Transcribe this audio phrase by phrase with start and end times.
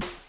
[0.00, 0.27] Bye.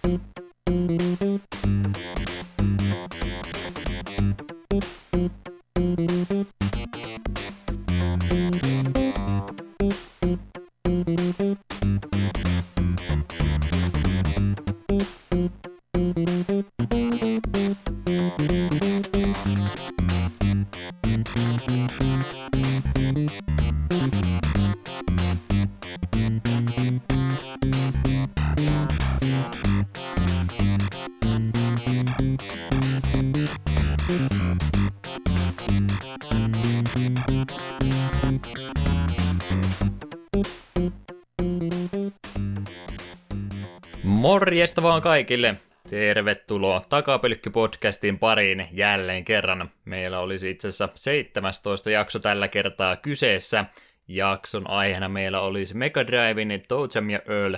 [44.39, 45.55] Morjesta vaan kaikille.
[45.89, 49.71] Tervetuloa Takapelkky-podcastin pariin jälleen kerran.
[49.85, 53.65] Meillä olisi itse asiassa 17 jakso tällä kertaa kyseessä.
[54.07, 57.55] Jakson aiheena meillä olisi Mega Driven Toadjam ja Earl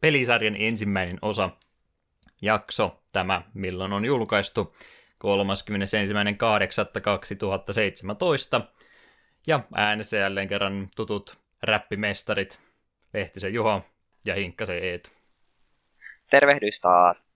[0.00, 1.50] pelisarjan ensimmäinen osa.
[2.42, 4.74] Jakso tämä, milloin on julkaistu
[8.60, 8.66] 31.8.2017.
[9.46, 12.60] Ja äänessä jälleen kerran tutut räppimestarit
[13.14, 13.82] Lehtisen Juho
[14.24, 15.19] ja Hinkkasen Eetu.
[16.30, 17.30] Tervehdys taas.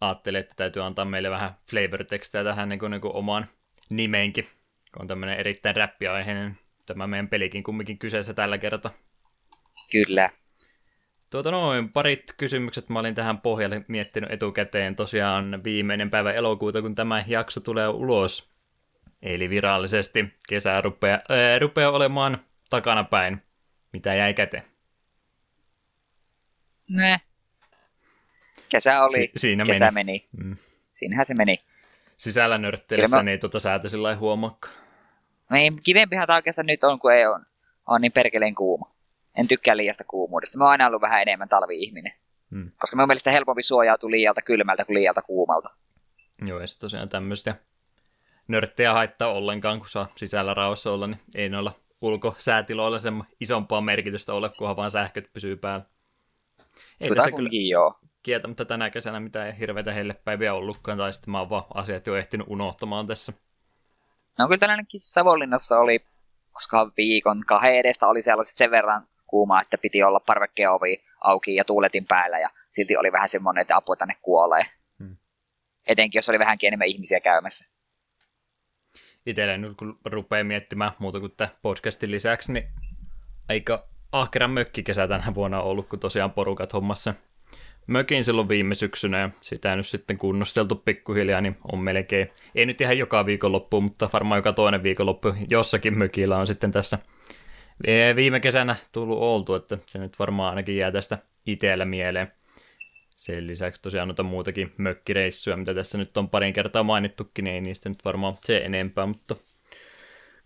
[0.00, 3.46] Ajattelin, että täytyy antaa meille vähän flavor-tekstejä tähän niin kuin, niin kuin omaan
[3.90, 4.44] nimeenkin,
[4.92, 8.90] kun on tämmöinen erittäin räppiaiheinen tämä meidän pelikin kumminkin kyseessä tällä kertaa.
[9.92, 10.30] Kyllä.
[11.30, 16.94] Tuota noin, parit kysymykset mä olin tähän pohjalle miettinyt etukäteen tosiaan viimeinen päivä elokuuta, kun
[16.94, 18.48] tämä jakso tulee ulos.
[19.22, 23.42] Eli virallisesti kesä rupeaa, ää, rupeaa olemaan takanapäin.
[23.92, 24.64] Mitä jäi käteen?
[26.96, 27.20] Ne.
[28.68, 30.28] Kesä oli, si- siinä kesä meni.
[30.32, 30.44] meni.
[30.44, 30.56] Mm.
[30.92, 31.60] Siinähän se meni.
[32.16, 33.22] Sisällä nörttelessä mä...
[33.22, 34.74] niin tuota säätö sillä ei huomakkaan.
[35.50, 37.46] No ei, kivempihan tämä oikeastaan nyt on, kun ei on,
[37.86, 38.94] on niin perkeleen kuuma.
[39.38, 40.58] En tykkää liiasta kuumuudesta.
[40.58, 42.12] Mä oon aina ollut vähän enemmän talvi-ihminen.
[42.50, 42.70] Hmm.
[42.78, 45.70] Koska mun mielestä helpompi suojautua liialta kylmältä kuin liialta kuumalta.
[46.46, 47.54] Joo, ja tosiaan tämmöistä
[48.48, 54.34] nörttejä haittaa ollenkaan, kun saa sisällä rauhassa olla, niin ei noilla ulkosäätiloilla sen isompaa merkitystä
[54.34, 55.84] ole, kunhan vaan sähköt pysyy päällä.
[57.00, 58.00] Ei tässä kyllä joo.
[58.24, 62.46] Kieltämättä tänä kesänä mitään hirveitä hellepäiviä ollutkaan, tai sitten mä oon vaan asiat jo ehtinyt
[62.50, 63.32] unohtamaan tässä.
[64.38, 66.06] No kyllä tänäänkin Savonlinnassa oli,
[66.52, 71.54] koska viikon kahden edestä oli sellaiset sen verran kuuma, että piti olla parvekkeen ovi auki
[71.54, 74.66] ja tuuletin päällä, ja silti oli vähän semmoinen, että apua tänne kuolee.
[74.98, 75.16] Hmm.
[75.86, 77.74] Etenkin, jos oli vähän enemmän ihmisiä käymässä.
[79.26, 82.68] Itselle nyt kun rupeaa miettimään muuta kuin tämän podcastin lisäksi, niin
[83.48, 87.14] aika ahkeran mökkikesä tänä vuonna ollut, kun tosiaan porukat hommassa
[87.86, 92.80] mökin silloin viime syksynä ja sitä nyt sitten kunnosteltu pikkuhiljaa, niin on melkein, ei nyt
[92.80, 96.98] ihan joka viikonloppu, mutta varmaan joka toinen viikonloppu jossakin mökillä on sitten tässä
[98.16, 102.32] viime kesänä tullut oltu, että se nyt varmaan ainakin jää tästä itsellä mieleen.
[103.16, 107.60] Sen lisäksi tosiaan noita muutakin mökkireissuja, mitä tässä nyt on parin kertaa mainittukin, niin ei
[107.60, 109.36] niistä nyt varmaan se enempää, mutta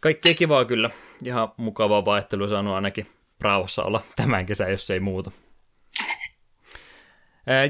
[0.01, 0.91] kaikkea kivaa kyllä.
[1.25, 3.07] Ihan mukavaa vaihtelua saanut ainakin
[3.41, 5.31] rauhassa olla tämän kesän, jos ei muuta.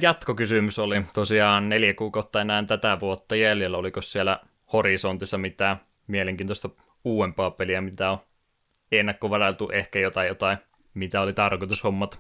[0.03, 3.79] Jatkokysymys oli tosiaan neljä kuukautta enää tätä vuotta jäljellä.
[3.79, 4.41] Oliko siellä
[4.73, 6.69] horisontissa mitään mielenkiintoista
[7.05, 8.19] uudempaa peliä, mitä on
[8.93, 10.59] ennakkovarailtu ehkä jotain, jotain
[10.95, 12.19] mitä oli tarkoitus hommata?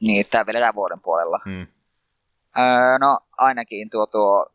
[0.00, 1.40] Niin, tämä vielä vuoden puolella.
[1.44, 1.66] Hmm.
[2.58, 4.46] Öö, no ainakin tuo, tuo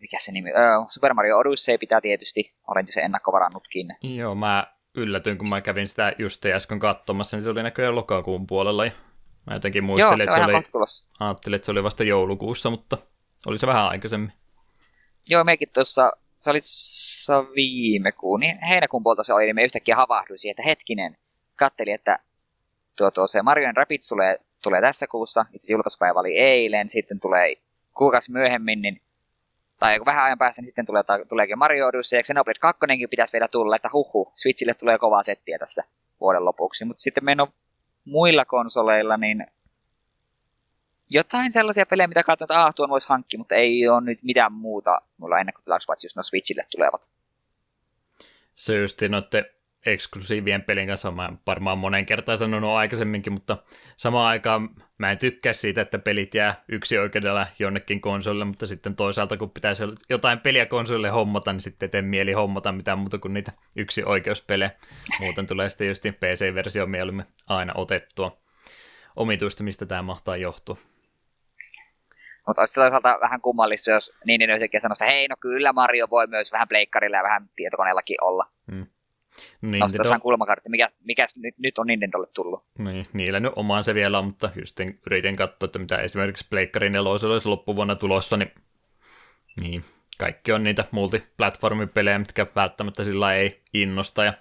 [0.00, 3.96] mikä se nimi, öö, Super Mario Odyssey pitää tietysti, olen se ennakkovarannutkin.
[4.02, 8.46] Joo, mä yllätyin, kun mä kävin sitä just äsken katsomassa, niin se oli näköjään lokakuun
[8.46, 8.82] puolella.
[9.46, 10.84] Mä jotenkin muistelin, Joo, se että, se oli,
[11.20, 12.98] ajattelin, että se oli vasta joulukuussa, mutta
[13.46, 14.32] oli se vähän aikaisemmin.
[15.28, 16.58] Joo, mekin tuossa, se oli
[17.54, 21.16] viime kuun, niin heinäkuun puolta se oli, niin me yhtäkkiä havahduin siihen, että hetkinen,
[21.56, 22.18] katteli, että
[22.96, 27.54] tuo, tuo se Mario Rapids tulee, tulee tässä kuussa, itse julkaisupäivä oli eilen, sitten tulee
[27.94, 29.02] kuukausi myöhemmin, niin
[29.80, 32.80] tai kun vähän ajan päästä, niin sitten tulee, tuleekin Mario Odyssey, ja Xenoblade 2
[33.10, 35.84] pitäisi vielä tulla, että huhu, Switchille tulee kovaa settiä tässä
[36.20, 36.84] vuoden lopuksi.
[36.84, 37.52] Mutta sitten meillä on
[38.10, 39.46] muilla konsoleilla, niin
[41.10, 44.52] jotain sellaisia pelejä, mitä katsotaan, että ah, tuon voisi hankkia, mutta ei ole nyt mitään
[44.52, 47.12] muuta mulla ennakkotilaksi, paitsi jos no Switchille tulevat.
[48.54, 49.44] Se just noiden
[49.86, 53.58] eksklusiivien pelin kanssa mä varmaan monen kertaan sanonut aikaisemminkin, mutta
[53.96, 54.68] samaan aikaan
[54.98, 59.50] mä en tykkää siitä, että pelit jää yksi oikeudella jonnekin konsolille, mutta sitten toisaalta kun
[59.50, 64.04] pitäisi jotain peliä konsolille hommata, niin sitten teen mieli hommata mitään muuta kuin niitä yksi
[64.04, 64.70] oikeuspelejä.
[65.20, 68.40] Muuten tulee sitten just PC-versio mieluummin aina otettua.
[69.16, 70.76] Omituista, mistä tämä mahtaa johtua.
[72.46, 76.06] Mutta olisi toisaalta vähän kummallista, jos niin, niin yhtäkkiä sanoisi, että hei, no kyllä Mario
[76.10, 78.46] voi myös vähän pleikkarilla ja vähän tietokoneellakin olla.
[78.72, 78.86] Hmm.
[79.62, 79.84] Nintendo...
[79.84, 82.64] Nostetaan kulmakartti, mikä, mikä nyt, nyt on Nintendolle tullut.
[82.78, 86.92] Niin, niillä nyt omaan se vielä on, mutta just yritin katsoa, että mitä esimerkiksi Pleikkarin
[86.92, 88.52] nelosella olisi loppuvuonna tulossa, niin,
[89.60, 89.84] niin
[90.18, 94.32] kaikki on niitä multiplatformipelejä, mitkä välttämättä sillä ei innosta, ja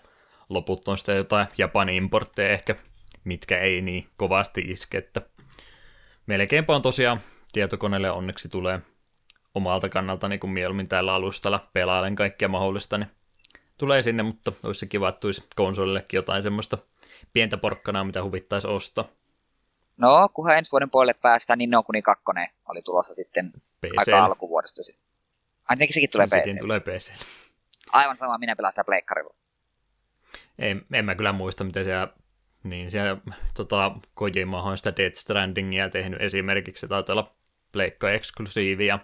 [0.49, 2.75] loput on sitten jotain Japanin importteja ehkä,
[3.23, 5.21] mitkä ei niin kovasti iske, että
[6.25, 7.19] melkeinpä on tosiaan
[7.51, 8.81] tietokoneelle onneksi tulee
[9.55, 13.09] omalta kannalta niin kuin mieluummin tällä alustalla pelailen kaikkea mahdollista, niin
[13.79, 16.77] tulee sinne, mutta olisi kiva, että tulisi konsolillekin jotain semmoista
[17.33, 19.07] pientä porkkanaa, mitä huvittaisi ostaa.
[19.97, 22.23] No, kunhan ensi vuoden puolelle päästään, niin No Kuni 2
[22.67, 23.93] oli tulossa sitten PC.
[23.97, 24.81] aika alkuvuodesta.
[25.69, 26.33] Ainakin sekin tulee PC.
[26.33, 27.11] Sekin tulee PC.
[27.91, 29.35] Aivan sama, minä pelaan sitä pleikkarilla.
[30.59, 32.07] Ei, en mä kyllä muista, miten siellä,
[32.63, 33.17] niin siellä
[33.53, 37.35] tota, Kojima on sitä Death Strandingia tehnyt esimerkiksi, se taitaa olla
[37.71, 38.99] pleikka eksklusiivia.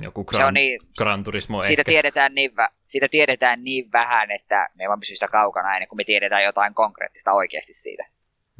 [0.00, 1.90] Joku Gran, se on niin, Gran Turismo siitä ehkä.
[1.90, 2.50] Tiedetään niin,
[2.86, 6.74] siitä tiedetään niin vähän, että me vaan pysyy sitä kaukana ennen kuin me tiedetään jotain
[6.74, 8.04] konkreettista oikeasti siitä.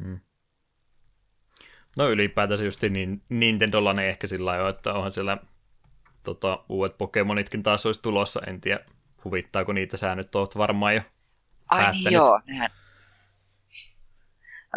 [0.03, 0.19] Hmm.
[1.97, 5.37] No ylipäätänsä just niin Nintendolla ne ehkä sillä lailla, että onhan siellä
[6.23, 8.41] tota, uudet Pokemonitkin taas olisi tulossa.
[8.47, 8.79] En tiedä,
[9.23, 11.01] huvittaako niitä säännöt, olet varmaan jo
[11.69, 12.69] Ai niin joo, nehän.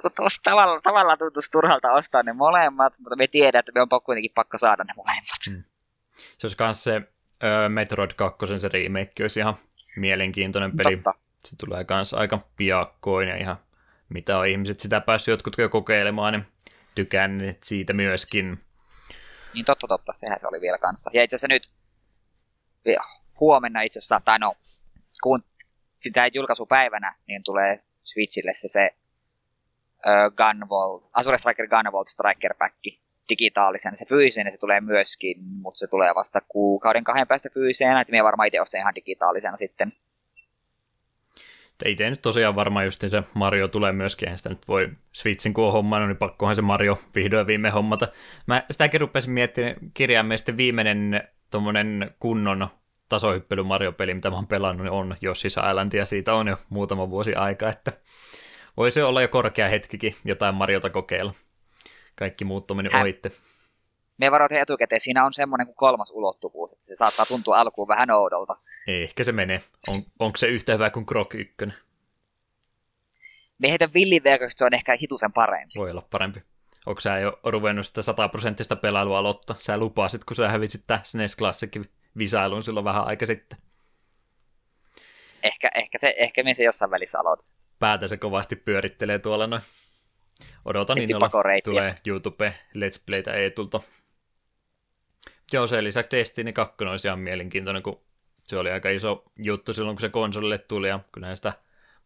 [0.05, 0.11] No,
[0.45, 4.59] tavallaan, tavallaan tuntuisi turhalta ostaa ne molemmat, mutta me tiedetään, että me on kuitenkin pakko
[4.59, 5.43] saada ne molemmat.
[5.51, 5.76] Hmm.
[6.17, 7.03] Se olisi myös se
[7.45, 9.55] ö, Metroid 2, se remake olisi ihan
[9.97, 10.97] mielenkiintoinen peli.
[10.97, 11.15] Totta.
[11.45, 13.57] Se tulee myös aika piakkoin ja ihan
[14.09, 16.47] mitä on ihmiset sitä päässyt jotkut jo kokeilemaan, niin
[16.95, 18.61] tykänneet siitä myöskin.
[19.55, 21.11] Niin totta, totta, sehän se oli vielä kanssa.
[21.15, 21.71] Ja itse asiassa nyt
[23.41, 24.55] huomenna itse asiassa, tai no,
[25.23, 25.45] kun
[26.01, 28.91] sitä julkaisupäivänä, niin tulee Switchille se, se
[29.97, 32.77] uh, Gunvolt, Azure Striker Gunvolt Striker Pack
[33.29, 33.97] digitaalisen.
[33.97, 38.25] Se fyysinen se tulee myöskin, mutta se tulee vasta kuukauden kahden päästä fyysisenä, että minä
[38.25, 39.93] varmaan itse ostan ihan digitaalisena sitten.
[41.85, 45.65] Itse nyt tosiaan varmaan just se Mario tulee myöskin, eihän sitä nyt voi Switchin kun
[45.65, 48.09] on hommannut, niin pakkohan se Mario vihdoin viime hommata.
[48.47, 52.69] Mä sitäkin rupesin miettimään kirjaimellisesti viimeinen tuommoinen kunnon
[53.09, 57.11] tasohyppely Mario-peli, mitä mä oon pelannut, niin on Yoshi's Island, ja siitä on jo muutama
[57.11, 57.93] vuosi aika, että
[58.77, 61.33] voisi olla jo korkea hetkikin jotain Mariota kokeilla.
[62.17, 63.01] Kaikki muut on mennyt Hä?
[63.01, 63.33] ohitte.
[64.19, 68.11] Me varoitin etukäteen, siinä on semmoinen kuin kolmas ulottuvuus, että se saattaa tuntua alkuun vähän
[68.11, 68.57] oudolta.
[68.87, 69.63] Ehkä se menee.
[69.89, 71.55] On, onko se yhtä hyvä kuin Krok 1?
[73.59, 75.75] Me heitä villiverkosta se on ehkä hitusen parempi.
[75.77, 76.43] Voi olla parempi.
[76.87, 79.57] Onko sä jo ruvennut sitä sataprosenttista pelailua aloittaa?
[79.59, 81.85] Sä lupasit, kun sä hävisit tämän SNES Classicin
[82.19, 83.59] visailun silloin vähän aika sitten.
[85.43, 87.47] Ehkä, ehkä, se, ehkä me se jossain välissä aloitan.
[87.79, 89.63] Päätä se kovasti pyörittelee tuolla noin.
[90.65, 91.31] Odotan innolla,
[91.65, 93.81] tulee YouTube Let's Playtä Eetulta.
[95.53, 98.01] Joo, se lisäksi Destiny 2 olisi ihan mielenkiintoinen, kun
[98.35, 101.53] se oli aika iso juttu silloin, kun se konsolille tuli, ja kyllähän sitä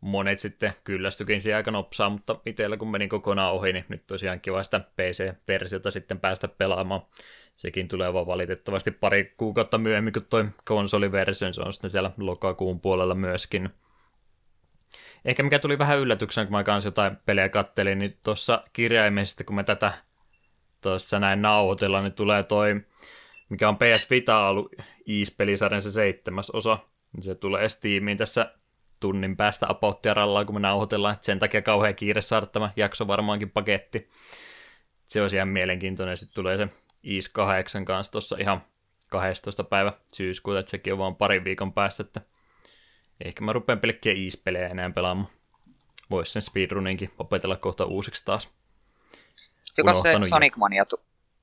[0.00, 4.40] monet sitten kyllästykin siihen aika nopsaa, mutta itsellä kun meni kokonaan ohi, niin nyt tosiaan
[4.40, 7.02] kiva sitä PC-versiota sitten päästä pelaamaan.
[7.56, 12.80] Sekin tulee vaan valitettavasti pari kuukautta myöhemmin kuin toi konsoliversio, se on sitten siellä lokakuun
[12.80, 13.70] puolella myöskin.
[15.24, 19.56] Ehkä mikä tuli vähän yllätyksenä, kun mä kanssa jotain pelejä kattelin, niin tuossa kirjaimellisesti, kun
[19.56, 19.92] me tätä
[20.80, 22.80] tuossa näin nauhoitellaan, niin tulee toi,
[23.48, 24.74] mikä on PS Vita ollut
[25.08, 26.78] Ease-pelisarjan se seitsemäs osa.
[27.20, 28.54] Se tulee Steamiin tässä
[29.00, 31.16] tunnin päästä apauttia rallaa, kun me nauhoitellaan.
[31.20, 34.08] Sen takia kauhean kiire saada tämä jakso varmaankin paketti.
[35.06, 36.16] Se olisi ihan mielenkiintoinen.
[36.16, 36.68] Sitten tulee se
[37.02, 38.62] IS 8 kanssa tuossa ihan
[39.08, 39.64] 12.
[39.64, 42.20] päivä syyskuuta, että sekin on vaan parin viikon päässä, että
[43.24, 45.28] ehkä mä rupean pelkkiä IS-pelejä enää pelaamaan.
[46.10, 48.52] Voisi sen speedruninkin opetella kohta uusiksi taas.
[49.78, 51.00] Joka se Sonic Mania, tu-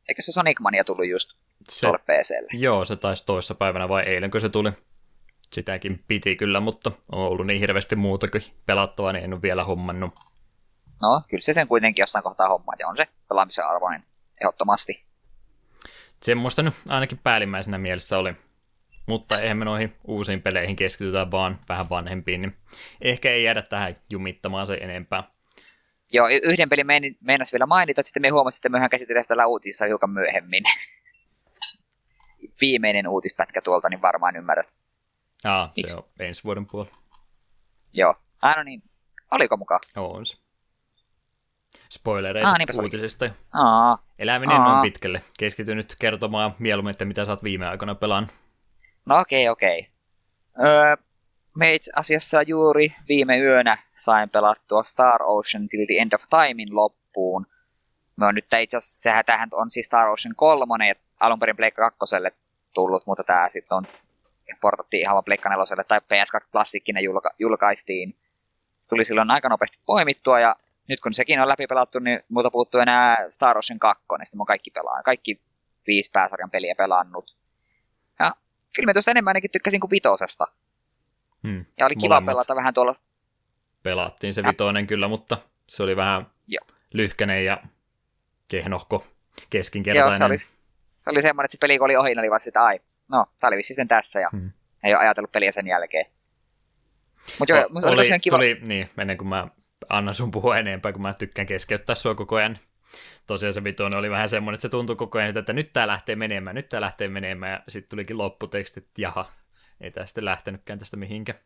[0.09, 1.33] eikö se Sonic Mania tullut just
[1.69, 2.59] se, PClle?
[2.59, 4.71] Joo, se taisi toissa päivänä vai eilen, kun se tuli.
[5.53, 10.13] Sitäkin piti kyllä, mutta on ollut niin hirveästi muutakin pelattavaa, niin en ole vielä hommannut.
[11.01, 14.03] No, kyllä se sen kuitenkin jossain kohtaa hommaa, ja on se pelaamisen arvoinen
[14.41, 15.03] ehdottomasti.
[16.23, 18.33] Semmoista nyt ainakin päällimmäisenä mielessä oli.
[19.07, 22.57] Mutta eihän me noihin uusiin peleihin keskitytä vaan vähän vanhempiin, niin
[23.01, 25.23] ehkä ei jäädä tähän jumittamaan se enempää.
[26.13, 26.87] Joo, yhden pelin
[27.21, 30.63] meinas vielä mainita, että sitten me huomasimme, että mehän käsitellään tällä uutisissa hiukan myöhemmin.
[32.61, 34.75] Viimeinen uutispätkä tuolta, niin varmaan ymmärrät.
[35.43, 36.97] Aa, se on ensi vuoden puolella.
[37.95, 38.15] Joo.
[38.41, 38.83] Ah, no niin.
[39.31, 39.79] Oliko mukaan?
[39.95, 40.37] On se.
[41.89, 43.29] Spoilereita Aa, uutisista.
[43.53, 44.03] Aa.
[44.19, 44.75] Eläminen Aa.
[44.75, 45.21] on pitkälle.
[45.39, 48.31] Keskity nyt kertomaan mieluummin, että mitä sä oot viime aikoina pelannut.
[49.07, 49.89] No okei, okay, okei.
[50.55, 50.67] Okay.
[50.67, 50.95] Öö,
[51.55, 56.75] me itse asiassa juuri viime yönä sain pelattua Star Ocean Till the End of Timein
[56.75, 57.45] loppuun.
[58.15, 61.55] Me on nyt itse asiassa, sehän tähän on siis Star Ocean 3 ja alun perin
[61.55, 62.15] Pleikka 2
[62.73, 63.83] tullut, mutta tämä sitten on
[64.61, 68.17] portattiin ihan vaan Pleikka 4 tai PS2 klassikkinen julka- julkaistiin.
[68.79, 70.55] Se tuli silloin aika nopeasti poimittua ja
[70.87, 74.45] nyt kun sekin on läpipelattu, niin muuta puuttuu enää Star Ocean 2, niin sitten mä
[74.45, 75.03] kaikki pelaan.
[75.03, 75.41] Kaikki
[75.87, 77.37] viisi pääsarjan peliä pelannut.
[78.77, 80.47] Kyllä mä tuosta enemmän ainakin tykkäsin kuin vitosesta.
[81.47, 81.65] Hmm.
[81.77, 82.31] Ja oli kiva Molemmat.
[82.31, 82.93] pelata vähän tuolla
[83.83, 86.65] Pelattiin se Ja- vitoinen kyllä, mutta se oli vähän Joo.
[86.93, 87.57] lyhkänen ja
[88.47, 90.17] kehnohko, Joo, keskinkertainen.
[90.17, 90.37] se oli,
[90.97, 92.79] se oli semmoinen, että se peli kun oli ohi, niin oli vasta sitä, ai,
[93.11, 94.51] no, tää oli vissi sitten tässä, ja Hmm.
[94.83, 96.05] ei ole ajatellut peliä sen jälkeen.
[97.39, 98.35] Mutta joo, O- musta oli tosiaan kiva.
[98.35, 99.47] Tuli, niin, ennen kuin mä
[99.89, 102.59] annan sun puhua enempää, kun mä tykkään keskeyttää sua koko ajan.
[103.27, 106.15] Tosiaan se vitoinen oli vähän semmoinen, että se tuntui koko ajan, että nyt tää lähtee
[106.15, 109.25] menemään, nyt tää lähtee menemään, ja sitten tulikin lopputeksti, että jaha,
[109.81, 111.39] ei tää sitten lähtenytkään tästä mihinkään.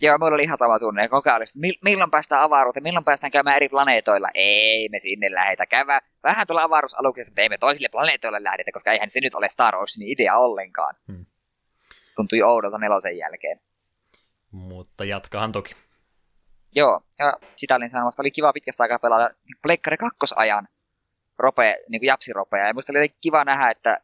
[0.00, 1.08] Joo, mulla oli ihan sama tunne.
[1.08, 4.28] Koko ajan oli, että mil- milloin päästään avaruuteen, milloin päästään käymään eri planeetoilla.
[4.34, 5.66] Ei me sinne lähetä.
[5.66, 9.48] Käydään vähän tuolla avaruusaluksessa, mutta ei me toisille planeetoille lähdetä, koska eihän se nyt ole
[9.48, 10.94] Star Warsin idea ollenkaan.
[11.12, 11.26] Hmm.
[12.16, 13.60] Tuntui oudolta nelosen jälkeen.
[14.50, 15.74] Mutta jatkahan toki.
[16.74, 19.30] Joo, ja sitä olin sanomassa, oli kiva pitkässä aikaa pelata
[19.62, 20.68] Pleikkari kakkosajan
[21.38, 22.66] rope, niin kuin japsiropeja.
[22.66, 24.00] Ja musta oli kiva nähdä, että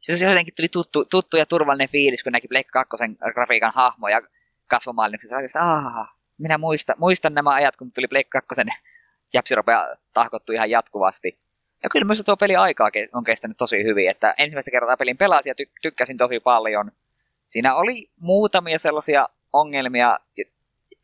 [0.00, 4.20] se jotenkin tuli tuttu, tuttu ja turvallinen fiilis, kun näki Pleikka kakkosen grafiikan hahmoja
[4.66, 5.12] kasvamaan.
[5.12, 5.58] Niin se
[6.38, 8.66] minä muistan, muistan nämä ajat, kun tuli Pleikka kakkosen
[9.32, 11.38] japsiropea tahkottu ihan jatkuvasti.
[11.82, 15.50] Ja kyllä myös tuo peli aikaa on kestänyt tosi hyvin, että ensimmäistä kertaa pelin pelasin
[15.50, 16.92] ja ty- tykkäsin tosi paljon.
[17.46, 20.18] Siinä oli muutamia sellaisia ongelmia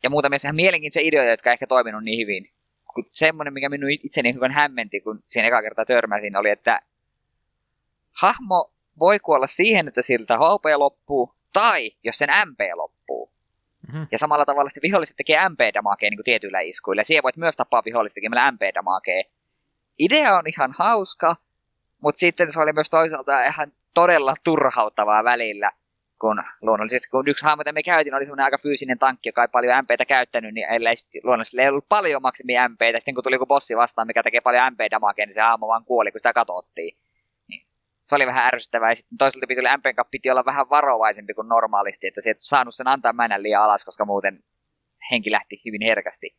[0.03, 2.51] ja muutamia ihan mielenkiintoisia ideoita, jotka ehkä toiminut niin hyvin.
[2.93, 6.81] Kun semmoinen, mikä minun itseni hyvän hämmenti, kun siihen eka kertaa törmäsin, oli, että
[8.21, 13.31] hahmo voi kuolla siihen, että siltä HP loppuu, tai jos sen MP loppuu.
[13.87, 14.03] Mhm.
[14.11, 16.99] Ja samalla tavalla sitten viholliset tekee MP-damakea niin tietyillä iskuilla.
[16.99, 19.23] Ja siihen voit myös tappaa vihollista tekemällä MP-damakea.
[19.99, 21.35] Idea on ihan hauska,
[22.01, 25.71] mutta sitten se oli myös toisaalta ihan todella turhauttavaa välillä.
[26.21, 29.47] Kun luonnollisesti, kun yksi hahmo, mitä me käytin, oli semmoinen aika fyysinen tankki, joka ei
[29.47, 32.99] paljon MPtä käyttänyt, niin ellei luonnollisesti ei ollut paljon maksimi MPtä.
[32.99, 36.11] Sitten kun tuli joku bossi vastaan, mikä tekee paljon MP-damakea, niin se hahmo vaan kuoli,
[36.11, 36.97] kun sitä katsottiin.
[37.47, 37.67] Niin
[38.05, 38.91] se oli vähän ärsyttävää.
[38.91, 42.37] Ja sitten toisaalta piti, MPn kanssa piti olla vähän varovaisempi kuin normaalisti, että se et
[42.39, 44.43] saanut sen antaa mennä liian alas, koska muuten
[45.11, 46.35] henki lähti hyvin herkästi.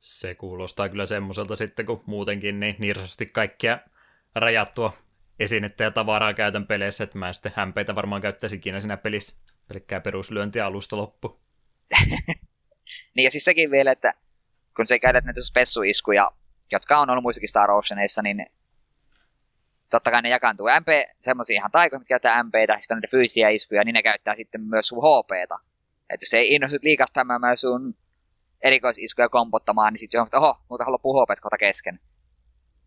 [0.00, 3.78] Se kuulostaa kyllä semmoiselta sitten, kun muutenkin niin nirsosti kaikkia
[4.34, 4.92] rajattua
[5.38, 9.38] esinettä ja tavaraa käytän peleissä, että mä en sitten hämpeitä varmaan käyttäisi ikinä siinä pelissä.
[9.68, 11.40] Pelkkää peruslyöntiä alusta loppu.
[13.14, 14.14] Niin ja siis sekin vielä, että
[14.76, 16.30] kun se käytät näitä spessuiskuja,
[16.72, 18.46] jotka on ollut muissakin Star Oceanissa, niin
[19.90, 20.88] totta kai ne jakaantuu MP,
[21.20, 24.60] semmoisia ihan taikoja, mitkä käyttää MPtä, sitten on niitä fyysisiä iskuja, niin ne käyttää sitten
[24.60, 25.58] myös sun HPtä.
[26.10, 27.94] Että jos ei innostut liikaa spämmäämään sun
[28.60, 32.00] erikoisiskuja kompottamaan, niin sitten on, että oho, muuta loppuu HP kohta kesken.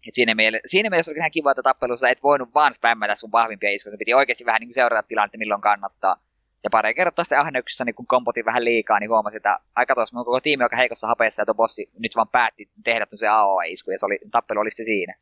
[0.08, 3.32] Et siinä, miele- siinä mielessä oli ihan kiva, että tappelussa et voinut vaan spämmätä sun
[3.32, 6.18] vahvimpia iskuja, piti oikeasti vähän niin seurata tilannetta, milloin kannattaa.
[6.64, 10.16] Ja pari kertaa se ahneuksessa, niin kun kompotin vähän liikaa, niin huomasin, että aika tuossa
[10.16, 13.92] mun koko tiimi aika heikossa hapeessa, ja tuo bossi nyt vaan päätti tehdä se AOE-isku,
[13.92, 15.16] ja se oli, tappelu oli sitten siinä.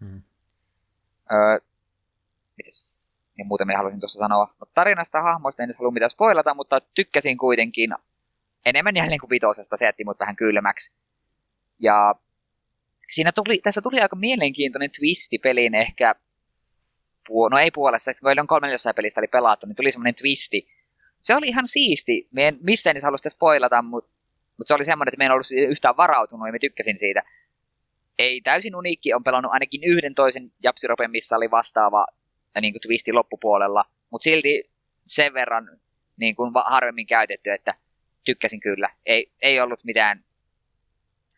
[0.00, 0.22] Hmm.
[1.32, 1.58] Öö,
[2.56, 4.54] mites, niin muuten minä haluaisin tuossa sanoa.
[4.60, 7.94] No, tarinasta hahmoista en nyt halua mitään spoilata, mutta tykkäsin kuitenkin
[8.66, 10.92] enemmän jälleen kuin vitosesta, se jätti mut vähän kylmäksi.
[11.78, 12.14] Ja
[13.12, 16.14] siinä tuli, tässä tuli aika mielenkiintoinen twisti peliin ehkä,
[17.50, 20.68] no ei puolessa, kun on kolme jossain pelistä oli pelattu, niin tuli semmoinen twisti.
[21.20, 24.10] Se oli ihan siisti, me en missään niissä halua sitä spoilata, mutta
[24.58, 27.22] mut se oli semmoinen, että me en ollut yhtään varautunut ja me tykkäsin siitä.
[28.18, 32.06] Ei täysin uniikki, on pelannut ainakin yhden toisen Japsiropen, missä oli vastaava
[32.60, 34.70] niin kuin twisti loppupuolella, mutta silti
[35.06, 35.80] sen verran
[36.16, 37.74] niin kuin harvemmin käytetty, että
[38.24, 38.90] tykkäsin kyllä.
[39.06, 40.24] Ei, ei ollut mitään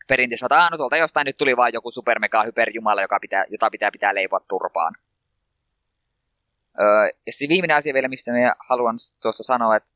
[0.07, 3.91] perinteistä, että no tuolta jostain nyt tuli vaan joku supermega hyperjumala, joka pitää, jota pitää
[3.91, 4.95] pitää leipoa turpaan.
[6.79, 9.89] Öö, ja sitten viimeinen asia vielä, mistä minä haluan tuosta sanoa, että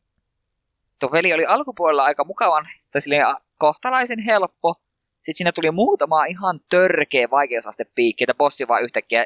[1.00, 3.26] tuo veli oli alkupuolella aika mukavan, se silleen
[3.58, 4.76] kohtalaisen helppo.
[5.16, 9.26] Sitten siinä tuli muutama ihan törkeä vaikeusaste piikki, että bossi vaan yhtäkkiä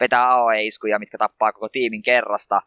[0.00, 2.62] vetää AOE-iskuja, mitkä tappaa koko tiimin kerrasta.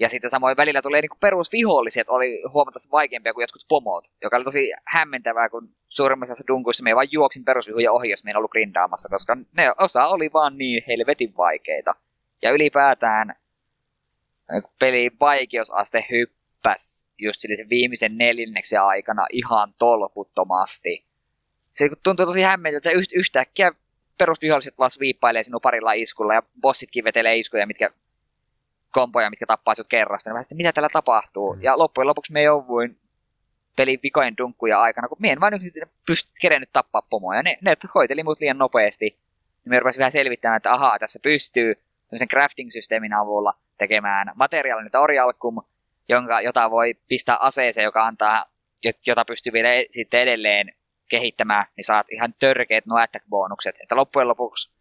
[0.00, 4.44] Ja sitten samoin välillä tulee niinku perusviholliset, oli huomattavasti vaikeampia kuin jotkut pomot, joka oli
[4.44, 9.36] tosi hämmentävää, kun suurimmassa dunkuissa me vaan juoksin perusvihoja ohi, jos me ollut grindaamassa, koska
[9.56, 11.94] ne osa oli vaan niin helvetin vaikeita.
[12.42, 21.04] Ja ylipäätään äh, pelin vaikeusaste hyppäs just sen viimeisen neljänneksen aikana ihan tolputtomasti.
[21.72, 23.72] Se tuntuu tosi hämmentävältä, että yht- yhtäkkiä
[24.18, 27.90] perusviholliset vaan sviippailee sinun parilla iskulla ja bossitkin vetelee iskuja, mitkä
[28.92, 30.32] kompoja, mitkä tappaa sinut kerrasta.
[30.32, 31.54] Niin sitten, mitä täällä tapahtuu?
[31.54, 31.62] Mm.
[31.62, 33.00] Ja loppujen lopuksi me jouduin
[33.76, 35.54] pelin vikojen dunkkuja aikana, kun mie en vain
[36.06, 37.42] pysty kerennyt tappaa pomoja.
[37.42, 39.04] Ne, ne hoiteli mut liian nopeasti.
[39.04, 41.74] Niin me rupesin vähän selvittämään, että ahaa, tässä pystyy.
[41.74, 45.62] tämmöisen crafting-systeemin avulla tekemään materiaalin Orialkum,
[46.08, 48.44] jonka, jota voi pistää aseeseen, joka antaa,
[49.06, 50.74] jota pystyy vielä e- sitten edelleen
[51.10, 53.76] kehittämään, niin saat ihan törkeät nuo attack-bonukset.
[53.82, 54.78] Että loppujen lopuksi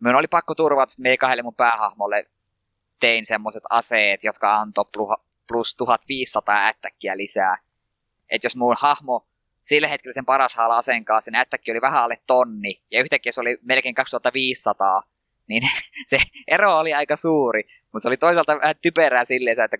[0.00, 2.26] minun oli pakko turvata, että me kahdelle mun päähahmolle
[3.04, 4.84] tein semmoiset aseet, jotka antoi
[5.48, 7.58] plus 1500 ättäkkiä lisää.
[8.30, 9.26] Että jos mun hahmo
[9.62, 13.32] sillä hetkellä sen paras haala aseen kanssa, sen ättäkki oli vähän alle tonni, ja yhtäkkiä
[13.32, 15.02] se oli melkein 2500,
[15.46, 15.62] niin
[16.10, 16.18] se
[16.48, 19.76] ero oli aika suuri, mutta se oli toisaalta vähän typerää silleen, että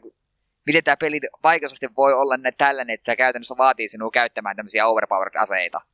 [0.66, 4.86] miten tämä peli vaikeasti voi olla ne tällainen, että se käytännössä vaatii sinua käyttämään tämmöisiä
[4.86, 5.78] overpowered-aseita.
[5.78, 5.93] Että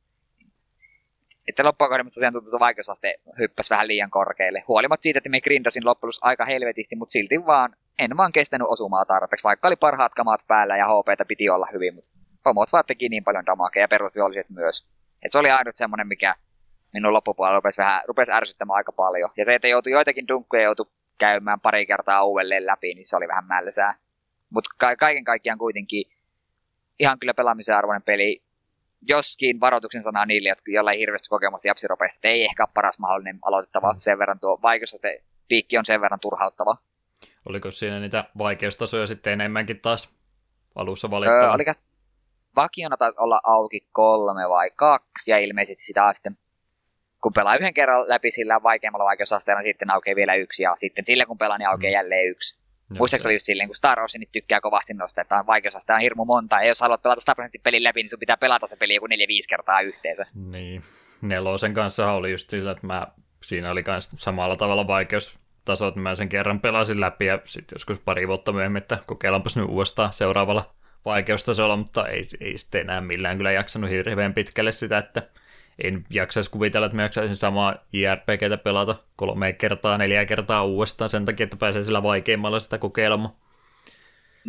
[1.55, 4.63] tosiaan tuntuu, että vaikeusaste hyppäsi vähän liian korkealle.
[4.67, 9.05] Huolimatta siitä, että me grindasin loppujen aika helvetisti, mutta silti vaan en vaan kestänyt osumaa
[9.05, 12.11] tarpeeksi, vaikka oli parhaat kamat päällä ja HPtä piti olla hyvin, mutta
[12.43, 14.87] pomot vaan teki niin paljon damakea ja perusviholliset myös.
[15.23, 16.35] Et se oli ainut semmoinen, mikä
[16.93, 19.29] minun loppupuolella rupesi vähän rupesi ärsyttämään aika paljon.
[19.37, 20.85] Ja se, että joutui joitakin dunkkuja joutui
[21.17, 23.95] käymään pari kertaa uudelleen läpi, niin se oli vähän mälsää.
[24.49, 26.11] Mutta ka- kaiken kaikkiaan kuitenkin
[26.99, 28.43] ihan kyllä pelaamisen arvoinen peli.
[29.01, 33.93] Joskin varoituksen sanaa niille, joilla ei hirveästi kokemusta japsiropeista, että ei ehkä paras mahdollinen aloitettava.
[33.93, 33.97] Mm.
[33.97, 36.77] Sen verran tuo vaikeusaste piikki on sen verran turhauttava.
[37.45, 40.15] Oliko siinä niitä vaikeustasoja sitten enemmänkin taas
[40.75, 41.49] alussa valittaa?
[41.49, 41.87] Öö, olikas
[42.55, 46.37] vakiona taisi olla auki kolme vai kaksi, ja ilmeisesti sitä sitten
[47.21, 51.05] kun pelaa yhden kerran läpi sillä vaikeammalla vaikeusasteella, niin sitten aukeaa vielä yksi, ja sitten
[51.05, 51.93] sillä kun pelaa, niin aukeaa mm.
[51.93, 52.60] jälleen yksi.
[52.97, 56.25] Muistaakseni just silleen, kun Star Wars nyt tykkää kovasti nosta, että on vaikeusaste on hirmu
[56.25, 59.07] monta, ja jos haluat pelata 100 pelin läpi, niin sun pitää pelata se peli joku
[59.07, 59.09] 4-5
[59.49, 60.25] kertaa yhteensä.
[60.33, 60.83] Niin.
[61.21, 63.07] Nelosen kanssa oli just sillä, että mä,
[63.43, 67.99] siinä oli myös samalla tavalla vaikeustaso, että mä sen kerran pelasin läpi, ja sitten joskus
[67.99, 70.73] pari vuotta myöhemmin, että kokeillaanpas nyt uudestaan seuraavalla
[71.05, 75.23] vaikeustasolla, mutta ei, ei sitten enää millään kyllä jaksanut hirveän pitkälle sitä, että
[75.83, 81.25] en jaksaisi kuvitella, että mä jaksaisin samaa IRPGtä pelata kolme kertaa, neljä kertaa uudestaan sen
[81.25, 83.35] takia, että pääsee sillä vaikeimmalla sitä kokeilemaan.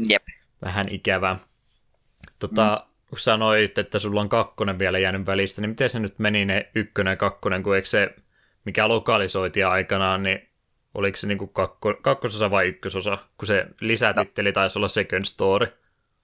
[0.09, 0.23] Jep.
[0.65, 1.39] Vähän ikävää.
[2.39, 2.87] Tota, mm.
[3.09, 6.71] kun sanoit, että sulla on kakkonen vielä jäänyt välistä, niin miten se nyt meni ne
[6.75, 8.15] ykkönen ja kakkonen, kun eikö se,
[8.65, 10.49] mikä lokalisoitiin aikanaan, niin
[10.95, 14.53] oliko se niinku kakko, kakkososa vai ykkösosa, kun se lisätitteli no.
[14.53, 15.67] taisi olla second story,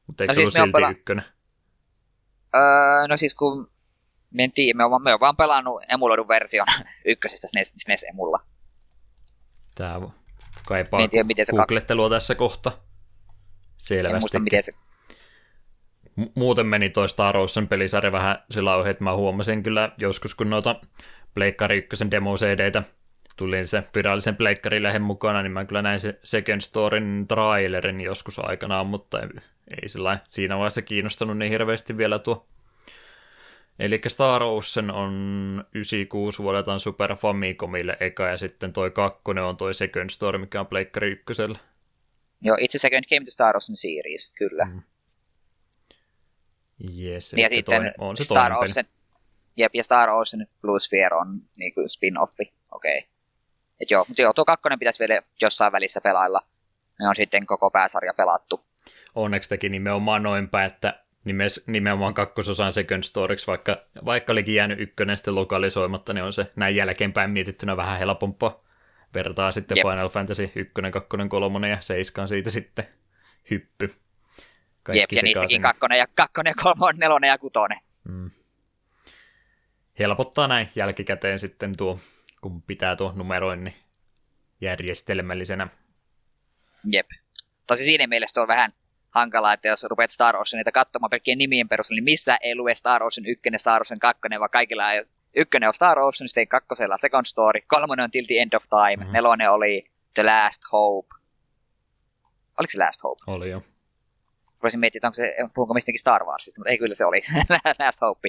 [0.07, 1.25] mutta eikö no se siis ollut silti pela- ykkönen?
[2.57, 3.71] Öö, no siis kun
[4.31, 6.67] me en tiedä, me on, me on vaan pelannut emuloidun version
[7.05, 8.41] ykkösestä SNES, SNES-emulla.
[9.75, 10.01] Tää
[10.67, 12.73] kaipaa tiedä, miten se googlettelua tässä kohta.
[13.79, 14.15] Selvästi.
[14.15, 14.73] En muista, miten se...
[16.35, 20.51] Muuten meni toi Star Ocean pelisarja vähän sillä ohi, että mä huomasin kyllä joskus, kun
[20.51, 20.81] noita
[21.35, 22.83] Pleikkari 1 demo cd
[23.37, 28.87] tuli se virallisen pleikkarilehen mukana, niin mä kyllä näin se Second Storyn trailerin joskus aikanaan,
[28.87, 29.29] mutta ei,
[29.83, 32.47] ei sillä siinä vaiheessa kiinnostanut niin hirveästi vielä tuo
[33.79, 39.75] Eli Star Ocean on 96 vuodeltaan Super Famicomille eka, ja sitten toi kakkonen on toi
[39.75, 41.59] Second Story, mikä on Pleikkari ykkösellä.
[42.41, 44.65] Joo, itse Second Game to Star Ocean series, kyllä.
[44.65, 44.83] Mm.
[46.99, 48.87] Yes, ja sitten on se Star Ocean,
[49.57, 52.99] jep, ja Star Ocean Blue Sphere on niin kuin spin-offi, okei.
[52.99, 53.11] Okay.
[53.81, 56.41] Et joo, mutta joo, tuo kakkonen pitäisi vielä jossain välissä pelailla.
[56.99, 58.65] Ne on sitten koko pääsarja pelattu.
[59.15, 65.17] Onneksi teki nimenomaan noinpä, että nimes, nimenomaan kakkososan Second Storiksi, vaikka, vaikka olikin jäänyt ykkönen
[65.17, 68.65] sitten lokalisoimatta, niin on se näin jälkeenpäin mietittynä vähän helpompaa.
[69.15, 69.87] Vertaa sitten Jep.
[69.87, 72.89] Final Fantasy 1, 2, 3 ja 7 siitä sitten
[73.51, 73.95] hyppy.
[74.83, 77.79] Kaikki Jep, ja niistäkin kakkonen ja kakkonen, kolmonen, nelonen ja kutonen.
[78.05, 78.31] Mm.
[79.99, 82.01] Helpottaa näin jälkikäteen sitten tuo,
[82.41, 83.75] kun pitää tuo numeroinnin
[84.61, 85.69] järjestelmällisenä.
[86.93, 87.07] Jep.
[87.67, 88.73] Tosi siinä mielessä on vähän
[89.11, 93.03] hankalaa, että jos rupeat Star Oceanita katsomaan pelkkien nimien perusteella, niin missä ei lue Star
[93.03, 95.05] Ocean 1, Star Ocean 2, vaan kaikilla ei
[95.37, 99.13] Ykkönen on Star Ocean, sitten kakkosella Second Story, kolmonen on Tilti End of Time, mm-hmm.
[99.13, 101.15] nelonen oli The Last Hope.
[102.59, 103.23] Oliko se Last Hope?
[103.27, 103.63] Oli jo.
[104.63, 107.19] Voisin miettiä, onko se, puhunko mistäkin Star Warsista, mutta ei kyllä se oli
[107.85, 108.29] Last Hope.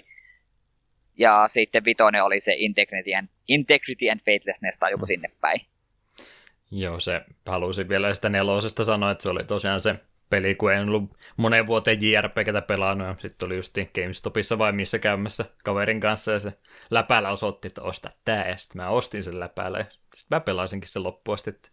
[1.18, 5.08] Ja sitten vitonen oli se Integrity and, Integrity and Faithlessness tai joku mm.
[5.08, 5.62] sinne päin.
[6.72, 9.96] Joo, se halusin vielä sitä nelosesta sanoa, että se oli tosiaan se
[10.30, 15.00] peli, kun en ollut monen vuoteen JRPGtä pelannut, ja sitten oli just GameStopissa vai missä
[15.00, 16.54] käymässä kaverin kanssa, ja se
[16.92, 20.90] läpäällä osoitti, että osta tää, ja sitten mä ostin sen läpäällä, ja sitten mä pelasinkin
[20.90, 21.70] sen loppuun asti, että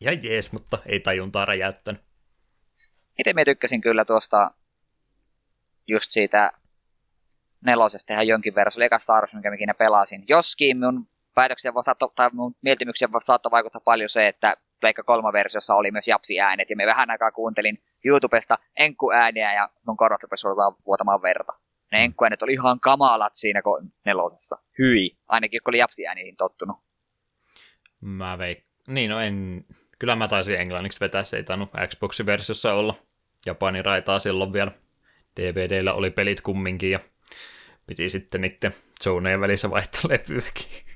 [0.00, 2.02] ihan jees, mutta ei tajuntaa räjäyttänyt.
[3.18, 4.50] Itse mä tykkäsin kyllä tuosta
[5.86, 6.52] just siitä
[7.66, 8.72] nelosesta ihan jonkin verran.
[8.72, 10.24] Se oli eka Star Wars, minkä ikinä pelasin.
[10.28, 15.02] Joskin mun päätöksiä voi saattaa, tai mun mieltymyksiä voi saattaa vaikuttaa paljon se, että Pleikka
[15.02, 20.22] 3 versiossa oli myös japsi-äänet, ja me vähän aikaa kuuntelin YouTubesta enkku-ääniä, ja mun korvat
[20.22, 20.46] rupesi
[20.86, 21.52] vuotamaan verta.
[21.92, 22.04] Ne mm.
[22.04, 23.62] enkku-äänet oli ihan kamalat siinä
[24.04, 24.58] nelosessa.
[24.78, 25.18] Hyi.
[25.28, 26.76] Ainakin kun oli japsi-ääniin tottunut.
[28.00, 29.64] Mä veik- Niin, no en...
[29.98, 32.94] Kyllä mä taisin englanniksi vetää, se ei tainnut Xboxin versiossa olla.
[33.46, 34.72] Japanin raitaa silloin vielä.
[35.40, 37.00] DVDllä oli pelit kumminkin ja
[37.86, 40.89] piti sitten niiden zonejen välissä vaihtaa levyäkin.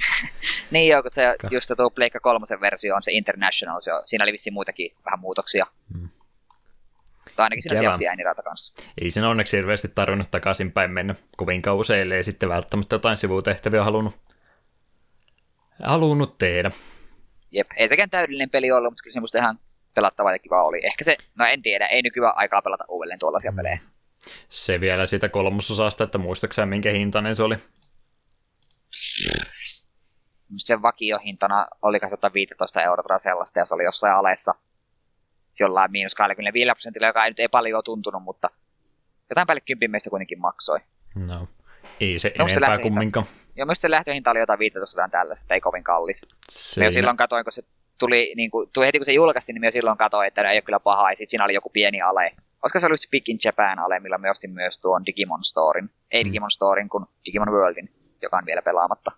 [0.70, 4.02] niin joo, kun se just se tuo Pleikka kolmosen versio on se International, se on,
[4.04, 5.66] siinä oli vissiin muitakin vähän muutoksia.
[5.92, 6.08] Hmm.
[7.36, 8.82] Tai ainakin siinä sijaksi äänirata kanssa.
[9.02, 14.14] Ei sen onneksi hirveästi tarvinnut takaisinpäin mennä kovinkaan usein, ei sitten välttämättä jotain sivutehtäviä halunnut,
[15.82, 16.70] halunnut tehdä.
[17.50, 19.58] Jep, ei sekään täydellinen peli ollut, mutta kyllä se musta ihan
[19.94, 20.80] pelattava ja kiva oli.
[20.86, 23.56] Ehkä se, no en tiedä, ei nykyään aikaa pelata uudelleen tuollaisia mm.
[23.56, 23.78] pelejä.
[24.48, 27.56] Se vielä siitä kolmososasta, että muistaakseni minkä hintainen se oli?
[30.56, 31.98] Sen vakiohintana oli
[32.34, 34.54] 15 euroa sellaista ja se oli jossain alessa
[35.60, 38.50] jollain miinus 25 prosentilla, joka ei nyt ei paljon tuntunut, mutta
[39.30, 40.78] jotain päälle 10 meistä kuitenkin maksoi.
[41.14, 41.48] No,
[42.00, 43.26] ei se no, enempää se kumminkaan.
[43.56, 46.26] Joo, myös se lähtöhinta oli jotain 15 tällaista, ei kovin kallis.
[46.48, 46.84] Se...
[46.84, 47.62] jo silloin katoin, kun se
[47.98, 50.62] tuli, niin kuin, tuli heti kun se julkaistiin, niin mä silloin katsoin, että ei ole
[50.62, 52.30] kyllä paha, ja sitten siinä oli joku pieni ale.
[52.60, 55.90] Koska se oli just Big in Japan ale, millä mä ostin myös tuon Digimon Storin.
[56.10, 56.28] Ei mm.
[56.28, 57.90] Digimon Storin, kun Digimon Worldin,
[58.22, 59.12] joka on vielä pelaamatta.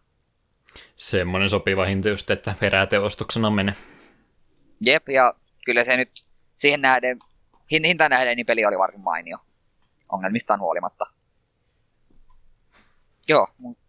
[0.97, 3.75] Semmoinen sopiva hinta just, että peräteostuksena menee.
[4.87, 5.35] Jep, ja
[5.65, 6.11] kyllä se nyt
[6.57, 7.19] siihen nähden,
[7.73, 9.39] hinta nähden, niin peli oli varsin mainio.
[10.13, 11.07] Ongelmistaan huolimatta.
[13.29, 13.49] Joo,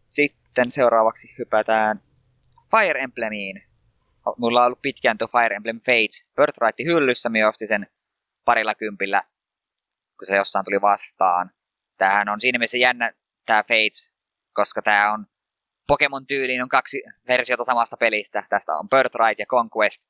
[0.09, 2.01] sitten seuraavaksi hypätään
[2.71, 3.63] Fire Emblemiin.
[4.37, 7.87] Mulla on ollut pitkään tuo Fire Emblem Fates Birthright hyllyssä, minä ostin sen
[8.45, 9.23] parilla kympillä,
[10.17, 11.51] kun se jossain tuli vastaan.
[11.97, 13.13] Tämähän on siinä mielessä jännä,
[13.45, 14.13] tämä Fates,
[14.53, 15.27] koska tämä on
[15.87, 18.43] Pokemon-tyyliin on kaksi versiota samasta pelistä.
[18.49, 20.03] Tästä on Birthright ja Conquest.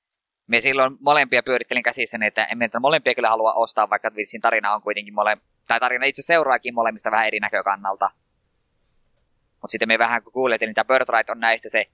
[0.47, 4.81] Me silloin molempia pyörittelin käsissä, että että molempia kyllä halua ostaa, vaikka vissiin tarina on
[4.81, 5.38] kuitenkin mole...
[5.67, 8.09] tai tarina itse seuraakin molemmista vähän eri näkökannalta.
[9.51, 11.85] Mutta sitten me vähän kun tämä Birthright on näistä se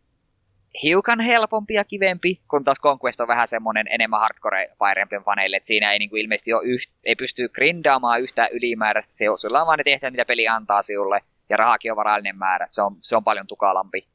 [0.83, 5.57] hiukan helpompi ja kivempi, kun taas Conquest on vähän semmoinen enemmän hardcore Fire Emblem faneille,
[5.57, 9.67] että siinä ei niinku ilmeisesti ole yht, ei pysty grindaamaan yhtään ylimääräistä, se on, on
[9.67, 13.15] vaan ne tehtävät, mitä peli antaa sinulle, ja rahakin on varallinen määrä, se on, se
[13.15, 14.07] on paljon tukalampi.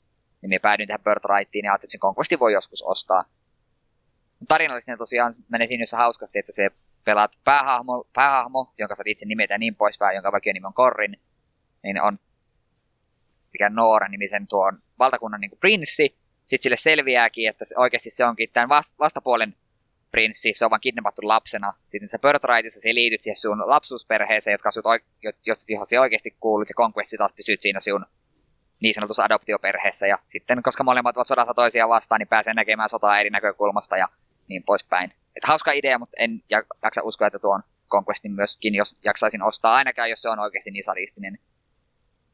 [0.42, 3.24] Niin me päädyin tähän Birthrightiin ja ajattelin, että sen Conquestin voi joskus ostaa.
[4.48, 6.70] Tarinallisesti tosiaan menee siinä hauskasti, että se
[7.04, 11.20] pelaat päähahmo, päähahmo jonka sä itse nimetä ja niin poispäin, jonka vaikka nimi on Korrin,
[11.82, 12.18] niin on
[13.52, 18.50] mikä Noora nimisen tuon valtakunnan niin prinssi, sitten sille selviääkin, että se, oikeasti se onkin
[18.52, 18.68] tämän
[18.98, 19.54] vastapuolen
[20.10, 21.72] prinssi, se on vaan kidnappattu lapsena.
[21.88, 24.84] Sitten se Birthrightissa se liityt siihen sun lapsuusperheeseen, jotka sut,
[25.70, 28.06] johon se oikeasti kuulut, ja Conquest taas pysyt siinä sun
[28.80, 30.06] niin sanotussa adoptioperheessä.
[30.06, 34.08] Ja sitten, koska molemmat ovat sodassa toisiaan vastaan, niin pääsee näkemään sotaa eri näkökulmasta ja
[34.48, 35.10] niin poispäin.
[35.36, 36.42] Et hauska idea, mutta en
[36.82, 40.84] jaksa uskoa, että tuon Conquestin myöskin, jos jaksaisin ostaa, ainakaan jos se on oikeasti niin
[40.84, 41.38] sadistinen.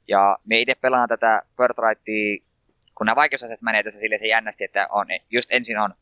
[0.09, 2.53] Ja me itse pelaan tätä Birthrightia
[2.95, 5.95] kun nämä vaikeusasiat menee tässä silleen jännästi, että on, just ensin on,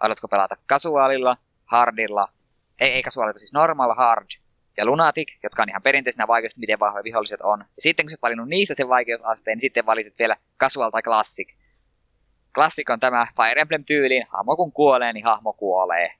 [0.00, 2.28] haluatko pelata kasuaalilla, hardilla,
[2.80, 4.26] ei, ei kasuaalilla, siis normal, hard
[4.76, 7.58] ja lunatic, jotka on ihan perinteisenä vaikeus, miten vahvoja viholliset on.
[7.58, 11.48] Ja sitten kun sä valinnut niistä sen vaikeusasteen, niin sitten valitit vielä casual tai classic.
[12.54, 16.14] Classic on tämä Fire Emblem-tyyliin, hahmo kun kuolee, niin hahmo kuolee.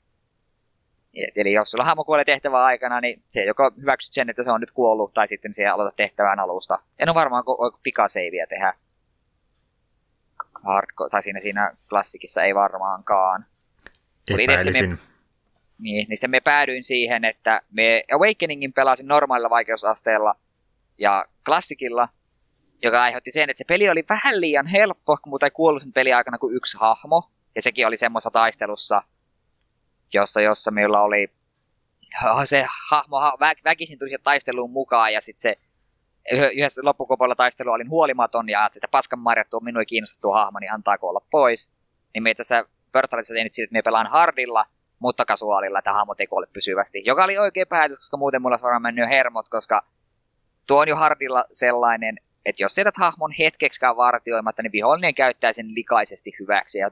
[1.36, 4.60] Eli jos sulla hahmo kuolee tehtävää aikana, niin se joko hyväksyt sen, että se on
[4.60, 6.78] nyt kuollut, tai sitten se aloita tehtävän alusta.
[6.98, 7.44] En ole varmaan
[7.82, 8.74] pikaseiviä tehdä
[10.64, 13.46] hardcore, tai siinä, siinä klassikissa ei varmaankaan.
[14.30, 14.90] Epäilisin.
[14.90, 14.98] Me,
[15.78, 20.34] niin, niin sitten me päädyin siihen, että me Awakeningin pelasin normaalilla vaikeusasteella
[20.98, 22.08] ja klassikilla,
[22.82, 26.12] joka aiheutti sen, että se peli oli vähän liian helppo, mutta ei kuollut sen peli
[26.12, 27.30] aikana kuin yksi hahmo.
[27.54, 29.02] Ja sekin oli semmoisessa taistelussa,
[30.14, 31.30] jossa, jossa meillä oli
[32.44, 33.16] se hahmo
[33.64, 35.56] väkisin tuli taisteluun mukaan ja sitten se
[36.54, 39.82] yhdessä loppukopoilla taistelu olin huolimaton ja ajattelin, että paskan marjat tuo minua
[40.20, 41.70] tuo hahmo, niin antaako olla pois.
[42.14, 44.66] Niin me tässä Pörtalissa tein nyt siitä, että me pelaan hardilla,
[44.98, 47.02] mutta kasuaalilla, että hahmot ei kuole pysyvästi.
[47.04, 49.86] Joka oli oikea päätös, koska muuten mulla olisi varmaan mennyt hermot, koska
[50.66, 55.74] tuo on jo hardilla sellainen, että jos sieltä hahmon hetkeksikään vartioimatta, niin vihollinen käyttää sen
[55.74, 56.78] likaisesti hyväksi.
[56.78, 56.90] Ja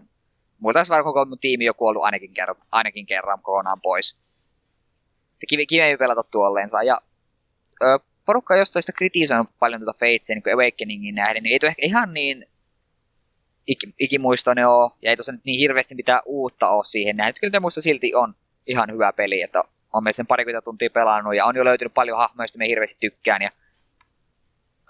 [0.58, 4.16] mulla olisi varmaan koko mun tiimi jo kuollut ainakin kerran, ainakin kerran kokonaan pois.
[5.48, 6.82] Kivi, kivempi pelata tuolleensa.
[6.82, 7.00] Ja
[7.82, 12.14] ö, porukka jostain sitä kritisoinut paljon tuota Fatesia niin Awakeningin nähden, niin ei ehkä ihan
[12.14, 12.46] niin
[13.66, 17.34] ik, ikimuistoinen ole, ja ei nyt niin hirveästi mitään uutta ole siihen nähden.
[17.40, 18.34] Kyllä muista silti on
[18.66, 22.42] ihan hyvä peli, että on sen parikymmentä tuntia pelannut, ja on jo löytynyt paljon hahmoja,
[22.42, 23.50] joista me hirveästi tykkään, ja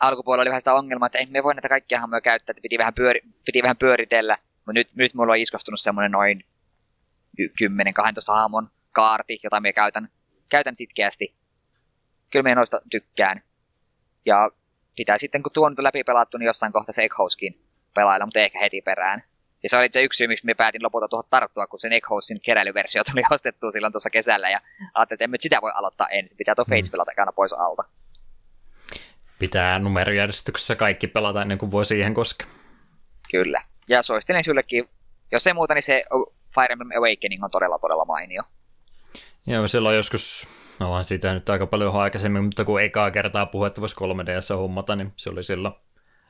[0.01, 2.79] alkupuolella oli vähän sitä ongelmaa, että ei me voi näitä kaikkia hahmoja käyttää, että piti
[2.79, 6.45] vähän, pyöri, piti vähän pyöritellä, mutta nyt, nyt mulla on iskostunut semmoinen noin
[7.41, 7.45] 10-12
[8.29, 10.09] hahmon kaarti, jota me käytän,
[10.49, 11.43] käytän sitkeästi
[12.33, 13.43] kyllä minä noista tykkään.
[14.27, 14.51] Ja
[14.97, 17.62] pitää sitten, kun tuon läpi pelattu, niin jossain kohtaa se Egghouskin
[17.95, 19.25] pelailla, mutta ehkä heti perään.
[19.63, 22.41] Ja se oli se yksi syy, miksi me päätin lopulta tuohon tarttua, kun sen Egghoussin
[22.41, 24.51] keräilyversio tuli ostettua silloin tuossa kesällä.
[24.51, 24.61] Ja
[24.95, 26.39] ajattelin, että emme sitä voi aloittaa ensin.
[26.39, 26.93] Pitää tuo Fates mm.
[26.93, 27.85] pelata ekana pois alta.
[29.39, 32.47] Pitää numerojärjestyksessä kaikki pelata ennen kuin voi siihen koskea.
[33.31, 33.63] Kyllä.
[33.89, 34.89] Ja suosittelen sullekin,
[35.33, 36.05] jos ei muuta, niin se
[36.55, 38.43] Fire Emblem Awakening on todella, todella mainio.
[39.47, 40.49] Joo, silloin joskus,
[40.81, 44.97] no vaan siitä nyt aika paljon aikaisemmin, mutta kun ekaa kertaa puhetta voisi 3DS hommata,
[44.97, 45.75] niin se oli silloin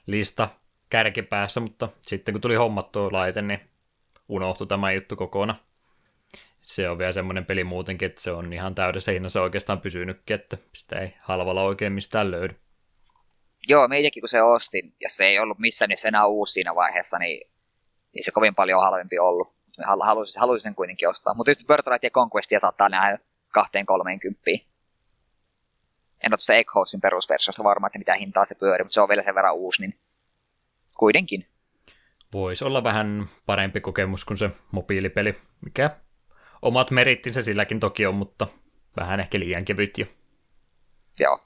[0.06, 0.48] lista
[0.92, 3.60] kärkipäässä, mutta sitten kun tuli hommattua laite, niin
[4.28, 5.60] unohtui tämä juttu kokonaan.
[6.58, 10.56] Se on vielä semmoinen peli muutenkin, että se on ihan täydessä hinnassa oikeastaan pysynytkin, että
[10.74, 12.56] sitä ei halvalla oikein mistään löydy.
[13.68, 17.18] Joo, meitäkin kun se ostin, ja se ei ollut missään niin enää uusi siinä vaiheessa,
[17.18, 17.50] niin
[18.14, 19.54] ei se kovin paljon halvempi ollut.
[19.86, 21.34] Haluaisin, haluaisin sen kuitenkin ostaa.
[21.34, 23.18] Mutta nyt Birthright ja Conquestia saattaa nähdä
[23.52, 24.66] kahteen kolmeen kymppiin.
[26.20, 29.22] En ole tuosta Egghousin perusversiosta varma, että mitä hintaa se pyörii, mutta se on vielä
[29.22, 29.98] sen verran uusi, niin
[31.02, 31.46] kuitenkin.
[32.32, 35.90] Voisi olla vähän parempi kokemus kuin se mobiilipeli, mikä
[36.62, 38.46] omat merittinsä silläkin toki on, mutta
[38.96, 40.06] vähän ehkä liian kevyt jo.
[41.20, 41.40] Joo.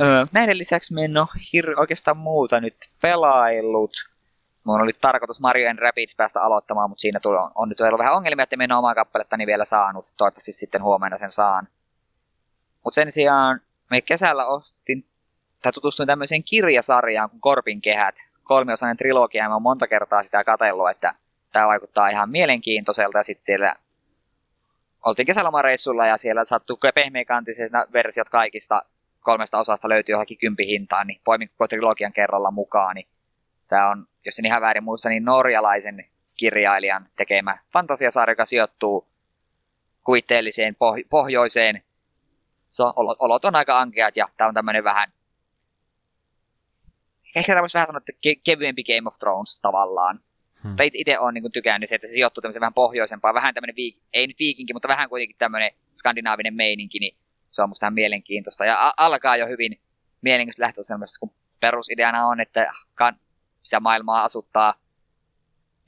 [0.00, 3.96] Öö, näiden lisäksi me en ole hir- oikeastaan muuta nyt pelaillut.
[4.64, 8.14] Mun oli tarkoitus Mario Rapids päästä aloittamaan, mutta siinä tuli, on, on nyt ollut vähän
[8.14, 10.12] ongelmia, että en ole omaa kappalettani vielä saanut.
[10.16, 11.68] Toivottavasti sitten huomenna sen saan.
[12.84, 15.04] Mutta sen sijaan me kesällä ostin,
[15.64, 18.14] tai tutustuin tämmöiseen kirjasarjaan kuin Korpin kehät.
[18.42, 21.14] Kolmiosainen trilogia, ja mä oon monta kertaa sitä katsellut, että
[21.52, 23.18] tämä vaikuttaa ihan mielenkiintoiselta.
[23.18, 23.74] Ja sitten siellä
[25.04, 28.82] oltiin kesälomareissulla ja siellä sattui pehmeäkantiset versiot kaikista
[29.20, 32.94] kolmesta osasta löytyy johonkin kympi hintaan, niin poimin koko trilogian kerralla mukaan.
[32.94, 33.08] Niin
[33.68, 39.06] tämä on, jos en ihan väärin muista, niin norjalaisen kirjailijan tekemä fantasiasarja, joka sijoittuu
[40.04, 41.82] kuvitteelliseen poh- pohjoiseen.
[42.70, 45.12] So, olot on aika ankeat ja tämä on tämmöinen vähän
[47.34, 50.20] ehkä tämä voisi vähän sanoa, että ke- kevyempi Game of Thrones tavallaan.
[50.62, 50.76] Hmm.
[50.76, 54.00] Tai itse olen niin tykännyt se, että se sijoittuu tämmöiseen vähän pohjoisempaan, vähän tämmöinen, viik-
[54.12, 57.16] ei nyt viikinki, mutta vähän kuitenkin tämmöinen skandinaavinen meininki, niin
[57.50, 58.64] se on musta ihan mielenkiintoista.
[58.64, 59.80] Ja a- alkaa jo hyvin
[60.22, 63.20] mielenkiintoista lähtöasemasta, kun perusideana on, että kan-
[63.62, 64.74] sitä maailmaa asuttaa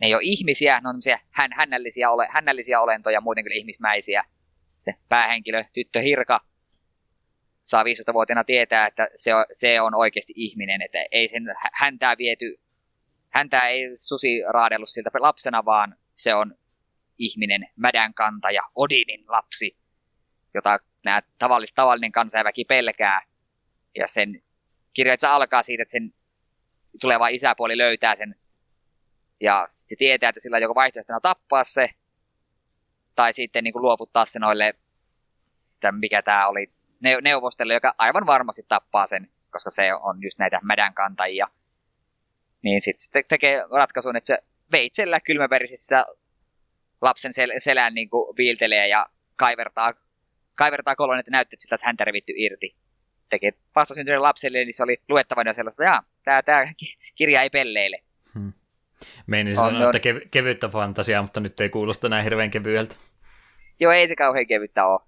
[0.01, 0.97] ne ei ole ihmisiä, ne on
[1.31, 4.25] hän, hännällisiä, ole, hännällisiä olentoja, muuten kuin ihmismäisiä.
[4.79, 6.41] Sitten päähenkilö, tyttö Hirka,
[7.66, 12.61] saa 15-vuotiaana tietää, että se on, se on oikeasti ihminen, että ei sen häntää viety,
[13.31, 16.55] häntää ei susi raadellut siltä lapsena, vaan se on
[17.18, 19.76] ihminen, mädän kantaja, Odinin lapsi,
[20.55, 23.22] jota nämä tavallis, tavallinen kansainväki pelkää.
[23.94, 24.42] Ja sen
[24.94, 26.14] kirjoitsa alkaa siitä, että sen
[27.00, 28.35] tuleva isäpuoli löytää sen.
[29.40, 31.88] Ja se tietää, että sillä on joko vaihtoehtona tappaa se,
[33.14, 34.74] tai sitten niin kuin luovuttaa se noille,
[35.81, 36.76] tämän, mikä tämä oli,
[37.23, 41.49] neuvostelle, joka aivan varmasti tappaa sen, koska se on just näitä mädän kantajia.
[42.62, 44.38] Niin sitten se tekee ratkaisun, että se
[44.73, 46.07] veitsellä kylmäverisesti sitä
[47.03, 49.95] lapsen sel- selän niin kuin viiltelee ja kaivertaa
[50.57, 52.77] kaivertaa kolon, että näytti, että sitä häntä revitty irti.
[53.31, 56.64] Tekee vastasyntyneelle lapselle, niin se oli luettavana sellaista, että tämä, tämä
[57.19, 58.03] kirja ei pelleile.
[58.35, 58.53] Hmm.
[59.27, 62.95] Meinin sanoa, on, että kev- kevyttä fantasiaa, mutta nyt ei kuulosta näin hirveän kevyeltä.
[63.81, 65.01] Joo, ei se kauhean kevyttä ole.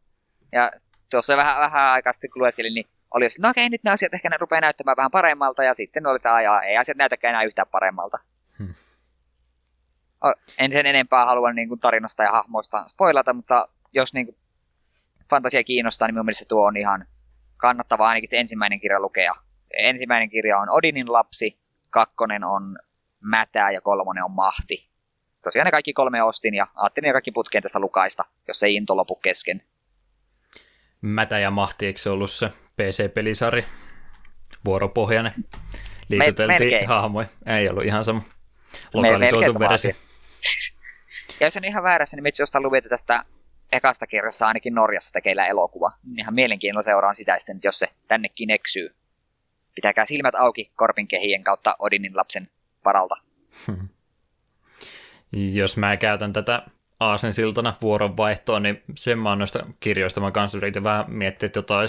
[0.52, 0.72] Ja
[1.10, 4.14] tuossa vähän, vähän aikaa sitten, kun lueskelin, niin oli jos, no okei, nyt ne asiat
[4.14, 7.42] ehkä ne rupeaa näyttämään vähän paremmalta, ja sitten oli tämä, ja ei asiat näytäkään enää
[7.42, 8.18] yhtään paremmalta.
[8.58, 8.74] Hmm.
[10.58, 14.36] En sen enempää halua niin kuin tarinasta ja hahmoista spoilata, mutta jos niin kuin,
[15.30, 17.06] fantasia kiinnostaa, niin minun mielestä tuo on ihan
[17.56, 19.32] kannattava ainakin ensimmäinen kirja lukea.
[19.78, 21.58] Ensimmäinen kirja on Odinin lapsi,
[21.90, 22.78] kakkonen on
[23.20, 24.88] Mätää ja kolmonen on Mahti.
[25.44, 28.96] Tosiaan ne kaikki kolme ostin ja ajattelin ne kaikki putkeen tästä lukaista, jos ei into
[28.96, 29.62] lopu kesken.
[31.00, 33.64] Mätä ja Mahti, eikö se ollut se PC-pelisari?
[34.64, 35.32] Vuoropohjainen.
[36.08, 37.28] Liikuteltiin Me, hahmoja.
[37.46, 38.22] Ei ollut ihan sama.
[38.94, 39.90] Lokalisoitu versio.
[41.40, 43.24] ja jos on ihan väärässä, niin itse jostain luvita tästä
[43.72, 45.92] ekasta kirjassa ainakin Norjassa tekeillä elokuva.
[46.18, 48.94] Ihan mielenkiinnolla seuraan sitä sitten, jos se tännekin eksyy.
[49.74, 52.50] Pitäkää silmät auki korpin kehien kautta Odinin lapsen
[52.84, 53.16] varalta.
[53.66, 53.88] Hmm.
[55.32, 56.62] Jos mä käytän tätä
[57.00, 61.88] Aasen siltana vuoronvaihtoa, niin sen mä noista kirjoista mä kanssa yritin vähän miettiä, että jotain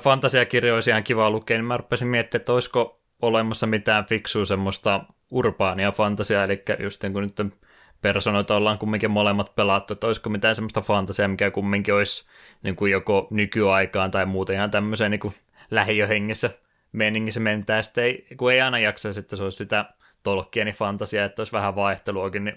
[0.00, 5.04] fantasiakirjoja olisi ihan kiva lukea, niin mä rupesin miettimään, että olisiko olemassa mitään fiksua semmoista
[5.32, 7.54] urbaania fantasiaa, eli just niin kuin nyt
[8.02, 12.28] personoita ollaan kumminkin molemmat pelattu, että olisiko mitään semmoista fantasiaa, mikä kumminkin olisi
[12.62, 15.34] niin kuin joko nykyaikaan tai muuten ihan tämmöiseen niin kuin
[15.70, 16.50] lähiöhengessä
[16.92, 19.84] meningissä mentää, sitten ei, kun ei aina jaksa, että se olisi sitä
[20.22, 22.56] Tolkienin fantasiaa, että olisi vähän vaihteluakin, niin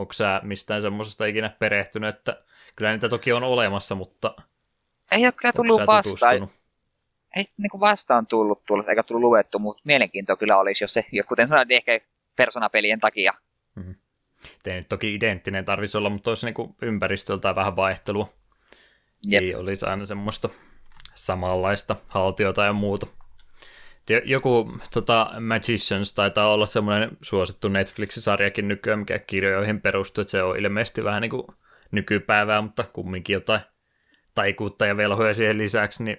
[0.00, 2.44] onko sä mistään semmoisesta ikinä perehtynyt, että
[2.76, 4.34] kyllä niitä toki on olemassa, mutta
[5.10, 6.50] ei ole kyllä tullut vastaan.
[7.36, 11.04] Ei niin kuin vastaan tullut, tullut, eikä tullut luettu, mutta mielenkiintoa kyllä olisi, jos se,
[11.28, 12.00] kuten sanoin, ehkä
[12.36, 13.32] Persona-pelien takia.
[13.74, 13.94] Mm-hmm.
[14.66, 18.32] Ei nyt toki identtinen tarvitsisi olla, mutta olisi niin ympäristöltä vähän vaihtelua.
[19.26, 19.42] Jep.
[19.42, 20.48] Ei olisi aina semmoista
[21.14, 23.06] samanlaista haltiota ja muuta.
[24.24, 30.58] Joku tota, Magicians taitaa olla semmoinen suosittu Netflix-sarjakin nykyään, mikä kirjoihin perustuu, että se on
[30.58, 31.46] ilmeisesti vähän niin kuin
[31.90, 33.60] nykypäivää, mutta kumminkin jotain
[34.34, 36.18] taikuutta ja velhoja siihen lisäksi, niin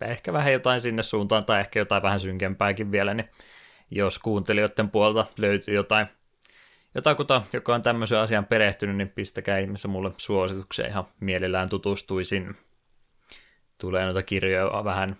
[0.00, 3.28] ehkä vähän jotain sinne suuntaan tai ehkä jotain vähän synkempääkin vielä, niin
[3.90, 6.06] jos kuuntelijoiden puolta löytyy jotain,
[6.94, 12.56] jotakuta, joka on tämmöisen asian perehtynyt, niin pistäkää ihmeessä mulle suosituksia, ihan mielellään tutustuisin.
[13.78, 15.16] Tulee noita kirjoja vähän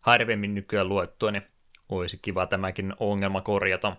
[0.00, 1.42] harvemmin nykyään luettua, niin
[1.88, 3.96] olisi kiva tämäkin ongelma korjata.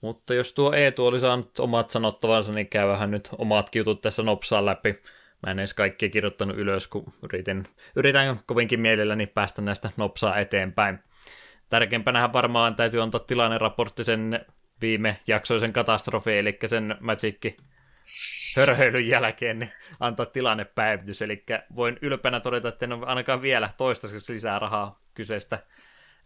[0.00, 4.66] Mutta jos tuo Eetu oli saanut omat sanottavansa, niin käyvähän nyt omat jutut tässä nopsaa
[4.66, 4.92] läpi.
[5.46, 10.98] Mä en edes kaikkia kirjoittanut ylös, kun yritin, yritän kovinkin mielelläni päästä näistä nopsaa eteenpäin.
[11.68, 14.46] Tärkeimpänähän varmaan täytyy antaa tilanneraportti sen
[14.80, 17.56] viime jaksoisen katastrofi, eli sen Magicki
[18.56, 21.44] hörhöilyn jälkeen niin antaa tilannepäivitys, eli
[21.76, 25.58] voin ylpeänä todeta, että en ole ainakaan vielä toistaiseksi lisää rahaa kyseistä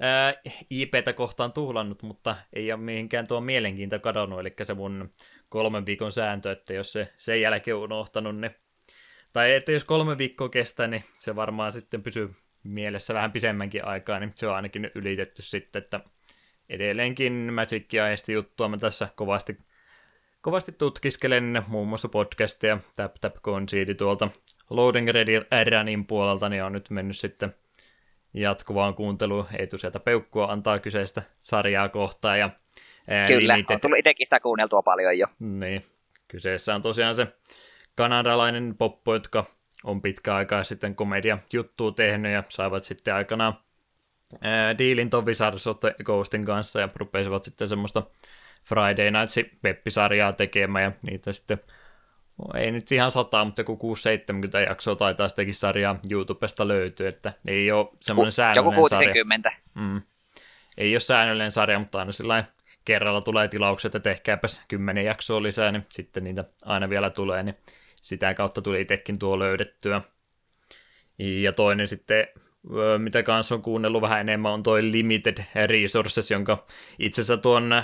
[0.01, 0.35] ää,
[0.71, 5.13] IPtä kohtaan tuhlannut, mutta ei ole mihinkään tuo mielenkiinto kadonnut, eli se mun
[5.49, 8.55] kolmen viikon sääntö, että jos se sen jälkeen on unohtanut, niin
[9.33, 14.21] tai että jos kolme viikkoa kestää, niin se varmaan sitten pysyy mielessä vähän pisemmänkin aikaa,
[14.21, 16.01] niin se on ainakin ylitetty sitten, että
[16.69, 19.59] edelleenkin Magicia ja juttua mä tässä kovasti,
[20.45, 24.29] kovasti tutkiskelen, muun muassa podcastia, Tap Tap Concede tuolta
[24.71, 27.49] Loading Ready Runnin puolelta, niin on nyt mennyt sitten
[28.35, 32.39] jatkuvaan kuunteluun, ei tule sieltä peukkua antaa kyseistä sarjaa kohtaan.
[32.39, 32.51] Ja,
[33.09, 33.75] ää, Kyllä, limited...
[33.75, 35.27] on tullut itsekin sitä kuunneltua paljon jo.
[35.39, 35.87] Niin,
[36.29, 37.27] kyseessä on tosiaan se
[37.95, 39.45] kanadalainen poppo, jotka
[39.85, 43.55] on pitkä aikaa sitten komedia juttua tehnyt ja saivat sitten aikanaan
[44.41, 45.11] ää, diilin
[46.05, 48.03] Ghostin kanssa ja rupesivat sitten semmoista
[48.65, 51.61] Friday Nights web-sarjaa tekemään ja niitä sitten
[52.39, 53.97] no, ei nyt ihan sata, mutta joku
[54.57, 59.51] 6-70 jaksoa taitaa sitäkin sarjaa YouTubesta löytyy, että ei ole semmoinen säännöllinen joku 60.
[59.51, 59.63] sarja.
[59.75, 60.03] Mm.
[60.77, 62.45] Ei ole säännöllinen sarja, mutta aina sillä
[62.85, 67.57] kerralla tulee tilaukset, että tehkääpäs kymmenen jaksoa lisää, niin sitten niitä aina vielä tulee, niin
[68.03, 70.01] sitä kautta tuli itsekin tuo löydettyä.
[71.19, 72.27] Ja toinen sitten,
[72.99, 76.67] mitä kanssa on kuunnellut vähän enemmän, on toi Limited Resources, jonka
[76.99, 77.83] itse asiassa tuon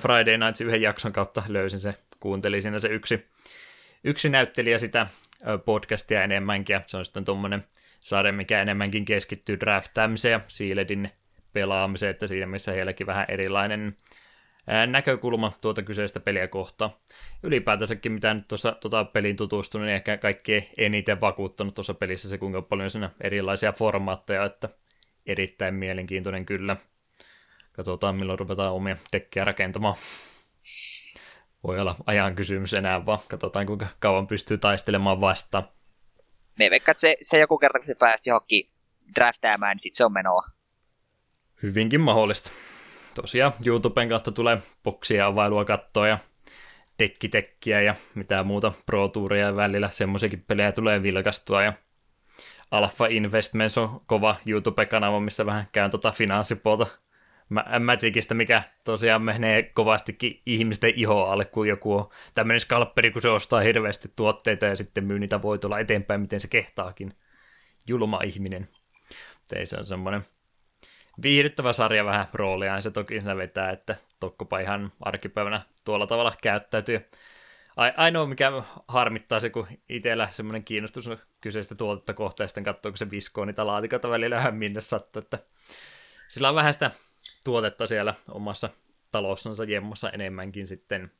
[0.00, 1.78] Friday Nights yhden jakson kautta löysin.
[1.78, 3.26] Se, kuuntelin siinä se yksi,
[4.04, 5.06] yksi näyttelijä sitä
[5.64, 7.64] podcastia enemmänkin, ja se on sitten tuommoinen
[8.00, 11.10] sarja, mikä enemmänkin keskittyy draftaamiseen ja Sealedin
[11.52, 13.96] pelaamiseen, että siinä missä heilläkin vähän erilainen
[14.86, 16.90] näkökulma tuota kyseistä peliä kohtaan.
[17.42, 22.38] Ylipäätänsäkin, mitä nyt tuossa tuota peliin tutustunut, niin ehkä kaikkein eniten vakuuttanut tuossa pelissä se,
[22.38, 24.68] kuinka paljon siinä erilaisia formaatteja, että
[25.26, 26.76] erittäin mielenkiintoinen kyllä.
[27.72, 29.94] Katsotaan, milloin ruvetaan omia tekkejä rakentamaan.
[31.64, 35.68] Voi olla ajan kysymys enää, vaan katsotaan, kuinka kauan pystyy taistelemaan vastaan.
[36.58, 38.70] Me veikkaan, että se, se joku kerta, kun se päästi johonkin
[39.14, 40.42] draftaamaan, niin sitten se on menoa.
[41.62, 42.50] Hyvinkin mahdollista
[43.20, 46.18] tosiaan YouTuben kautta tulee boksia availua kattoa ja
[46.98, 51.72] tekkitekkiä ja mitä muuta Pro Touria välillä semmoisiakin pelejä tulee vilkastua ja
[52.70, 56.86] Alpha Investments on kova YouTube-kanava, missä vähän käyn tota finanssipuolta
[57.80, 63.28] Magicista, mikä tosiaan menee kovastikin ihmisten iho alle, kun joku on tämmöinen skalpperi, kun se
[63.28, 67.14] ostaa hirveästi tuotteita ja sitten myy niitä voitolla eteenpäin, miten se kehtaakin.
[67.88, 68.68] Julma ihminen.
[69.52, 70.26] Ei se on semmoinen
[71.22, 77.04] viihdyttävä sarja vähän roolia, se toki siinä vetää, että Tokkopa ihan arkipäivänä tuolla tavalla käyttäytyy.
[77.96, 78.52] Ainoa, mikä
[78.88, 83.44] harmittaa se, kun itsellä semmoinen kiinnostus kyseistä tuotetta kohtaa, ja sitten katsoo, kun se viskoo
[83.44, 85.38] niitä laatikoita välillä vähän minne sattuu, että
[86.28, 86.90] sillä on vähän sitä
[87.44, 88.68] tuotetta siellä omassa
[89.12, 91.10] talossansa jemmossa enemmänkin sitten.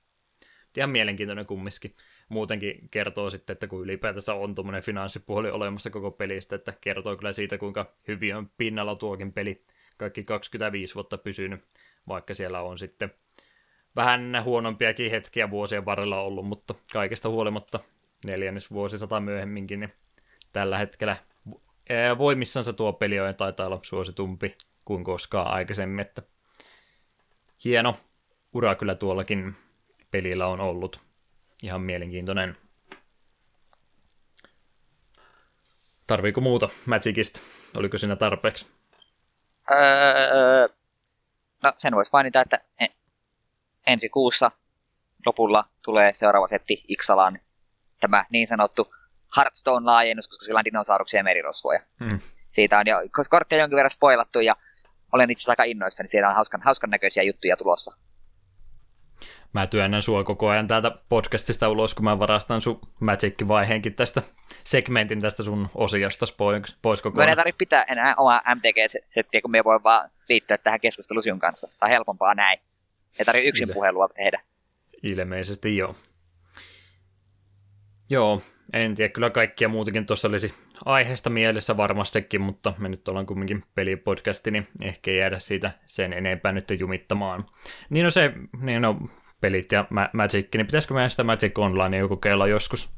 [0.76, 1.94] Ihan mielenkiintoinen kumminkin.
[2.28, 7.32] Muutenkin kertoo sitten, että kun ylipäätänsä on tuommoinen finanssipuoli olemassa koko pelistä, että kertoo kyllä
[7.32, 9.64] siitä, kuinka hyvin on pinnalla tuokin peli
[9.98, 11.64] kaikki 25 vuotta pysynyt,
[12.08, 13.14] vaikka siellä on sitten
[13.96, 17.80] vähän huonompiakin hetkiä vuosien varrella ollut, mutta kaikesta huolimatta
[18.26, 19.92] neljännes vuosisata myöhemminkin, niin
[20.52, 21.16] tällä hetkellä
[22.18, 24.54] voimissansa tuo peli on taitaa olla suositumpi
[24.84, 26.22] kuin koskaan aikaisemmin, että
[27.64, 28.00] hieno
[28.52, 29.56] ura kyllä tuollakin
[30.10, 31.00] pelillä on ollut.
[31.62, 32.56] Ihan mielenkiintoinen.
[36.06, 37.40] Tarviiko muuta Magicista?
[37.76, 38.77] Oliko siinä tarpeeksi?
[39.70, 40.68] Öö,
[41.62, 42.60] no sen voisi mainita, että
[43.86, 44.50] ensi kuussa
[45.26, 47.38] lopulla tulee seuraava setti Ixalan
[48.00, 48.94] tämä niin sanottu
[49.36, 51.80] Hearthstone-laajennus, koska sillä on dinosauruksia ja merirosvoja.
[52.04, 52.20] Hmm.
[52.50, 54.56] Siitä on jo, on jonkin verran spoilattu ja
[55.12, 57.96] olen itse asiassa aika innoissa, niin siellä on hauskan, hauskan näköisiä juttuja tulossa.
[59.52, 64.22] Mä työnnän sua koko ajan täältä podcastista ulos, kun mä varastan sun Magic-vaiheenkin tästä
[64.64, 67.26] segmentin tästä sun osiosta pois, pois koko ajan.
[67.26, 71.68] Mä en tarvitse pitää enää omaa MTG-settiä, kun me voi vaan liittyä tähän keskusteluun kanssa.
[71.80, 72.58] Tai helpompaa näin.
[73.18, 73.74] Ei tarvitse yksin Ile.
[73.74, 74.40] puhelua tehdä.
[75.02, 75.96] Ilmeisesti joo.
[78.10, 78.42] Joo,
[78.72, 83.62] en tiedä, kyllä kaikkia muutakin tuossa olisi aiheesta mielessä varmastikin, mutta me nyt ollaan kumminkin
[83.74, 87.46] pelipodcasti, niin ehkä jäädä siitä sen enempää nyt jumittamaan.
[87.90, 88.98] Niin no se, niin no,
[89.40, 92.92] pelit ja ma- Magic, niin pitäisikö meidän sitä Magic Online joku kokeilla joskus?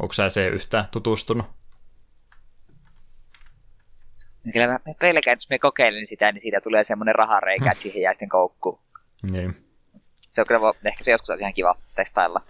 [0.00, 1.46] Onko sä se yhtään tutustunut?
[4.52, 8.12] Kyllä mä pelkään, jos me kokeilin sitä, niin siitä tulee semmoinen rahareikä, että siihen jää
[8.12, 8.80] sitten koukkuun.
[9.30, 9.56] Niin.
[10.30, 12.40] Se on kyllä, ehkä se joskus olisi ihan kiva testailla.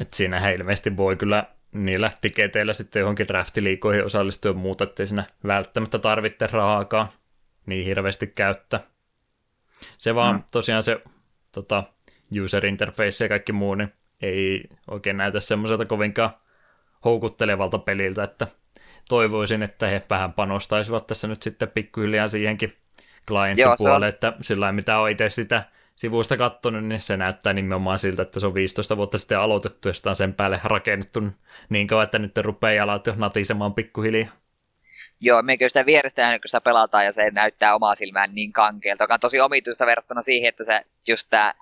[0.00, 5.98] Et siinä ilmeisesti voi kyllä niillä tiketeillä sitten johonkin draftiliikoihin osallistua muuta, ettei siinä välttämättä
[5.98, 7.08] tarvitse rahaakaan
[7.66, 8.80] niin hirveästi käyttää.
[9.98, 10.42] Se vaan mm.
[10.52, 11.00] tosiaan se
[11.52, 11.84] tota,
[12.42, 16.30] user interface ja kaikki muu, niin ei oikein näytä semmoiselta kovinkaan
[17.04, 18.46] houkuttelevalta peliltä, että
[19.08, 22.76] toivoisin, että he vähän panostaisivat tässä nyt sitten pikkuhiljaa siihenkin
[23.28, 25.62] klienttipuolelle, että sillä mitä on itse sitä
[25.94, 29.94] sivuista katsonut, niin se näyttää nimenomaan siltä, että se on 15 vuotta sitten aloitettu ja
[29.94, 31.20] sitä on sen päälle rakennettu
[31.68, 34.28] niin kauan, että nyt rupeaa jalat jo natisemaan pikkuhiljaa.
[35.20, 39.14] Joo, meikö sitä vierestä kun sitä pelataan ja se näyttää omaa silmään niin kankeelta, joka
[39.14, 41.54] on tosi omituista verrattuna siihen, että se just tämä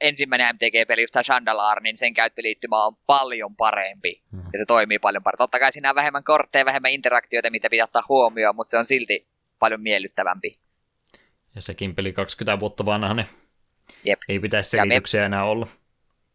[0.00, 4.22] ensimmäinen MTG-peli, just tämä Chandalar, niin sen käyttöliittymä on paljon parempi.
[4.32, 4.42] Hmm.
[4.52, 5.38] Ja se toimii paljon paremmin.
[5.38, 8.86] Totta kai siinä on vähemmän kortteja, vähemmän interaktioita, mitä pitää ottaa huomioon, mutta se on
[8.86, 9.26] silti
[9.58, 10.52] paljon miellyttävämpi.
[11.54, 13.26] Ja sekin peli 20 vuotta vanha, niin
[14.04, 14.20] Jep.
[14.28, 15.66] ei pitäisi selityksiä me, enää olla.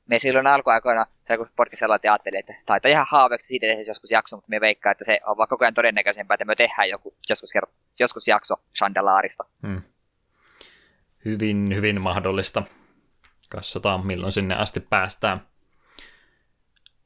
[0.07, 1.05] Me silloin alkuaikoina,
[1.37, 5.05] kun podcastilla ajattelin, että taitaa ihan haaveeksi siitä tehdä joskus jakso, mutta me veikkaa, että
[5.05, 7.53] se on vaan koko ajan todennäköisempää, että me tehdään joku, joskus,
[7.99, 9.43] joskus jakso Chandalaarista.
[9.67, 9.81] Hmm.
[11.25, 12.63] Hyvin, hyvin mahdollista.
[13.51, 15.41] Katsotaan, milloin sinne asti päästään.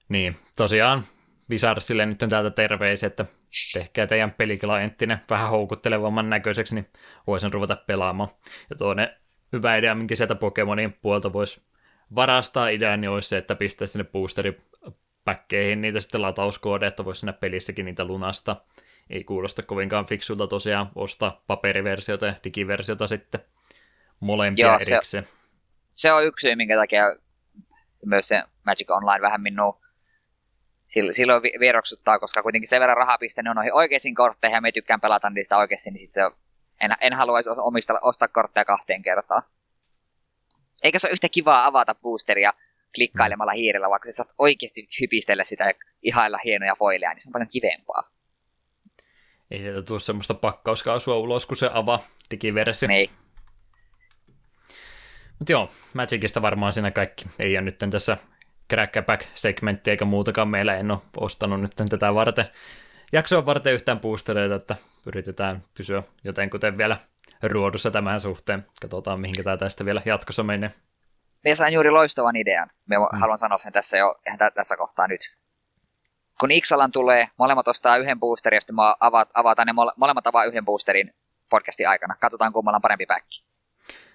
[0.10, 1.08] Niin, tosiaan
[1.50, 3.26] Visarsille nyt on täältä terveisiä, että
[3.74, 6.88] tehkää teidän peliklienttinen vähän houkuttelevamman näköiseksi, niin
[7.28, 8.30] voisin ruveta pelaamaan.
[8.70, 9.10] Ja toinen
[9.54, 11.62] hyvä idea, minkä sieltä Pokemonin puolta voisi
[12.16, 17.34] varastaa idean, niin olisi se, että pistää sinne boosteripäkkeihin niitä sitten latauskoodeja, että voisi sinne
[17.34, 18.56] pelissäkin niitä lunasta.
[19.10, 23.42] Ei kuulosta kovinkaan fiksulta tosiaan ostaa paperiversiota ja digiversiota sitten
[24.20, 25.24] molempia Joo, erikseen.
[25.24, 25.30] Se,
[25.96, 27.16] se on yksi syy, minkä takia
[28.06, 29.80] myös se Magic Online vähän minua
[31.12, 35.30] silloin vieroksuttaa, koska kuitenkin sen verran rahapiste on noihin oikeisiin kortteihin ja me tykkään pelata
[35.30, 36.32] niistä oikeasti, niin sit se on,
[36.82, 39.44] en, en haluaisi omista, ostaa kortteja kahteen kertaan.
[40.84, 42.54] Eikä se ole yhtä kivaa avata boosteria
[42.96, 43.56] klikkailemalla mm.
[43.56, 47.50] hiirellä, vaikka sä saat oikeasti hypistellä sitä ja ihailla hienoja foileja, niin se on paljon
[47.52, 48.12] kivempaa.
[49.52, 52.88] Ei sieltä tule semmoista pakkauskaasua ulos, kun se avaa digiversio.
[52.88, 53.10] Niin.
[55.40, 57.26] Mutta joo, Magicista varmaan siinä kaikki.
[57.40, 58.18] Ei ole nyt tässä
[58.74, 60.76] crackback-segmenttiä eikä muutakaan meillä.
[60.76, 62.46] En ole ostanut nyt tätä varten
[63.14, 64.76] jaksoa varten yhtään boostereita, että
[65.06, 66.98] yritetään pysyä jotenkuten vielä
[67.44, 68.66] ruodussa tämän suhteen.
[68.82, 70.74] Katsotaan, mihinkä tämä tästä vielä jatkossa menee.
[71.44, 72.70] Me sain juuri loistavan idean.
[72.86, 73.20] Me hmm.
[73.20, 74.16] haluan sanoa sen tässä jo
[74.56, 75.22] tässä kohtaa nyt.
[76.40, 78.76] Kun Ixalan tulee, molemmat ostaa yhden boosterin, ja sitten
[79.34, 81.14] avataan ne molemmat avaa yhden boosterin
[81.50, 82.16] podcastin aikana.
[82.20, 83.26] Katsotaan, kummalla on parempi back.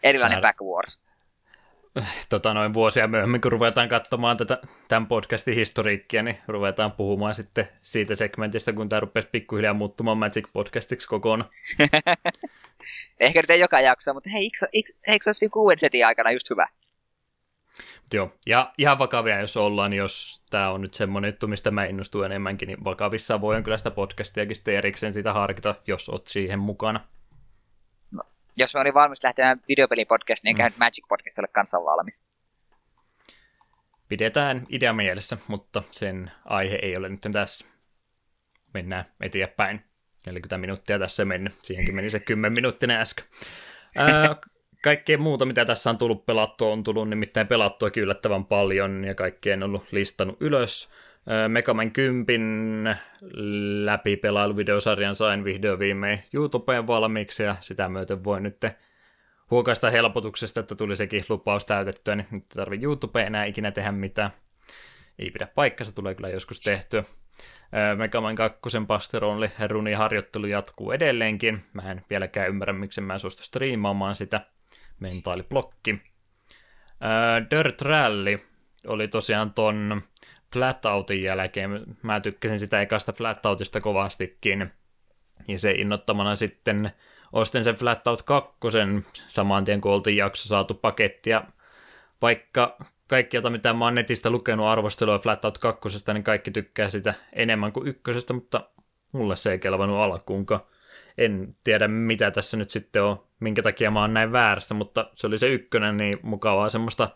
[0.03, 0.41] Erilainen.
[0.41, 1.10] Back Wars
[2.29, 7.69] tota, noin vuosia myöhemmin, kun ruvetaan katsomaan tätä, tämän podcastin historiikkia, niin ruvetaan puhumaan sitten
[7.83, 11.51] siitä segmentistä, kun tämä rupesi pikkuhiljaa muuttumaan Magic Podcastiksi kokonaan.
[13.21, 16.51] Ehkä nyt ei joka jakso, mutta hei, eikö, eikö se ole kuuden setin aikana just
[16.51, 16.69] hyvä?
[18.13, 21.85] Joo, ja ihan vakavia jos ollaan, niin jos tämä on nyt semmoinen juttu, mistä mä
[21.85, 26.59] innostun enemmänkin, niin vakavissa voin kyllä sitä podcastiakin sitten erikseen sitä harkita, jos oot siihen
[26.59, 27.01] mukana
[28.57, 30.85] jos mä olin valmis lähtemään videopelipodcastiin, niin eikä mm.
[30.85, 32.25] Magic Podcast ole kanssa valmis.
[34.09, 37.67] Pidetään idea mielessä, mutta sen aihe ei ole nyt tässä.
[38.75, 39.85] Mennään eteenpäin.
[40.27, 41.55] 40 minuuttia tässä mennyt.
[41.63, 43.25] Siihenkin meni se 10 minuuttinen äsken.
[43.97, 44.37] Ää,
[44.85, 49.55] kaikkea muuta, mitä tässä on tullut pelattua, on tullut nimittäin pelattua yllättävän paljon, ja kaikkea
[49.55, 50.91] en ollut listannut ylös.
[51.49, 52.97] Megaman 10
[53.85, 58.57] läpi pelailuvideosarjan sain vihdoin viimein YouTubeen valmiiksi ja sitä myöten voi nyt
[59.51, 63.93] huokaista helpotuksesta, että tuli sekin lupaus täytettyä, niin nyt ei tarvitse YouTubeen enää ikinä tehdä
[63.93, 64.31] mitään.
[65.19, 67.05] Ei pidä paikkansa, tulee kyllä joskus tehtyä.
[67.97, 71.65] Megaman 2 Pasteronli runin harjoittelu jatkuu edelleenkin.
[71.73, 74.41] Mä en vieläkään ymmärrä, miksi mä en suostu striimaamaan sitä.
[75.01, 76.03] Mentaaliblokki.
[77.51, 78.41] Dirt Rally
[78.87, 80.03] oli tosiaan ton
[80.53, 81.83] Flatoutin jälkeen.
[82.03, 84.73] Mä tykkäsin sitä ekasta Flatoutista kovastikin.
[85.49, 86.91] Ja se innottamana sitten
[87.33, 88.51] ostin sen Flat Out 2
[89.29, 91.45] saman tien, kun oltiin jakso saatu pakettia.
[92.23, 92.77] Vaikka
[93.07, 97.15] kaikki, jota mitä mä oon netistä lukenut arvostelua Flat Out 2, niin kaikki tykkää sitä
[97.33, 98.71] enemmän kuin ykkösestä, mutta
[99.13, 100.61] mulle se ei kelvannut alkuunkaan.
[101.19, 105.27] En tiedä, mitä tässä nyt sitten on, minkä takia mä oon näin väärässä, mutta se
[105.27, 107.09] oli se ykkönen, niin mukavaa semmoista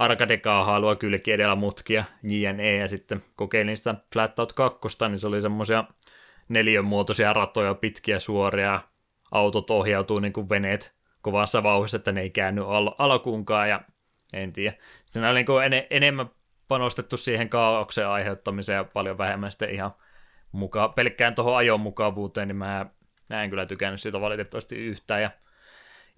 [0.00, 4.78] arcade-kaahailua kylki edellä mutkia, JNE, ja sitten kokeilin sitä Flat Out 2,
[5.08, 5.84] niin se oli semmoisia
[6.48, 8.80] neliönmuotoisia ratoja, pitkiä suoria,
[9.30, 13.80] autot ohjautuu niin kuin veneet kovassa vauhdissa, että ne ei käänny al- alkuunkaan, ja
[14.32, 14.76] en tiedä.
[15.06, 16.30] Siinä oli niin en- enemmän
[16.68, 19.90] panostettu siihen kaauksen aiheuttamiseen ja paljon vähemmän sitten ihan
[20.52, 22.86] mukaan, pelkkään tuohon ajon mukavuuteen, niin mä,
[23.28, 25.30] mä en kyllä tykännyt siitä valitettavasti yhtään, ja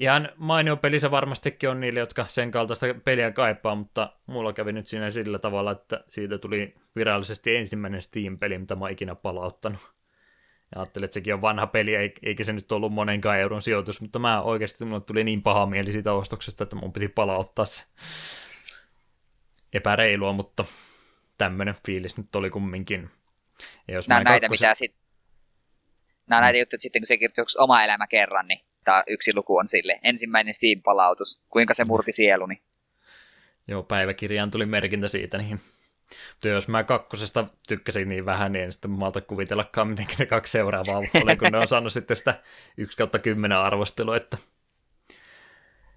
[0.02, 4.72] ihan mainio peli se varmastikin on niille, jotka sen kaltaista peliä kaipaa, mutta mulla kävi
[4.72, 9.80] nyt siinä sillä tavalla, että siitä tuli virallisesti ensimmäinen Steam-peli, mitä mä oon ikinä palauttanut.
[10.74, 14.18] Ja ajattelin, että sekin on vanha peli, eikä se nyt ollut monenkaan euron sijoitus, mutta
[14.18, 17.84] mä oikeasti mulle tuli niin paha mieli siitä ostoksesta, että mun piti palauttaa se.
[19.72, 20.64] Epäreilua, mutta
[21.38, 23.10] tämmöinen fiilis nyt oli kumminkin.
[23.88, 24.68] Ja jos Nämä näitä, kakkosen...
[24.68, 24.94] mitä sit...
[26.26, 29.56] Nämä näitä juttuja, että sitten kun se kirjoitti oma elämä kerran, niin tämä yksi luku
[29.56, 30.00] on sille.
[30.02, 32.62] Ensimmäinen Steam-palautus, kuinka se murti sieluni.
[33.68, 35.60] Joo, päiväkirjaan tuli merkintä siitä, niin
[36.30, 40.52] mutta jos mä kakkosesta tykkäsin niin vähän, niin en sitten malta kuvitellakaan, miten ne kaksi
[40.52, 42.42] seuraavaa oli, kun ne on saanut sitten sitä
[42.76, 44.38] 1 kautta 10 arvostelua, että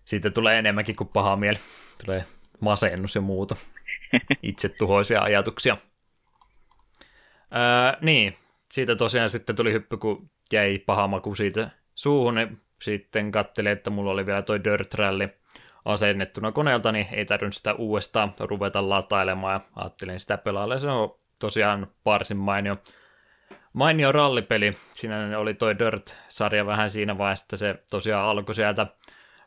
[0.05, 1.59] siitä tulee enemmänkin kuin paha mieli.
[2.05, 2.25] Tulee
[2.59, 3.55] masennus ja muuta.
[4.43, 5.77] Itsetuhoisia ajatuksia.
[7.55, 8.37] Öö, niin,
[8.71, 13.89] siitä tosiaan sitten tuli hyppy, kun jäi paha maku siitä suuhun, niin sitten katselin, että
[13.89, 15.29] mulla oli vielä toi Dirt Rally
[15.85, 20.79] asennettuna koneelta, niin ei tarvinnut sitä uudestaan ruveta latailemaan ja ajattelin sitä pelailla.
[20.79, 22.77] Se on tosiaan varsin mainio,
[23.73, 24.77] mainio rallipeli.
[24.93, 28.87] Siinä oli toi Dirt-sarja vähän siinä vaiheessa, että se tosiaan alkoi sieltä.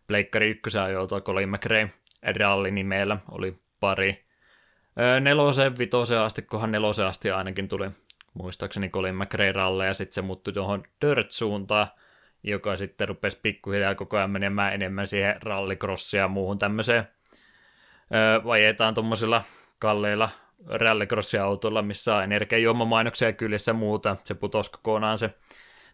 [0.07, 1.91] Pleikkari 1 ajoilta Colin McRae
[2.39, 3.17] ralli nimellä.
[3.31, 4.25] Oli pari
[5.21, 7.91] nelosen, vitosen asti, kohan nelosen asti ainakin tuli
[8.35, 11.87] muistaakseni Colin McRae ralle ja sitten se muuttui tuohon Dirt-suuntaan
[12.43, 17.09] joka sitten rupesi pikkuhiljaa koko ajan menemään enemmän siihen rallycrossia ja muuhun tämmöiseen.
[18.15, 19.43] Öö, vajetaan tuommoisilla
[19.79, 20.29] kalleilla
[20.67, 24.17] rallycrossia-autoilla, missä on energiajuomamainoksia kyljessä ja muuta.
[24.25, 25.31] Se putosi kokonaan se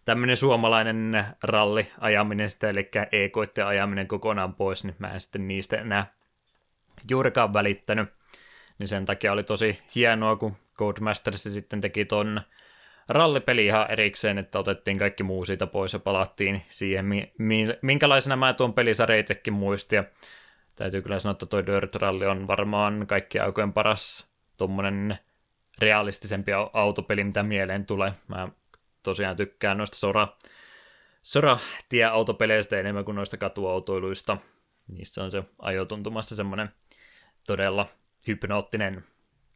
[0.05, 3.31] tämmöinen suomalainen ralli ajaminen sitä, eli e
[3.67, 6.15] ajaminen kokonaan pois, niin mä en sitten niistä enää
[7.11, 8.09] juurikaan välittänyt.
[8.79, 12.41] Niin sen takia oli tosi hienoa, kun Codemasters sitten teki ton
[13.09, 17.07] rallipeli ihan erikseen, että otettiin kaikki muu siitä pois ja palattiin siihen,
[17.83, 20.05] minkälaisena mä tuon pelisarja itsekin muistin.
[20.75, 25.19] täytyy kyllä sanoa, että toi Dirt Rally on varmaan kaikki aikojen paras tuommoinen
[25.79, 28.13] realistisempi autopeli, mitä mieleen tulee.
[28.29, 28.49] Mä
[29.03, 30.29] tosiaan tykkään noista sora,
[31.23, 31.59] sora
[32.11, 34.37] autopeleistä enemmän kuin noista katuautoiluista.
[34.89, 36.69] Niissä on se ajotuntumasta semmoinen
[37.47, 37.87] todella
[38.27, 39.05] hypnoottinen,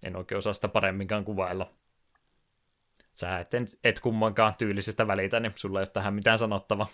[0.04, 1.70] en oikein osaa sitä paremminkaan kuvailla
[3.18, 3.50] sä et,
[3.84, 6.86] et kummankaan tyylisestä välitä, niin sulla ei ole tähän mitään sanottavaa.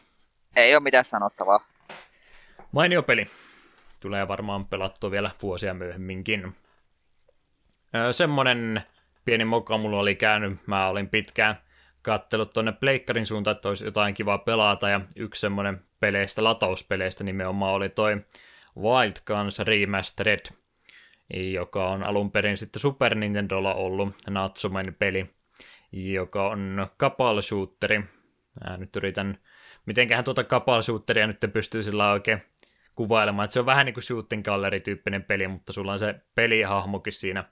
[0.56, 1.60] Ei ole mitään sanottavaa.
[2.72, 3.26] Mainio peli.
[4.02, 6.56] Tulee varmaan pelattua vielä vuosia myöhemminkin.
[7.94, 8.82] Öö, semmonen
[9.24, 10.66] pieni moka mulla oli käynyt.
[10.66, 11.58] Mä olin pitkään
[12.02, 17.74] kattelut tuonne Pleikkarin suuntaan, että olisi jotain kivaa pelata, ja yksi semmonen peleistä, latauspeleistä nimenomaan
[17.74, 18.24] oli toi
[18.78, 20.46] Wild Guns Remastered,
[21.52, 25.34] joka on alun perin sitten Super Nintendolla ollut Natsumen peli,
[25.94, 27.98] joka on Kapal Shooteri.
[28.64, 29.38] Mä nyt yritän,
[29.86, 32.42] mitenköhän tuota Kapal Shooteria nyt pystyy sillä oikein
[32.94, 36.14] kuvailemaan, että se on vähän niin kuin shooting gallery tyyppinen peli, mutta sulla on se
[36.34, 37.44] pelihahmokin siinä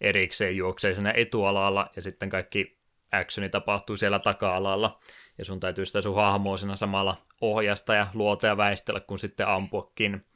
[0.00, 2.78] erikseen juoksee siinä etualalla ja sitten kaikki
[3.12, 5.00] actioni tapahtuu siellä taka-alalla
[5.38, 9.48] ja sun täytyy sitä sun hahmoa siinä samalla ohjasta ja luota ja väistellä kun sitten
[9.48, 10.26] ampuakin.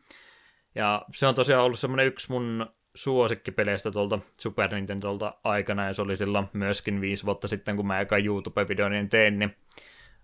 [0.74, 6.02] Ja se on tosiaan ollut semmoinen yksi mun suosikkipeleistä tuolta Super Nintendolta aikana, ja se
[6.02, 9.56] oli silloin myöskin viisi vuotta sitten, kun mä eka YouTube-videonin tein, niin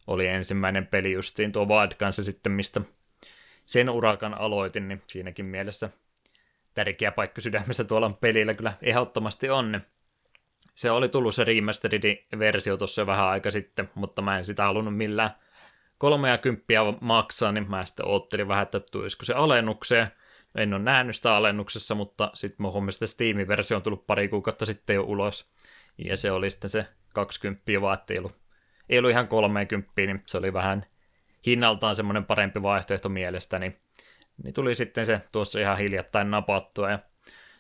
[0.06, 2.80] oli ensimmäinen peli justiin tuo Wild kanssa sitten, mistä
[3.66, 5.90] sen urakan aloitin, niin siinäkin mielessä
[6.74, 9.72] tärkeä paikka sydämessä tuolla pelillä kyllä ehdottomasti on.
[9.72, 9.82] Niin
[10.74, 15.30] se oli tullut se remastered-versio tuossa vähän aika sitten, mutta mä en sitä halunnut millään
[15.98, 20.06] kolmea kymppiä maksaa, niin mä sitten oottelin vähän, että tulisiko se alennukseen,
[20.54, 24.94] en ole nähnyt sitä alennuksessa, mutta sitten huomasin, että Steam-versio on tullut pari kuukautta sitten
[24.94, 25.52] jo ulos.
[25.98, 28.16] Ja se oli sitten se 20 vaan, ei
[28.88, 30.84] ei ollut ihan 30, niin se oli vähän
[31.46, 33.76] hinnaltaan semmoinen parempi vaihtoehto mielestäni.
[34.42, 36.90] Niin tuli sitten se tuossa ihan hiljattain napattua.
[36.90, 36.98] Ja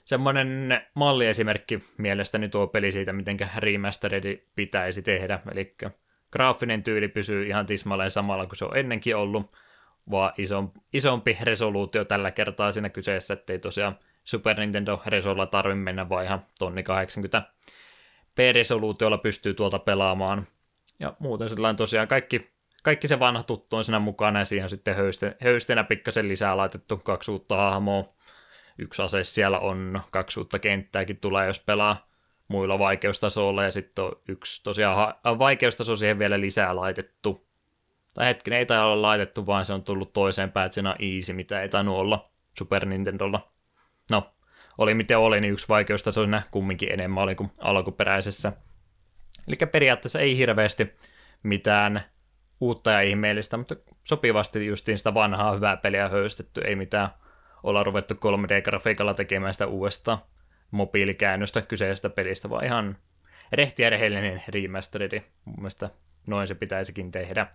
[0.04, 5.40] semmoinen malliesimerkki mielestäni tuo peli siitä, miten remastered pitäisi tehdä.
[5.52, 5.76] Eli
[6.32, 9.56] graafinen tyyli pysyy ihan tismalleen samalla kuin se on ennenkin ollut,
[10.10, 16.08] vaan isompi, isompi resoluutio tällä kertaa siinä kyseessä, ettei tosiaan Super Nintendo Resolla tarvi mennä
[16.08, 17.42] vaan ihan tonni 80
[18.34, 20.46] P-resoluutiolla pystyy tuolta pelaamaan.
[20.98, 22.50] Ja muuten sellainen tosiaan kaikki,
[22.82, 26.56] kaikki se vanha tuttu on siinä mukana ja siihen on sitten höyste, höysteenä pikkasen lisää
[26.56, 28.14] laitettu kaksi uutta hahmoa.
[28.78, 32.08] Yksi ase siellä on, kaksi uutta kenttääkin tulee, jos pelaa
[32.48, 37.49] muilla vaikeustasoilla ja sitten on yksi tosiaan vaikeustaso siihen vielä lisää laitettu.
[38.14, 41.62] Tai hetken ei taida olla laitettu, vaan se on tullut toiseen siinä on easy, mitä
[41.62, 43.52] ei tainnut olla Super Nintendolla.
[44.10, 44.34] No,
[44.78, 48.52] oli miten oli, niin yksi vaikeustaso siinä kumminkin enemmän oli kuin alkuperäisessä.
[49.48, 50.94] Eli periaatteessa ei hirveästi
[51.42, 52.00] mitään
[52.60, 57.08] uutta ja ihmeellistä, mutta sopivasti justiin sitä vanhaa hyvää peliä höystetty, ei mitään
[57.62, 60.18] olla ruvettu 3D-grafiikalla tekemään sitä uudestaan
[60.70, 62.96] mobiilikäännöstä kyseisestä pelistä, vaan ihan
[63.52, 65.22] rehti ja rehellinen remasteridi.
[65.44, 65.90] Mun mielestä
[66.26, 67.46] noin se pitäisikin tehdä.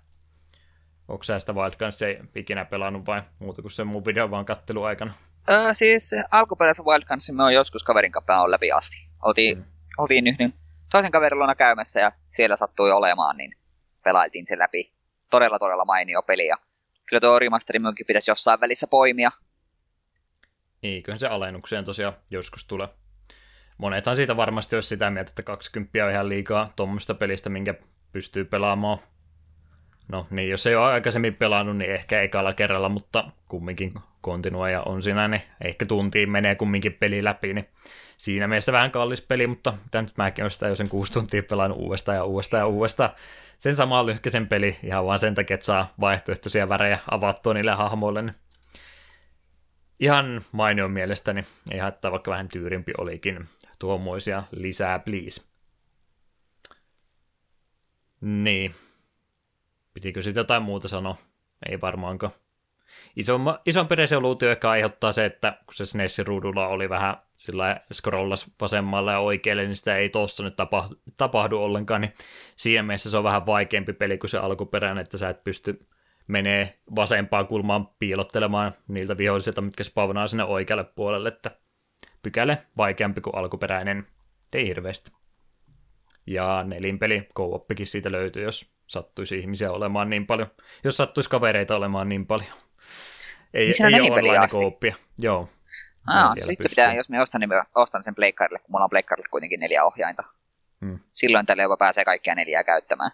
[1.08, 1.74] Onko sä sitä Wild
[2.08, 5.14] ei ikinä pelannut vai muuta kuin sen mun videon vaan katteluaikana?
[5.52, 9.08] Öö, siis alkuperäisen Wild Gunsin me on joskus kaverin kanssa läpi asti.
[9.24, 9.64] Oltiin, mm.
[9.98, 10.54] oltiin yhden
[10.92, 13.58] toisen kaverin luona käymässä ja siellä sattui olemaan, niin
[14.04, 14.94] pelailtiin se läpi.
[15.30, 16.58] Todella, todella mainio peli ja
[17.10, 19.32] kyllä tuo remasteri minunkin pitäisi jossain välissä poimia.
[20.82, 22.88] Niin, kyllä se alennukseen tosiaan joskus tulee.
[23.78, 27.74] Monethan siitä varmasti olisi sitä mieltä, että 20 on ihan liikaa tuommoista pelistä, minkä
[28.12, 28.98] pystyy pelaamaan.
[30.08, 35.04] No niin, jos ei ole aikaisemmin pelannut, niin ehkä ekalla kerralla, mutta kumminkin kontinuoja on
[35.04, 37.70] siinä, niin ehkä tuntiin menee kumminkin peli läpi, niin
[38.18, 41.44] siinä mielessä vähän kallis peli, mutta mitä nyt mäkin olen sitä jo sen kuusi tuntia
[41.44, 43.10] pelannut uudestaan ja uudestaan ja uudestaan.
[43.58, 48.22] Sen samaa lyhkäisen peli ihan vaan sen takia, että saa vaihtoehtoisia värejä avattua niille hahmoille,
[48.22, 48.36] niin
[50.00, 53.50] ihan mainio mielestäni, ei haittaa vaikka vähän tyyrimpi olikin
[53.80, 55.42] tuommoisia lisää, please.
[58.22, 58.76] Niin.
[59.96, 61.16] Pitikö sitten jotain muuta sanoa?
[61.70, 62.32] Ei varmaanko.
[63.16, 68.52] Isomma, isompi resoluutio ehkä aiheuttaa se, että kun se SNESin ruudulla oli vähän sillä scrollas
[68.62, 72.14] vasemmalle ja oikealle, niin sitä ei tuossa nyt tapahdu, tapahdu ollenkaan, niin
[72.56, 75.88] siinä mielessä se on vähän vaikeampi peli kuin se alkuperäinen, että sä et pysty
[76.28, 81.52] menee vasempaan kulmaan piilottelemaan niiltä vihollisilta, mitkä spawnaa sinne oikealle puolelle, että
[82.22, 84.08] pykäle vaikeampi kuin alkuperäinen,
[84.54, 85.12] ei hirveästi.
[86.28, 90.48] Ja nelinpeli, co siitä löytyy, jos sattuisi ihmisiä olemaan niin paljon,
[90.84, 92.50] jos sattuisi kavereita olemaan niin paljon.
[93.54, 94.96] Ei, niin ei ole online kooppia.
[95.18, 95.50] Joo.
[96.08, 99.30] Ah, sitten pitää, jos me ostan, niin me ostan sen pleikkarille, kun mulla on pleikkarille
[99.32, 100.24] kuitenkin neljä ohjainta.
[100.82, 101.00] Hmm.
[101.12, 103.12] Silloin tällä jopa pääsee kaikkia neljää käyttämään.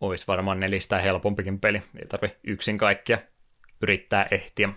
[0.00, 1.82] Olisi varmaan nelistä helpompikin peli.
[1.98, 3.18] Ei tarvi yksin kaikkia
[3.82, 4.68] yrittää ehtiä.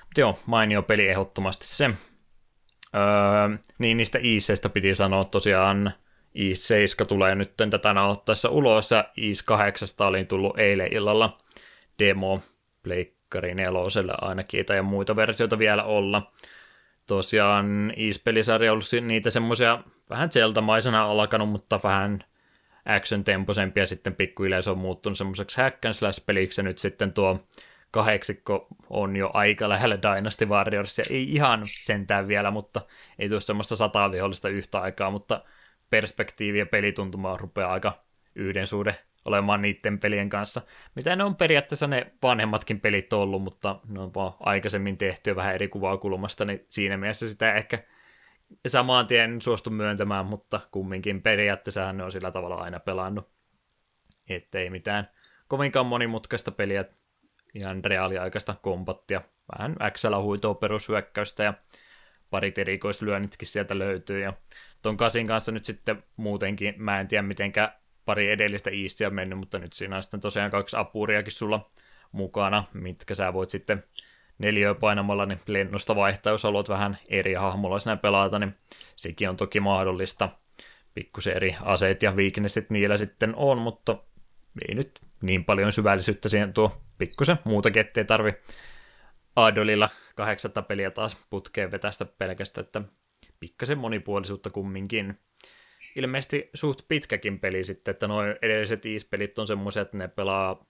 [0.00, 1.84] Mutta joo, mainio peli ehdottomasti se.
[1.84, 5.92] Öö, niin niistä Iiseistä piti sanoa tosiaan
[6.34, 11.38] East 7 tulee nyt tätä nauhoittaessa ulos, ja East 8 oli tullut eilen illalla
[11.98, 12.40] demo
[12.82, 16.32] Pleikkari neloselle ainakin, tai muita versioita vielä olla.
[17.06, 19.78] Tosiaan East-pelisarja on ollut niitä semmoisia
[20.10, 22.24] vähän zeltamaisena alkanut, mutta vähän
[22.84, 27.44] action-temposempia sitten pikkuhiljaa se on muuttunut semmoiseksi hack and slash-peliksi, ja nyt sitten tuo
[27.90, 32.80] kahdeksikko on jo aika lähellä Dynasty Warriors, ja ei ihan sentään vielä, mutta
[33.18, 35.42] ei tule semmoista sataa vihollista yhtä aikaa, mutta
[35.94, 40.62] perspektiivi ja pelituntuma rupeaa aika yhden suhde olemaan niiden pelien kanssa.
[40.94, 45.54] Mitä ne on periaatteessa ne vanhemmatkin pelit ollut, mutta ne on vaan aikaisemmin tehty vähän
[45.54, 47.78] eri kuvakulmasta, niin siinä mielessä sitä ehkä
[48.66, 53.30] samaan tien suostu myöntämään, mutta kumminkin periaatteessa ne on sillä tavalla aina pelannut.
[54.28, 55.10] Ettei mitään
[55.48, 56.84] kovinkaan monimutkaista peliä,
[57.54, 59.20] ihan reaaliaikaista kompattia,
[59.58, 61.54] vähän XL huitoa perushyökkäystä ja
[62.30, 64.20] parit erikoislyönnitkin sieltä löytyy.
[64.20, 64.32] Ja
[64.84, 67.72] ton kasin kanssa nyt sitten muutenkin, mä en tiedä mitenkä
[68.04, 71.70] pari edellistä iistiä on mennyt, mutta nyt siinä on sitten tosiaan kaksi apuriakin sulla
[72.12, 73.84] mukana, mitkä sä voit sitten
[74.38, 78.54] neljö painamalla niin lennosta vaihtaa, jos haluat vähän eri hahmolla sinä pelata, niin
[78.96, 80.28] sekin on toki mahdollista.
[80.94, 83.96] Pikkusen eri aseet ja weaknessit niillä sitten on, mutta
[84.68, 88.32] ei nyt niin paljon syvällisyyttä siihen tuo pikkusen muutakin, ettei tarvi
[89.36, 92.82] Adolilla kahdeksatta peliä taas putkeen vetästä pelkästään, että
[93.44, 95.18] pikkasen monipuolisuutta kumminkin.
[95.96, 100.66] Ilmeisesti suht pitkäkin peli sitten, että nuo edelliset iispelit on semmoisia, että ne pelaa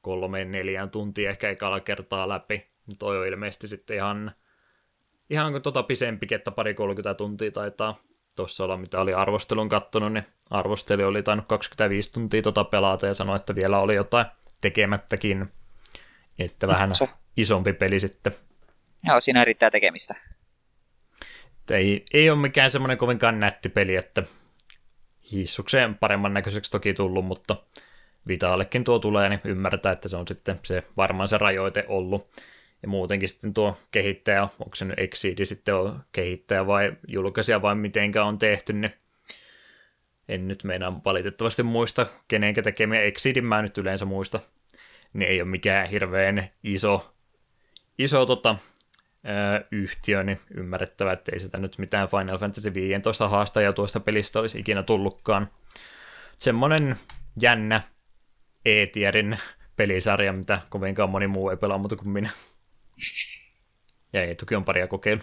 [0.00, 2.66] kolmeen neljään tuntia ehkä ekalla kertaa läpi.
[2.98, 4.32] Toi on ilmeisesti sitten ihan,
[5.30, 8.02] ihan kuin tota pisempikin, että pari 30 tuntia taitaa
[8.36, 13.14] tuossa olla, mitä oli arvostelun kattonut, niin arvosteli oli tainnut 25 tuntia tota pelata ja
[13.14, 14.26] sanoi, että vielä oli jotain
[14.60, 15.48] tekemättäkin,
[16.38, 17.08] että vähän se.
[17.36, 18.34] isompi peli sitten.
[19.04, 20.31] Joo, siinä riittää tekemistä.
[21.70, 24.22] Ei, ei ole mikään semmoinen kovinkaan nätti peli, että
[25.32, 27.56] hissukseen paremman näköiseksi toki tullut, mutta
[28.28, 32.30] Vitallekin tuo tulee, niin ymmärtää, että se on sitten se varmaan se rajoite ollut.
[32.82, 37.74] Ja muutenkin sitten tuo kehittäjä, onko se nyt Exceedi sitten on kehittäjä vai julkaisija vai
[37.74, 38.92] mitenkä on tehty, niin
[40.28, 44.40] en nyt meinaa valitettavasti muista, kenenkä tekemiä Exceedin mä nyt yleensä muista,
[45.12, 47.14] niin ei ole mikään hirveän iso,
[47.98, 48.56] iso tota,
[49.70, 54.58] yhtiö, niin ymmärrettävä, että ei sitä nyt mitään Final Fantasy 15 haastajaa tuosta pelistä olisi
[54.58, 55.50] ikinä tullutkaan.
[56.38, 56.96] Semmonen
[57.40, 57.80] jännä
[58.64, 59.38] E-tierin
[59.76, 62.30] pelisarja, mitä kovinkaan moni muu ei pelaa muuta kuin minä.
[64.12, 65.20] Ja ei toki on paria kokeilu.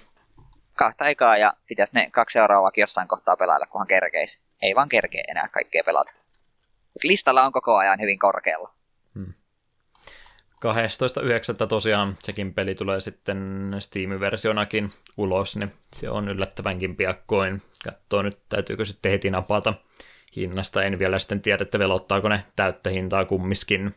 [0.76, 4.42] Kahta aikaa ja pitäisi ne kaksi seuraavaakin jossain kohtaa pelailla, kunhan kerkeisi.
[4.62, 6.14] Ei vaan kerkee enää kaikkea pelata.
[7.04, 8.74] Listalla on koko ajan hyvin korkealla.
[9.16, 9.34] Hmm.
[10.66, 11.68] 12.9.
[11.68, 17.62] tosiaan sekin peli tulee sitten Steam-versionakin ulos, niin se on yllättävänkin piakkoin.
[17.84, 19.74] Katsoo nyt, täytyykö sitten heti napata
[20.36, 20.84] hinnasta.
[20.84, 23.96] En vielä sitten tiedä, että velottaako ne täyttä hintaa kummiskin.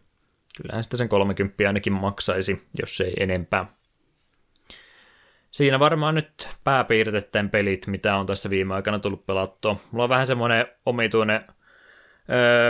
[0.63, 3.67] Kyllähän sitten sen 30 ainakin maksaisi, jos ei enempää.
[5.51, 9.77] Siinä varmaan nyt pääpiirteiden pelit, mitä on tässä viime aikana tullut pelattua.
[9.91, 11.45] Mulla on vähän semmoinen omituinen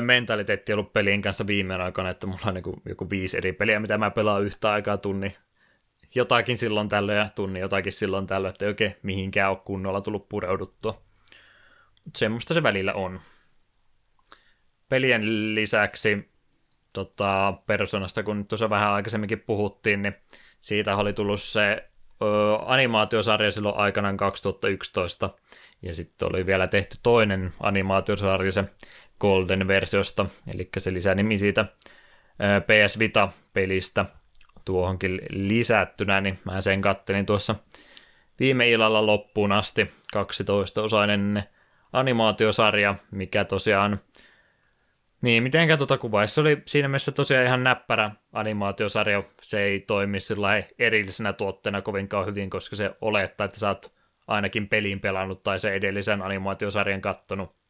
[0.01, 3.99] mentaliteetti ollut pelin kanssa viime aikana, että mulla on niin joku viisi eri peliä, mitä
[3.99, 5.37] mä pelaan yhtä aikaa tunni
[6.15, 10.29] jotakin silloin tällöin ja tunni jotakin silloin tällöin, että ei oikein mihinkään ole kunnolla tullut
[10.29, 11.03] pureuduttua.
[12.05, 13.21] Mutta semmoista se välillä on.
[14.89, 16.29] Pelien lisäksi
[16.93, 20.15] tota, Personasta, kun tuossa vähän aikaisemminkin puhuttiin, niin
[20.61, 21.89] siitä oli tullut se
[22.23, 22.27] ö,
[22.67, 25.31] animaatiosarja silloin aikanaan 2011,
[25.83, 28.65] ja sitten oli vielä tehty toinen animaatiosarja se
[29.23, 31.65] Golden-versiosta, eli se lisänimi siitä
[32.61, 34.05] PS Vita-pelistä
[34.65, 37.55] tuohonkin lisättynä, niin mä sen kattelin tuossa
[38.41, 41.43] viime illalla loppuun asti 12-osainen
[41.93, 44.01] animaatiosarja, mikä tosiaan
[45.21, 46.35] niin, mitenkä tuota kuvaisi.
[46.35, 49.23] Se oli siinä mielessä tosiaan ihan näppärä animaatiosarja.
[49.43, 53.95] Se ei toimi sillä erillisenä tuotteena kovinkaan hyvin, koska se olettaa, että sä oot
[54.29, 57.62] ainakin pelin pelannut tai se edellisen animaatiosarjan kattonut.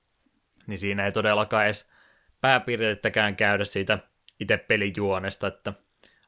[0.66, 1.90] Niin siinä ei todellakaan edes
[2.40, 3.98] pääpiirteittäkään käydä siitä
[4.40, 5.72] itse pelijuonesta, että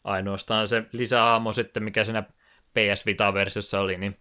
[0.05, 2.22] ainoastaan se lisähahmo sitten, mikä siinä
[2.74, 4.16] PS Vita-versiossa oli, niin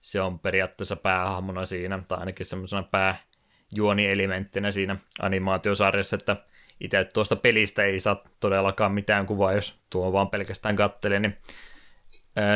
[0.00, 6.36] se on periaatteessa päähahmona siinä, tai ainakin semmoisena pääjuonielementtinä siinä animaatiosarjassa, että
[6.80, 11.36] itse tuosta pelistä ei saa todellakaan mitään kuvaa, jos tuo vaan pelkästään kattelee, niin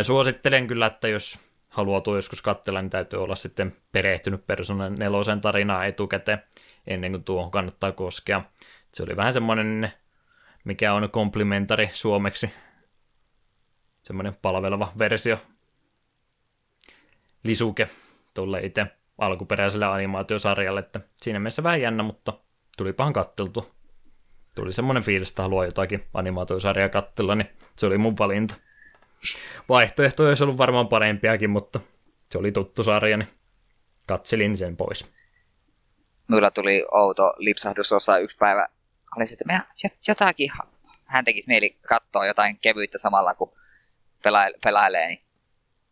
[0.03, 1.39] suosittelen kyllä, että jos
[1.69, 6.43] haluaa tuo joskus katsella, niin täytyy olla sitten perehtynyt Persona nelosen tarinaa etukäteen,
[6.87, 8.43] ennen kuin tuohon kannattaa koskea.
[8.95, 9.93] Se oli vähän semmoinen,
[10.65, 12.51] mikä on komplimentari suomeksi,
[14.03, 15.39] semmoinen palveleva versio,
[17.45, 17.89] lisuke
[18.35, 18.87] tuolle itse
[19.19, 22.33] alkuperäiselle animaatiosarjalle, että siinä mielessä vähän jännä, mutta
[22.79, 23.73] tulipahan katteltu.
[24.55, 28.55] Tuli semmoinen fiilis, että haluaa jotakin animaatiosarjaa katsella, niin se oli mun valinta.
[29.69, 31.81] Vaihtoehtoja olisi ollut varmaan parempiakin, mutta
[32.31, 33.29] se oli tuttu sarja, niin
[34.07, 35.13] katselin sen pois.
[36.33, 38.69] Minulla tuli outo lipsahdus osa yksi päivä.
[39.17, 40.53] Oli sitten, että jotakin,
[41.07, 43.53] hän teki mieli katsoa jotain kevyyttä samalla, kun
[44.19, 45.23] pela- pelailee, niin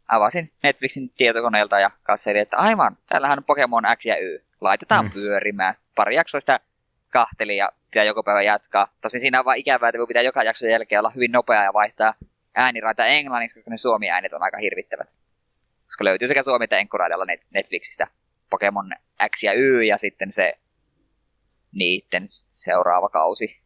[0.09, 4.39] avasin Netflixin tietokoneelta ja katselin, että aivan, täällähän on Pokemon X ja Y.
[4.61, 5.11] Laitetaan mm.
[5.11, 5.75] pyörimään.
[5.97, 6.61] Pari jaksoista
[7.11, 8.89] kahteli ja pitää joku päivä jatkaa.
[9.01, 12.15] Tosin siinä on vaan ikävää, että pitää joka jakson jälkeen olla hyvin nopea ja vaihtaa
[12.55, 15.09] ääniraita englanniksi, koska ne suomi-äänet on aika hirvittävät.
[15.85, 18.07] Koska löytyy sekä suomi- että enkkuraidalla Netflixistä
[18.51, 18.91] Pokemon
[19.37, 20.59] X ja Y ja sitten se
[21.73, 22.23] niiden
[22.55, 23.61] seuraava kausi.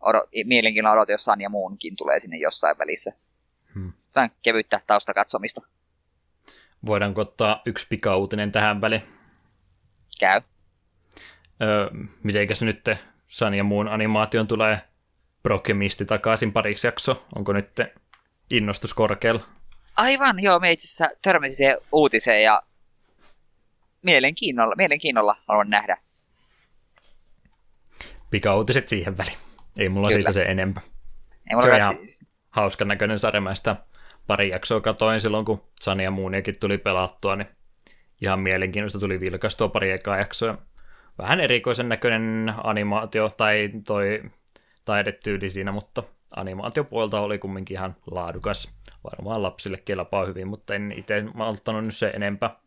[0.00, 3.12] Odo, mielenkiinnolla odotin, jos San ja muunkin tulee sinne jossain välissä.
[3.74, 3.92] Hmm.
[4.08, 5.60] Se on kevyttä taustakatsomista.
[6.86, 9.02] Voidaanko ottaa yksi pikauutinen tähän väliin?
[10.20, 10.40] Käy.
[11.62, 11.90] Öö,
[12.22, 12.88] mitenkäs nyt
[13.26, 14.80] San ja muun animaation tulee
[15.42, 17.26] Prokemisti takaisin pariksi jakso?
[17.36, 17.70] Onko nyt
[18.50, 19.40] innostus korkealla?
[19.96, 22.62] Aivan, joo, me itse asiassa törmäsin siihen uutiseen ja
[24.02, 25.96] mielenkiinnolla, mielenkiinnolla haluan nähdä.
[28.30, 29.38] Pikauutiset siihen väliin.
[29.78, 30.18] Ei mulla Kyllä.
[30.18, 30.82] siitä se enempää.
[31.50, 32.20] Ei mulla se on ihan siis...
[32.50, 33.40] hauskan näköinen sarja.
[33.40, 33.76] Mä sitä
[34.26, 37.48] pari jaksoa katoin silloin, kun Sani ja Muuniakin tuli pelattua, niin
[38.20, 40.58] ihan mielenkiinnosta tuli vilkastua pari ekaa jaksoa.
[41.18, 44.22] Vähän erikoisen näköinen animaatio tai toi
[44.84, 46.02] taidetyyli siinä, mutta
[46.36, 48.78] animaatiopuolta oli kumminkin ihan laadukas.
[49.04, 52.60] Varmaan lapsille kelpaa hyvin, mutta en itse malttanut nyt se enempää.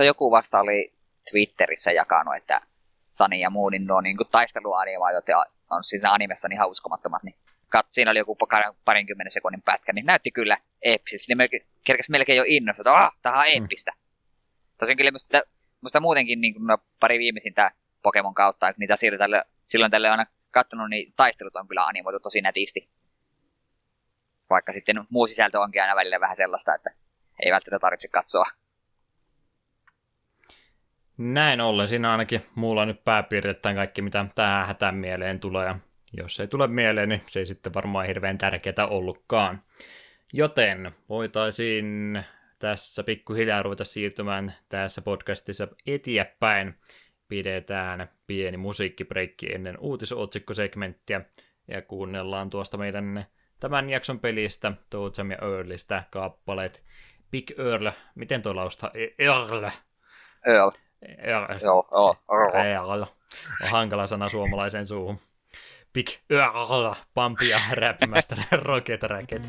[0.00, 0.92] Meissä joku vasta oli
[1.30, 2.60] Twitterissä jakanut, että
[3.08, 5.24] Sani ja Moonin nuo niin taisteluanimaatiot
[5.70, 7.34] on siinä animessa niin hauskomattomat, niin
[7.68, 8.36] kat, siinä oli joku
[8.84, 11.24] parinkymmenen sekunnin pätkä, niin näytti kyllä eeppiseltä.
[11.28, 13.90] Niin melkein, kerkesi melkein jo innosta, että ah, tämä on eeppistä.
[13.90, 14.00] Mm.
[14.78, 15.42] Tosin kyllä että
[15.80, 17.70] musta muutenkin niin no, pari viimeisintä
[18.02, 22.40] Pokemon kautta, että niitä tälle, silloin tälle aina katsonut, niin taistelut on kyllä animoitu tosi
[22.40, 22.88] nätisti.
[24.50, 26.90] Vaikka sitten muu sisältö onkin aina välillä vähän sellaista, että
[27.44, 28.44] ei välttämättä tarvitse katsoa.
[31.22, 35.66] Näin ollen, siinä ainakin muulla nyt pääpiirtettäen kaikki, mitä tähän hätään mieleen tulee.
[35.66, 39.62] Ja jos ei tule mieleen, niin se ei sitten varmaan hirveän tärkeää ollutkaan.
[40.32, 42.22] Joten voitaisiin
[42.58, 46.74] tässä pikkuhiljaa ruveta siirtymään tässä podcastissa eteenpäin.
[47.28, 51.20] Pidetään pieni musiikkibreikki ennen uutisotsikkosegmenttiä
[51.68, 53.26] ja kuunnellaan tuosta meidän
[53.60, 56.84] tämän jakson pelistä, Toadsam ja Earlistä kappaleet
[57.30, 58.90] Big Earl, miten tuo lausta?
[58.94, 59.64] E- Earl.
[60.46, 60.70] Earl.
[61.18, 61.58] Earl.
[61.62, 62.16] Joo, joo,
[62.64, 63.02] Earl.
[63.62, 65.20] On hankala sana suomalaiseen suuhun.
[65.92, 69.42] Big Earl, pampia räpimästä Rocket Racket.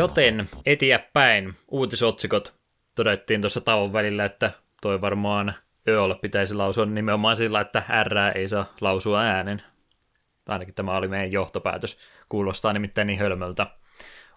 [0.00, 2.54] Joten eteenpäin uutisotsikot
[2.94, 4.50] todettiin tuossa tauon välillä, että
[4.82, 5.54] toi varmaan
[5.88, 9.62] Öl pitäisi lausua nimenomaan sillä, että R ei saa lausua äänen.
[10.48, 11.98] Ainakin tämä oli meidän johtopäätös.
[12.28, 13.66] Kuulostaa nimittäin niin hölmöltä.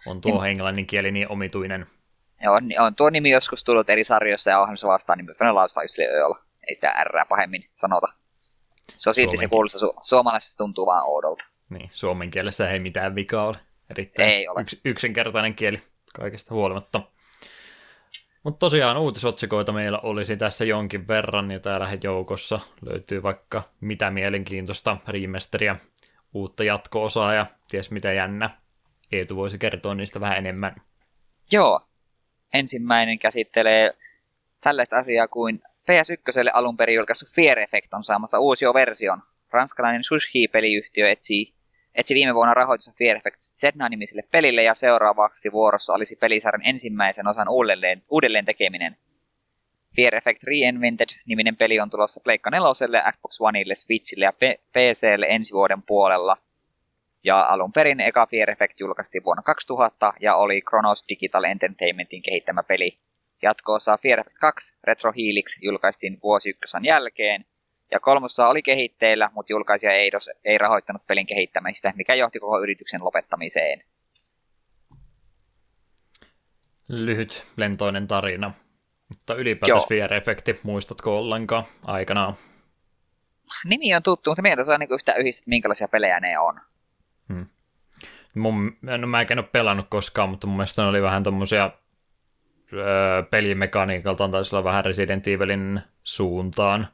[0.05, 0.51] On tuo niin.
[0.51, 1.85] englanninkieli niin omituinen.
[2.41, 5.99] Joo, on tuo nimi joskus tullut eri sarjoissa ja ohjelmassa vastaan, niin myös laustaa just
[5.99, 6.33] Öl.
[6.67, 8.07] Ei sitä R pahemmin sanota.
[8.97, 11.45] Se on silti se kuulostaa, su- suomalaisessa tuntuu vaan oudolta.
[11.69, 13.57] Niin, suomen kielessä ei mitään vikaa ole.
[13.97, 14.61] Erittäin Ei ole.
[14.61, 15.81] Yks, yksinkertainen kieli
[16.15, 17.01] kaikesta huolimatta.
[18.43, 24.97] Mutta tosiaan uutisotsikoita meillä olisi tässä jonkin verran, ja täällä joukossa löytyy vaikka mitä mielenkiintoista
[25.07, 25.75] remesteriä,
[26.33, 28.49] uutta jatko-osaa ja ties mitä jännä.
[29.11, 30.75] Eetu voisi kertoa niistä vähän enemmän.
[31.51, 31.81] Joo.
[32.53, 33.93] Ensimmäinen käsittelee
[34.61, 39.21] tällaista asiaa kuin PS1 alun perin julkaistu Fear Effect on saamassa uusi version.
[39.51, 41.53] Ranskalainen Sushi-peliyhtiö etsii
[41.95, 47.49] etsi viime vuonna rahoitusta Fear Effect Zedna-nimiselle pelille ja seuraavaksi vuorossa olisi pelisarjan ensimmäisen osan
[47.49, 48.97] uudelleen, uudelleen tekeminen.
[49.95, 54.33] Fear Effect Reinvented-niminen peli on tulossa Pleikka 4, Xbox Oneille, Switchille ja
[54.73, 56.37] PClle ensi vuoden puolella.
[57.23, 62.63] Ja alun perin eka Fear Effect julkaistiin vuonna 2000 ja oli Chronos Digital Entertainmentin kehittämä
[62.63, 62.97] peli.
[63.41, 67.45] Jatkoossa Fear Effect 2 Retro Helix julkaistiin vuosi ykkösen jälkeen,
[67.93, 73.03] ja kolmossa oli kehitteillä, mutta julkaisija Eidos ei rahoittanut pelin kehittämistä, mikä johti koko yrityksen
[73.03, 73.83] lopettamiseen.
[76.87, 78.51] Lyhyt lentoinen tarina.
[79.09, 82.33] Mutta ylipäätänsä VR-efekti, muistatko ollenkaan aikanaan?
[83.65, 86.59] Nimi on tuttu, mutta minä en niin yhtään yhdistä, minkälaisia pelejä ne on.
[87.33, 87.45] Hmm.
[88.35, 91.71] Mun, no mä en ole pelannut koskaan, mutta mun mielestä ne oli vähän tommosia
[92.73, 96.87] öö, pelimekaniikaltaan taisi olla vähän Resident Evilin suuntaan.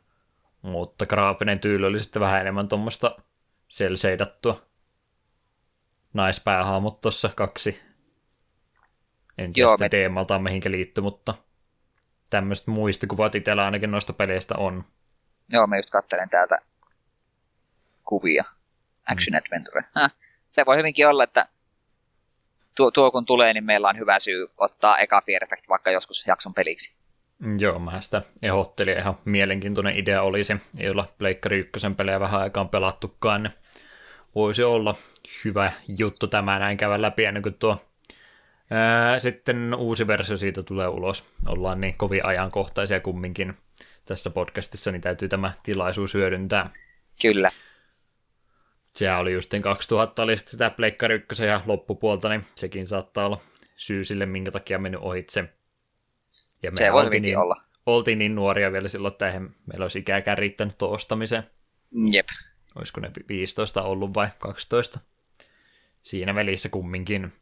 [0.61, 3.15] Mutta graafinen tyyli oli sitten vähän enemmän tuommoista
[3.67, 4.65] selseidattua.
[6.13, 7.81] Naispäähaamut tuossa kaksi.
[9.37, 9.89] En tiedä sitten me...
[9.89, 11.33] teemaltaan mihinkä liittyy, mutta
[12.29, 14.83] tämmöiset muistikuvat itsellä ainakin noista peleistä on.
[15.49, 16.59] Joo, mä just katselen täältä
[18.03, 18.43] kuvia.
[19.11, 19.37] Action mm.
[19.37, 19.83] Adventure.
[19.95, 20.11] Häh.
[20.49, 21.47] Se voi hyvinkin olla, että
[22.75, 26.27] tuo, tuo kun tulee, niin meillä on hyvä syy ottaa eka Fear Effect vaikka joskus
[26.27, 26.98] jakson peliksi.
[27.59, 28.97] Joo, mä sitä ehdottelin.
[28.97, 30.55] Ihan mielenkiintoinen idea olisi.
[30.77, 33.43] Ei olla Pleikkari ykkösen pelejä vähän aikaan pelattukaan.
[33.43, 33.53] Niin
[34.35, 34.95] voisi olla
[35.45, 37.85] hyvä juttu tämä näin käydä läpi ennen kuin tuo
[38.71, 41.29] ää, sitten uusi versio siitä tulee ulos.
[41.47, 43.57] Ollaan niin kovin ajankohtaisia kumminkin
[44.05, 46.69] tässä podcastissa, niin täytyy tämä tilaisuus hyödyntää.
[47.21, 47.49] Kyllä.
[48.95, 53.41] Sehän oli justiin 2000 oli sitä Pleikkari 1 ja loppupuolta, niin sekin saattaa olla
[53.75, 55.49] syy sille, minkä takia mennyt ohitse.
[56.63, 57.61] Ja me se voi niin, olla.
[57.85, 61.43] Oltiin niin nuoria vielä silloin, että eihän meillä olisi ikääkään riittänyt tuo ostamiseen.
[62.11, 62.27] Jep.
[62.75, 64.99] Olisiko ne 15 ollut vai 12?
[66.01, 67.33] Siinä välissä kumminkin.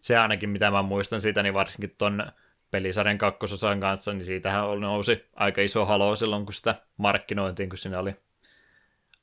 [0.00, 2.32] Se ainakin, mitä mä muistan siitä, niin varsinkin ton
[2.70, 7.78] pelisarjan kakkososan kanssa, niin siitähän oli, nousi aika iso halo silloin, kun sitä markkinointiin, kun
[7.78, 8.16] siinä oli,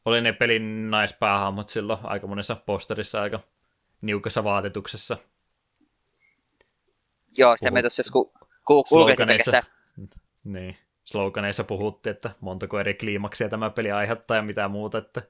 [0.06, 3.40] oli ne pelin naispäähahmot silloin aika monessa posterissa aika
[4.02, 5.18] niukassa vaatetuksessa.
[7.38, 8.04] Joo, sitä me tuossa
[8.88, 9.62] sloganeissa,
[10.44, 15.22] niin, sloganeissa puhuttiin, että montako eri kliimaksia tämä peli aiheuttaa ja mitä muuta, että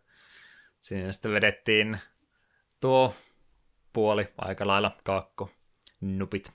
[0.82, 1.98] siinä sitten vedettiin
[2.80, 3.16] tuo
[3.94, 5.50] puoli aika lailla kakko
[6.02, 6.52] nupit.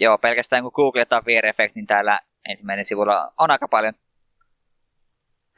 [0.00, 3.94] Joo, pelkästään kun googletaan Effect, niin täällä ensimmäinen sivulla on aika paljon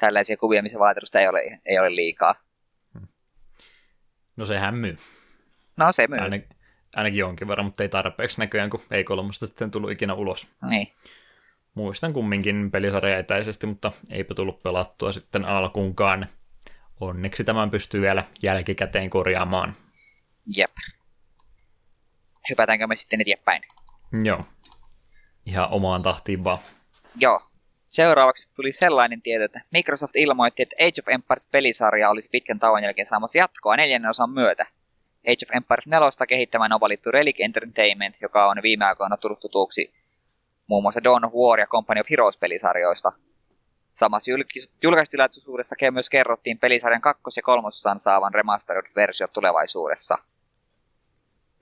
[0.00, 2.34] tällaisia kuvia, missä vaatetusta ei ole, ei ole liikaa.
[4.36, 4.96] No sehän myy.
[5.76, 6.18] No se myy.
[6.18, 6.55] Ainakin,
[6.96, 10.48] ainakin jonkin verran, mutta ei tarpeeksi näköjään, kun ei kolmosta sitten tullut ikinä ulos.
[10.68, 10.92] Niin.
[11.74, 16.26] Muistan kumminkin pelisarja etäisesti, mutta eipä tullut pelattua sitten alkuunkaan.
[17.00, 19.76] Onneksi tämän pystyy vielä jälkikäteen korjaamaan.
[20.56, 20.70] Jep.
[22.50, 23.62] Hypätäänkö me sitten eteenpäin?
[24.22, 24.44] Joo.
[25.46, 26.58] Ihan omaan tahtiin vaan.
[27.20, 27.40] Joo.
[27.88, 33.08] Seuraavaksi tuli sellainen tieto, että Microsoft ilmoitti, että Age of Empires-pelisarja olisi pitkän tauon jälkeen
[33.08, 34.66] saamassa jatkoa neljännen osan myötä.
[35.26, 39.94] Age of Empires 4 kehittämään on valittu Relic Entertainment, joka on viime aikoina tullut tutuksi
[40.66, 43.12] muun muassa Dawn of War ja Company of Heroes-pelisarjoista.
[43.92, 44.32] Samassa
[44.82, 50.18] julkaistilaisuudessa myös kerrottiin pelisarjan kakkos- ja kolmososan saavan remastered-versio tulevaisuudessa.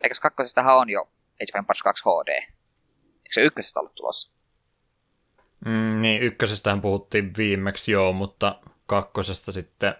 [0.02, 1.00] Eikös kakkosestahan on jo
[1.42, 2.28] Age of Empires 2 HD?
[2.28, 4.34] Eikö se ykkösestä ollut tulossa?
[5.64, 9.94] Mm, niin, ykkösestähän puhuttiin viimeksi joo, mutta kakkosesta sitten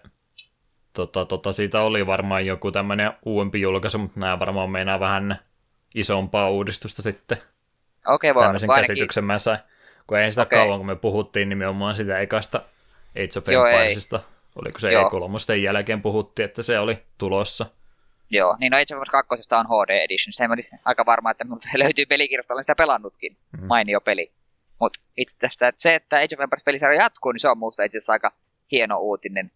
[0.95, 5.39] tota, tota, siitä oli varmaan joku tämmöinen uudempi julkaisu, mutta nämä varmaan meinaa vähän
[5.95, 7.37] isompaa uudistusta sitten.
[8.07, 8.87] Okei, okay, Tämmöisen ainakin...
[8.87, 9.59] käsityksen mä sain.
[10.07, 10.59] Kun ei sitä okay.
[10.59, 12.57] kauan, kun me puhuttiin nimenomaan sitä ekasta
[13.15, 14.19] Age of Empiresista.
[14.55, 15.09] Oliko se Joo.
[15.09, 17.65] E3 jälkeen puhuttiin, että se oli tulossa.
[18.29, 20.33] Joo, niin no Age of 2 on HD Edition.
[20.33, 23.37] Se olisi aika varma, että se löytyy pelikirjasta, olen sitä pelannutkin.
[23.51, 23.65] Mm.
[23.65, 24.31] Mainio peli.
[24.79, 27.83] Mutta itse tästä, että se, että Age of Empires pelisarja jatkuu, niin se on muusta
[27.83, 28.31] itse asiassa aika
[28.71, 29.51] hieno uutinen.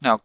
[0.00, 0.20] No,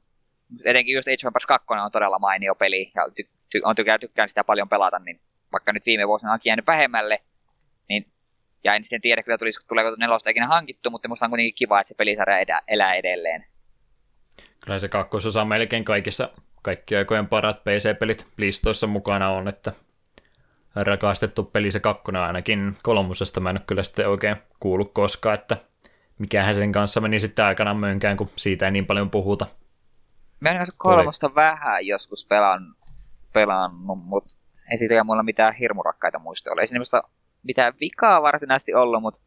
[0.65, 3.99] etenkin just Age of Empires 2 on todella mainio peli, ja ty- ty- on tykkään,
[3.99, 5.19] tykkään sitä paljon pelata, niin
[5.51, 7.19] vaikka nyt viime vuosina onkin jäänyt vähemmälle,
[7.89, 8.05] niin
[8.63, 11.79] ja en sitten tiedä kyllä, tulisiko, tuleeko nelosta ikinä hankittu, mutta musta on kuitenkin kiva,
[11.79, 13.45] että se pelisarja edä, elää edelleen.
[14.59, 16.29] Kyllä se kakkososa melkein kaikissa
[16.61, 19.73] kaikki aikojen parat PC-pelit listoissa mukana on, että
[20.75, 25.57] rakastettu peli se kakkonen ainakin kolmosesta mä en ole kyllä sitten oikein kuullut koskaan, että
[26.19, 29.47] mikähän sen kanssa meni sitten aikanaan mönkään, kun siitä ei niin paljon puhuta.
[30.43, 31.35] Mä en kolmosta Oli.
[31.35, 32.75] vähän joskus pelan,
[33.33, 34.37] pelannut, mutta
[34.71, 36.61] ei siitä mulla mitään hirmurakkaita muistoja ole.
[36.61, 37.01] Ei siinä
[37.43, 39.21] mitään vikaa varsinaisesti ollut, mutta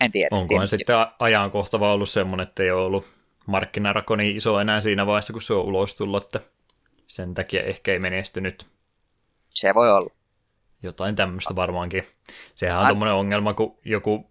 [0.00, 0.28] en tiedä.
[0.30, 3.06] Onkohan sitten ajankohtava ollut semmoinen, että ei ole ollut
[3.46, 6.40] markkinarako niin iso enää siinä vaiheessa, kun se on ulos tullut, että
[7.06, 8.66] sen takia ehkä ei menestynyt.
[9.48, 10.14] Se voi olla.
[10.82, 12.06] Jotain tämmöistä varmaankin.
[12.54, 14.30] Sehän on tuommoinen ongelma, kun joku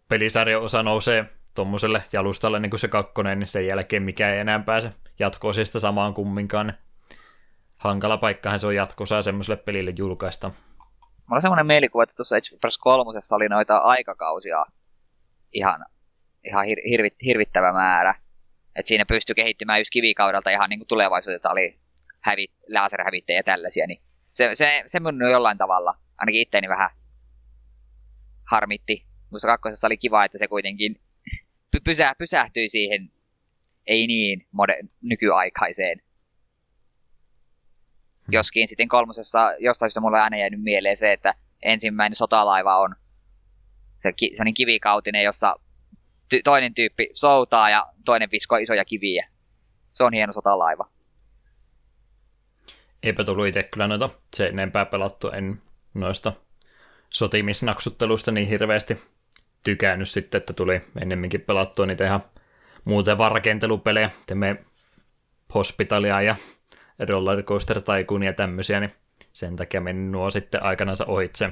[0.62, 1.26] osa nousee
[1.56, 6.14] tuommoiselle jalustalle niin kuin se kakkonen, niin sen jälkeen mikä ei enää pääse jatkoosista samaan
[6.14, 6.74] kumminkaan.
[7.76, 10.52] Hankala paikkahan se on jatkosaa semmoiselle pelille julkaista.
[11.28, 14.66] Mulla on semmoinen mielikuva, että tuossa Age of 3 oli noita aikakausia
[15.54, 15.86] ihan,
[16.44, 18.16] ihan hir- hirvit, hirvittävä määrä.
[18.76, 21.80] Et siinä pystyi kehittymään just kivikaudelta ihan niin kuin tulevaisuudelta oli
[22.20, 23.88] hävit, laserhävittäjä ja tällaisia.
[23.88, 24.02] Niin
[24.32, 26.90] se, se, se mun jollain tavalla, ainakin itteeni vähän
[28.52, 29.06] harmitti.
[29.30, 31.02] Musta kakkosessa oli kiva, että se kuitenkin
[31.80, 33.12] pysä, pysähtyi siihen
[33.88, 36.02] ei niin moder- nykyaikaiseen.
[38.26, 38.34] Hmm.
[38.34, 42.96] Joskin sitten kolmosessa jostain syystä mulla on aina jäänyt mieleen se, että ensimmäinen sotalaiva on
[44.00, 45.56] se, ki, se niin kivikautinen, jossa
[46.30, 49.28] ty, toinen tyyppi soutaa ja toinen viskoo isoja kiviä.
[49.92, 50.90] Se on hieno sotalaiva.
[53.04, 55.62] Eipä tullut itse kyllä noita se enempää pelattu, en
[55.94, 56.34] noista
[57.10, 58.98] sotimisnaksuttelusta niin hirveästi
[59.64, 62.24] tykännyt sitten, että tuli ennemminkin pelattua niitä ihan
[62.86, 64.10] muuten vaan rakentelupelejä,
[65.54, 66.36] hospitalia ja
[67.10, 68.94] rollercoaster taikuun ja tämmöisiä, niin
[69.34, 71.50] sen takia meni nuo sitten aikanansa ohitse.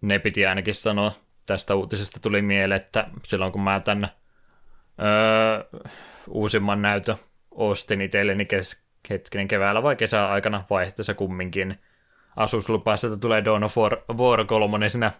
[0.00, 1.12] Ne piti ainakin sanoa,
[1.46, 4.08] tästä uutisesta tuli mieleen, että silloin kun mä tämän
[5.00, 5.80] öö,
[6.28, 7.16] uusimman näytö
[7.50, 11.78] ostin itselleni kes- hetkinen keväällä vai kesän aikana vaihteessa kumminkin,
[12.36, 15.12] asuslupassa, että tulee Dawn of War, War 3 siinä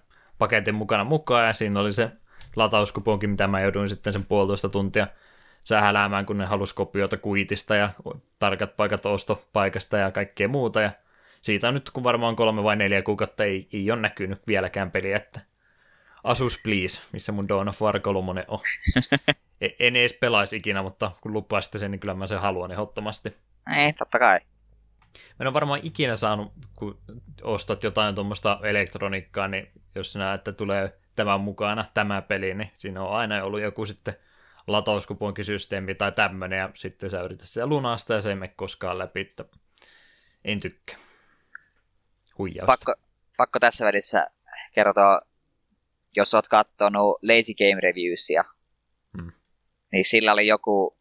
[0.43, 2.11] paketin mukana mukaan, ja siinä oli se
[2.57, 5.07] latauskuponki, mitä mä jouduin sitten sen puolitoista tuntia
[5.65, 7.91] sähäläämään, kun ne halusi kopioita kuitista ja
[8.39, 10.81] tarkat paikat ostopaikasta ja kaikkea muuta.
[10.81, 10.91] Ja
[11.43, 15.17] siitä on nyt, kun varmaan kolme vai neljä kuukautta ei, ei ole näkynyt vieläkään peliä,
[15.17, 15.41] että
[16.25, 18.61] Asus Please, missä mun Dawn of War 3 on.
[19.61, 23.37] E, en edes pelaisi ikinä, mutta kun lupasitte sen, niin kyllä mä sen haluan ehdottomasti.
[23.77, 24.41] Ei, totta kai.
[25.19, 26.99] Mä en ole varmaan ikinä saanut, kun
[27.43, 33.03] ostat jotain tuommoista elektroniikkaa, niin jos näet, että tulee tämän mukana tämä peli, niin siinä
[33.03, 34.15] on aina ollut joku sitten
[34.67, 39.21] latauskuponkisysteemi tai tämmöinen, ja sitten sä yrität sitä lunasta, ja se ei mene koskaan läpi,
[39.21, 39.45] että
[40.45, 40.97] en tykkää.
[42.39, 42.67] Huijausta.
[42.67, 42.95] Pakko,
[43.37, 44.27] pakko tässä välissä
[44.75, 45.21] kertoa,
[46.17, 48.45] jos oot katsonut Lazy Game Reviewsia,
[49.19, 49.33] Hmm.
[49.93, 50.97] niin sillä oli joku,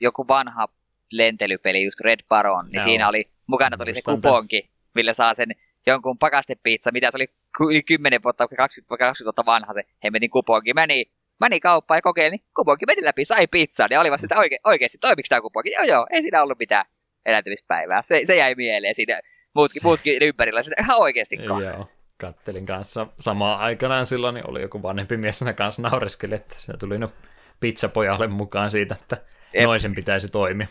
[0.00, 0.68] joku vanha
[1.12, 2.84] lentelypeli, just Red Baron, niin Joo.
[2.84, 5.48] siinä oli, mukana tuli se kuponki, millä saa sen
[5.86, 7.26] jonkun pakastepizza, mitä se oli
[7.70, 10.74] yli 10 vuotta, 20, 20 vuotta vanha se hemmetin kuponki.
[10.74, 14.58] Meni, meni kauppaan ja kokeili, niin kuponki meni läpi, sai pizzan ja olivat sitä oike,
[14.64, 15.72] oikeasti, toimiks tämä kuponki?
[15.72, 16.84] Joo joo, ei siinä ollut mitään
[17.26, 18.02] eläytymispäivää.
[18.02, 19.20] Se, se jäi mieleen siinä.
[19.54, 24.82] Muutkin, muutkin ympärillä, sitä ihan oikeasti Joo, kattelin kanssa samaan aikanaan silloin, niin oli joku
[24.82, 27.12] vanhempi mies siinä kanssa naureskeli, että siinä tuli no
[27.60, 29.16] pizzapojalle mukaan siitä, että
[29.54, 29.64] Jep.
[29.64, 30.66] noin sen pitäisi toimia.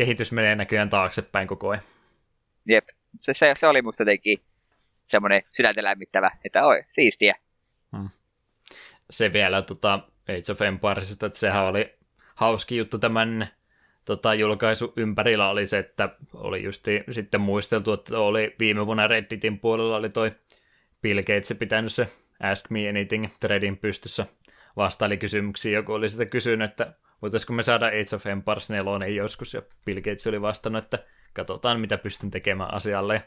[0.00, 1.82] Kehitys menee näköjään taaksepäin koko ajan.
[2.68, 2.88] Jep.
[3.18, 4.38] Se, se, se oli musta jotenkin
[5.06, 7.34] semmoinen sydäntä lämmittävä, että oi, siistiä.
[9.10, 9.94] Se vielä tota,
[10.28, 11.94] Age of Empiresista, että sehän oli
[12.34, 13.48] hauski juttu tämän
[14.04, 19.58] tota, julkaisu ympärillä oli se, että oli justi sitten muisteltu, että oli viime vuonna Redditin
[19.58, 20.32] puolella oli toi
[21.02, 22.08] Bill Gates pitänyt se
[22.42, 24.26] Ask Me Anything threadin pystyssä
[24.76, 25.74] vastaili kysymyksiin.
[25.74, 26.92] Joku oli sitä kysynyt, että
[27.22, 30.98] voitaisiko me saada Age of Empires 4 joskus, ja Bill Gates oli vastannut, että
[31.32, 33.14] katsotaan mitä pystyn tekemään asialle.
[33.14, 33.20] Ja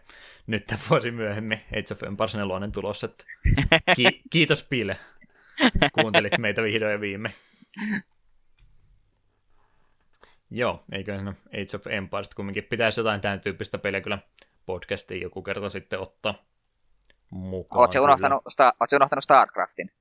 [0.48, 3.26] nyt tämän vuosi myöhemmin Age of Empires 4 tulossa, että
[3.96, 4.94] ki- kiitos Bill,
[5.94, 7.36] kuuntelit meitä vihdoin ja viimein.
[10.52, 14.20] Joo, eikö no Age of Empires kumminkin pitäisi jotain tämän tyyppistä peliä kyllä
[14.66, 16.36] podcastiin joku kerta sitten ottaa
[17.30, 17.80] mukaan.
[17.80, 19.92] Oletko unohtanut, sta, unohtanut StarCraftin?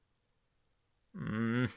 [1.13, 1.69] Mm,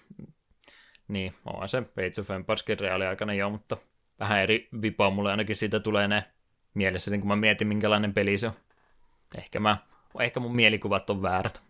[1.08, 3.78] niin, on se Age of Empireskin reaaliaikana jo, mutta
[4.20, 6.24] vähän eri vipaa mulle ainakin siitä tulee ne
[6.74, 8.54] mielessä, niin kun mä mietin minkälainen peli se on.
[9.38, 9.78] Ehkä, mä,
[10.20, 11.62] ehkä mun mielikuvat on väärät.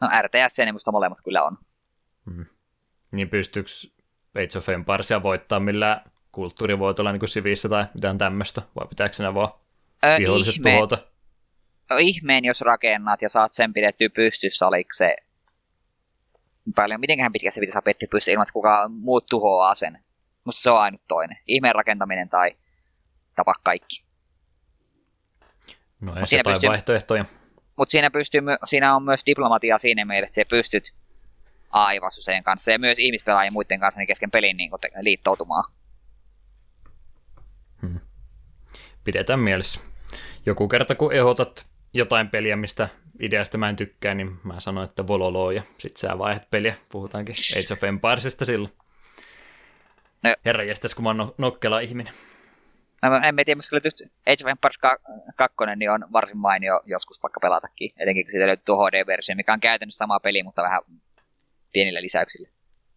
[0.00, 1.58] No RTS ja niin musta molemmat kyllä on.
[3.12, 3.70] Niin pystyykö
[4.34, 6.00] Age of Empiresia voittaa millään
[6.32, 9.48] kulttuurivoitolla niin kuin sivissä tai mitään tämmöistä, vai pitääkö sinä vaan
[10.04, 10.98] Ö, viholliset ihme, tuhota?
[11.92, 15.16] ö, ihmeen, jos rakennat ja saat sen pidettyä pystyssä, oliko se
[16.72, 20.04] paljon, mitenköhän pitkä se pitäisi saa pettyä pystyssä ilman, että kukaan muut tuhoaa sen.
[20.44, 21.38] Musta se on ainut toinen.
[21.46, 22.56] Ihmeen rakentaminen tai
[23.36, 24.04] tapa kaikki.
[26.00, 27.24] No ei siinä pystyy- vaihtoehtoja.
[27.76, 30.94] Mutta siinä, pystyy, siinä on myös diplomatia siinä mielessä, että se pystyt
[31.70, 35.72] aivassuseen kanssa ja myös ihmispelaajien muiden kanssa niin kesken pelin niin liittoutumaan.
[39.04, 39.80] Pidetään mielessä.
[40.46, 42.88] Joku kerta kun ehdotat jotain peliä, mistä
[43.20, 46.74] ideasta mä en tykkää, niin mä sanon, että vololoo ja sit sä vaihdat peliä.
[46.88, 48.72] Puhutaankin Age of Empiresista silloin.
[50.22, 52.14] No- Herra jästäs, kun mä oon no- nokkela ihminen.
[53.02, 54.78] Mä en tiedä, mutta kyllä just Age of Empires
[55.36, 59.52] 2 niin on varsin mainio joskus vaikka pelatakin, etenkin kun siitä löytyy tuo HD-versio, mikä
[59.52, 60.80] on käytännössä sama peli, mutta vähän
[61.72, 62.48] pienillä lisäyksillä.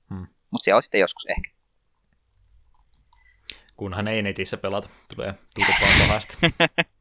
[0.10, 0.28] Hmm.
[0.52, 1.50] Mutta se on sitten joskus ehkä.
[3.76, 4.90] Kunhan ei netissä pelata.
[5.16, 6.38] Tulee turpaa pahasti.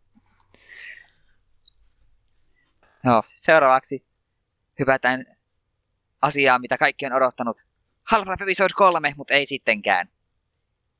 [3.04, 4.06] No, seuraavaksi
[4.78, 5.24] hypätään
[6.22, 7.64] asiaan, mitä kaikki on odottanut.
[8.12, 10.08] Half-Life Episode 3, mutta ei sittenkään.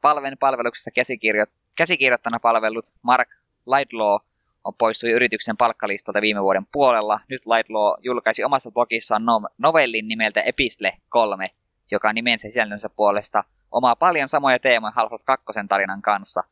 [0.01, 3.29] Palven palveluksessa käsikirjo- käsikirjoittana palvellut Mark
[3.66, 4.16] Lightlaw
[4.65, 7.20] on poistui yrityksen palkkalistalta viime vuoden puolella.
[7.29, 11.51] Nyt Lightlaw julkaisi omassa blogissaan no- novellin nimeltä Epistle 3,
[11.91, 16.45] joka nimensä sisällönsä puolesta omaa paljon samoja teemoja Half-Life 2 tarinan kanssa.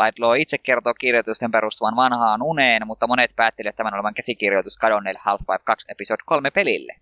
[0.00, 5.62] Lightlaw itse kertoo kirjoitusten perustuvan vanhaan uneen, mutta monet päättelivät tämän olevan käsikirjoitus kadonneelle Half-Life
[5.64, 6.96] 2 Episode 3 pelille.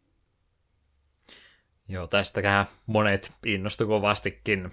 [1.89, 4.73] Joo, tästäkään monet innostu kovastikin.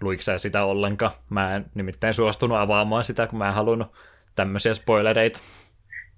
[0.00, 1.12] Luiko sä sitä ollenkaan?
[1.30, 3.92] Mä en nimittäin suostunut avaamaan sitä, kun mä en halunnut
[4.34, 5.40] tämmöisiä spoilereita.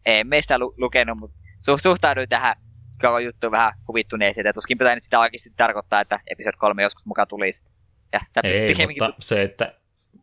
[0.07, 2.57] En meistä lu- lukenut, mutta su- suhtauduin tähän
[3.01, 7.07] koko juttuun vähän huvittuneesti, että tuskin pitää nyt sitä oikeasti tarkoittaa, että Episode 3 joskus
[7.07, 7.63] mukaan tulisi.
[8.13, 9.75] Ja Ei, mutta se, että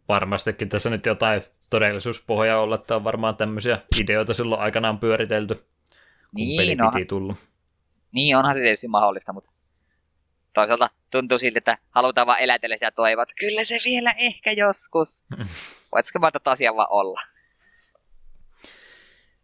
[0.08, 5.66] varmastikin tässä nyt jotain todellisuuspohjaa olla, että on varmaan tämmöisiä ideoita silloin aikanaan pyöritelty, kun
[6.36, 6.92] Niin, peli no.
[6.92, 7.38] piti tullut.
[8.12, 9.52] Niin, onhan se tietysti mahdollista, mutta
[10.54, 15.26] toisaalta tuntuu siltä, että halutaan vaan elätellä sitä toivoa, että kyllä se vielä ehkä joskus.
[15.92, 17.22] Voitko mä tätä asiaa vaan olla?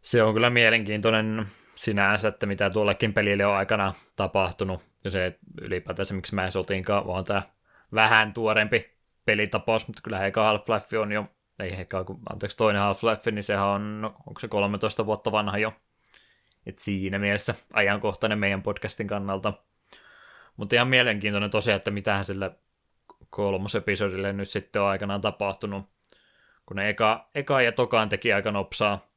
[0.01, 1.45] Se on kyllä mielenkiintoinen
[1.75, 4.81] sinänsä, että mitä tuollekin pelille on aikana tapahtunut.
[5.03, 7.41] Ja se ylipäätänsä, miksi mä en sotinkaan, vaan tämä
[7.93, 8.98] vähän tuorempi
[9.29, 11.25] pelitapaus, mutta kyllä eka Half-Life on jo,
[11.59, 15.73] ei eka, kun, anteeksi, toinen Half-Life, niin sehän on, onko se 13 vuotta vanha jo.
[16.65, 19.53] Et siinä mielessä ajankohtainen meidän podcastin kannalta.
[20.57, 22.51] Mutta ihan mielenkiintoinen tosiaan, että mitähän sille
[23.29, 25.89] kolmosepisodille nyt sitten on aikanaan tapahtunut.
[26.65, 29.07] Kun ne eka, eka ja tokaan teki aika nopsaa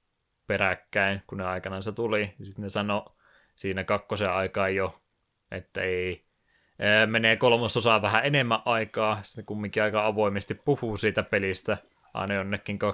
[0.46, 2.34] peräkkäin, kun ne aikanaan se tuli.
[2.42, 3.04] Sitten ne sanoi
[3.54, 5.00] siinä kakkosen aikaan jo,
[5.50, 6.24] että ei,
[7.06, 11.78] menee kolmososaa vähän enemmän aikaa, sitten kumminkin aika avoimesti puhuu siitä pelistä,
[12.14, 12.84] aina jonnekin 2010-2011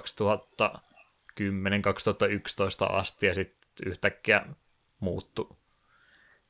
[2.89, 4.45] asti, ja sitten yhtäkkiä
[4.99, 5.59] muuttu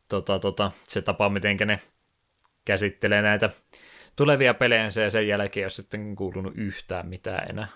[0.10, 1.82] tota, tota, se tapa, miten ne
[2.66, 3.50] käsittelee näitä
[4.16, 7.68] tulevia pelejä, ja sen jälkeen ei ole sitten kuulunut yhtään mitään enää.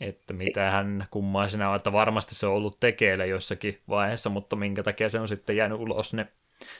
[0.00, 4.82] Että mitä hän kummaisena on, että varmasti se on ollut tekeillä jossakin vaiheessa, mutta minkä
[4.82, 6.26] takia se on sitten jäänyt ulos, ne,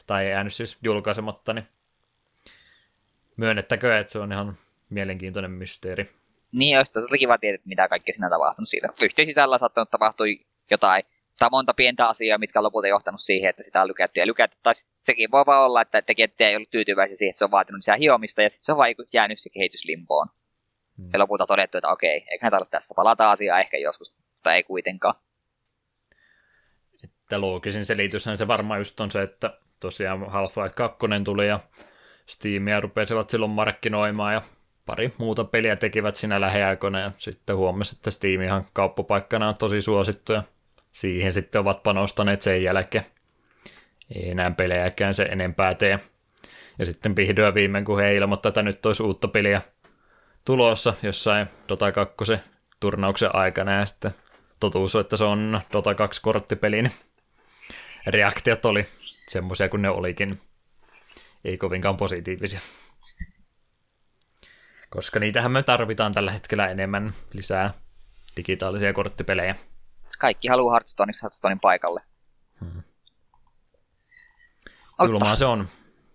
[0.06, 1.68] tai ei jäänyt siis julkaisematta, niin
[3.36, 4.58] myönnettäkö, että se on ihan
[4.90, 6.10] mielenkiintoinen mysteeri.
[6.52, 8.88] Niin, olisi tosi kiva tietää, mitä kaikkea siinä tapahtunut siitä.
[9.02, 10.26] Yhteen sisällä on saattanut tapahtua
[10.70, 11.02] jotain
[11.38, 14.56] tai monta pientä asiaa, mitkä on lopulta johtanut siihen, että sitä on lykätty ja lykätty.
[14.62, 17.78] Tai sekin voi vaan olla, että tekijät ei ollut tyytyväisiä siihen, että se on vaatinut
[17.78, 20.28] lisää hiomista, ja sitten se on vaan jäänyt se kehitys limpoon.
[20.96, 21.10] Hmm.
[21.12, 25.14] Ja lopulta todettu, että okei, eiköhän tämä tässä, palata asiaa ehkä joskus, mutta ei kuitenkaan.
[27.28, 29.50] Että loogisin selityshän se varmaan just on se, että
[29.80, 31.60] tosiaan Half-Life 2 tuli ja
[32.26, 34.42] Steamia rupesivat silloin markkinoimaan ja
[34.86, 40.32] pari muuta peliä tekivät siinä lähiaikoina ja sitten huomasi, että Steamihan kauppapaikkana on tosi suosittu
[40.32, 40.42] ja
[40.92, 43.06] siihen sitten ovat panostaneet sen jälkeen.
[44.14, 46.00] Ei enää pelejäkään se enempää tee.
[46.78, 49.62] Ja sitten vihdoin viimein, kun he ilmoittavat, että nyt olisi uutta peliä
[50.44, 52.16] tulossa jossain Dota 2
[52.80, 54.14] turnauksen aikana ja sitten
[54.60, 56.92] totuus on, että se on Dota 2 korttipeli, niin
[58.10, 58.86] reaktiot oli
[59.28, 60.40] semmoisia kuin ne olikin.
[61.44, 62.60] Ei kovinkaan positiivisia.
[64.90, 67.74] Koska niitähän me tarvitaan tällä hetkellä enemmän lisää
[68.36, 69.54] digitaalisia korttipelejä
[70.18, 72.00] kaikki haluaa Hearthstoneiksi Hearthstonein paikalle.
[72.60, 72.82] Hmm.
[75.06, 75.68] Julmaa se on.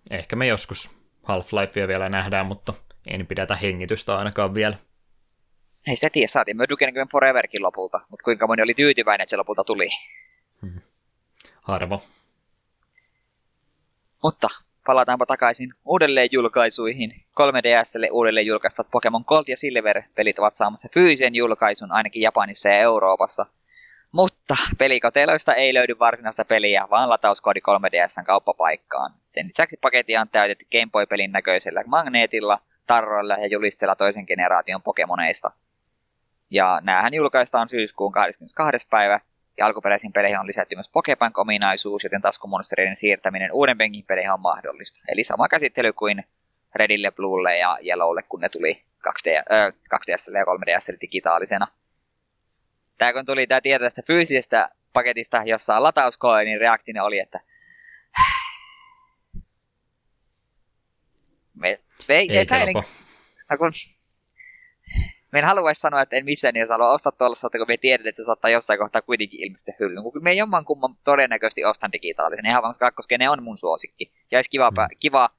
[0.09, 0.91] Ehkä me joskus
[1.23, 2.73] Half-Lifea vielä nähdään, mutta
[3.07, 4.77] en pidätä hengitystä ainakaan vielä.
[5.87, 9.29] Ei sitä tiedä, saatiin me Duke Nukem Foreverkin lopulta, mutta kuinka moni oli tyytyväinen, että
[9.29, 9.89] se lopulta tuli.
[10.61, 10.81] Hmm.
[11.64, 12.03] Harvo.
[14.23, 14.48] Mutta
[14.85, 17.11] palataanpa takaisin uudelleen julkaisuihin.
[17.11, 22.77] 3DSlle uudelleen julkaistavat Pokemon Gold ja Silver pelit ovat saamassa fyysisen julkaisun ainakin Japanissa ja
[22.77, 23.45] Euroopassa–
[24.14, 29.14] mutta pelikoteloista ei löydy varsinaista peliä, vaan latauskoodi 3DSn kauppapaikkaan.
[29.23, 35.52] Sen lisäksi paketia on täytetty Game Boy-pelin näköisellä magneetilla, tarroilla ja julisteella toisen generaation Pokemoneista.
[36.49, 38.88] Ja näähän julkaistaan syyskuun 22.
[38.90, 39.19] päivä,
[39.57, 44.99] ja alkuperäisiin peleihin on lisätty myös Pokebank-ominaisuus, joten taskumonstereiden siirtäminen uuden penkin peleihin on mahdollista.
[45.07, 46.23] Eli sama käsittely kuin
[46.75, 51.67] Redille, Bluelle ja Yellowlle, kun ne tuli 2D, äh, 2DS ja 3DS digitaalisena
[52.97, 57.39] tämä kun tuli tämä tieto tästä fyysisestä paketista, jossa on latauskoe, niin reaktini oli, että
[61.61, 62.73] me, me ei, ei epäilen,
[63.51, 63.71] no kun,
[65.34, 68.22] me en haluaisi sanoa, että en missään nimessä halua ostaa tuolla, kun me tiedetään, että
[68.23, 70.03] se saattaa jossain kohtaa kuitenkin ilmestyä hyllyyn.
[70.03, 74.11] Kun me jomman kumman todennäköisesti ostan digitaalisen, ihan vaan koska ne on mun suosikki.
[74.31, 74.97] Ja olisi kiva, mm.
[74.99, 75.30] kiva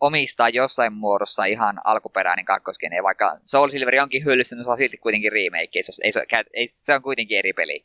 [0.00, 4.96] omistaa jossain muodossa ihan alkuperäinen kakkoskene, vaikka Soul Silver onkin hyllyssä, niin se on silti
[4.96, 7.84] kuitenkin remake, se, ei, se, ei, se on kuitenkin eri peli.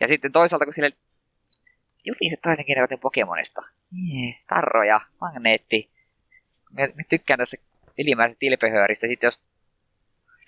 [0.00, 0.92] Ja sitten toisaalta, kun sille
[2.30, 3.62] se toisen generaation Pokemonista,
[4.48, 5.90] tarroja, magneetti,
[6.72, 7.56] mä, mä tykkään tässä
[7.98, 9.49] ylimääräisestä tilpehööristä, sitten jos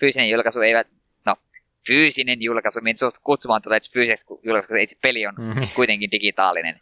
[0.01, 0.73] fyysinen julkaisu ei
[1.27, 1.36] no,
[1.86, 5.69] fyysinen julkaisu, minä suostu kutsumaan tuota fyysiseksi julkaisu, itse peli on mm.
[5.74, 6.81] kuitenkin digitaalinen.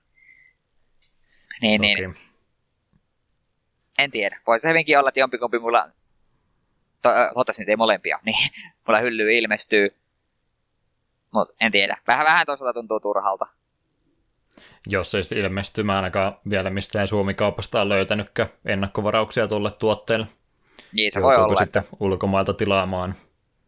[1.63, 2.15] Niin, niin.
[3.99, 4.41] En tiedä.
[4.47, 5.91] Voisi hyvinkin olla, että jompikumpi mulla,
[7.03, 8.51] toivottavasti nyt ei molempia, niin
[8.87, 9.95] mulla hylly ilmestyy.
[11.31, 11.97] Mutta en tiedä.
[12.07, 13.47] Vähän, vähän toisaalta tuntuu turhalta.
[14.87, 20.27] Jos ei ilmesty, mä ainakaan vielä mistään Suomi-kaupasta on löytänytkään ennakkovarauksia tuolle tuotteelle.
[20.93, 21.57] Niin, se voi olla.
[21.57, 21.97] sitten että...
[22.01, 23.15] ulkomailta tilaamaan.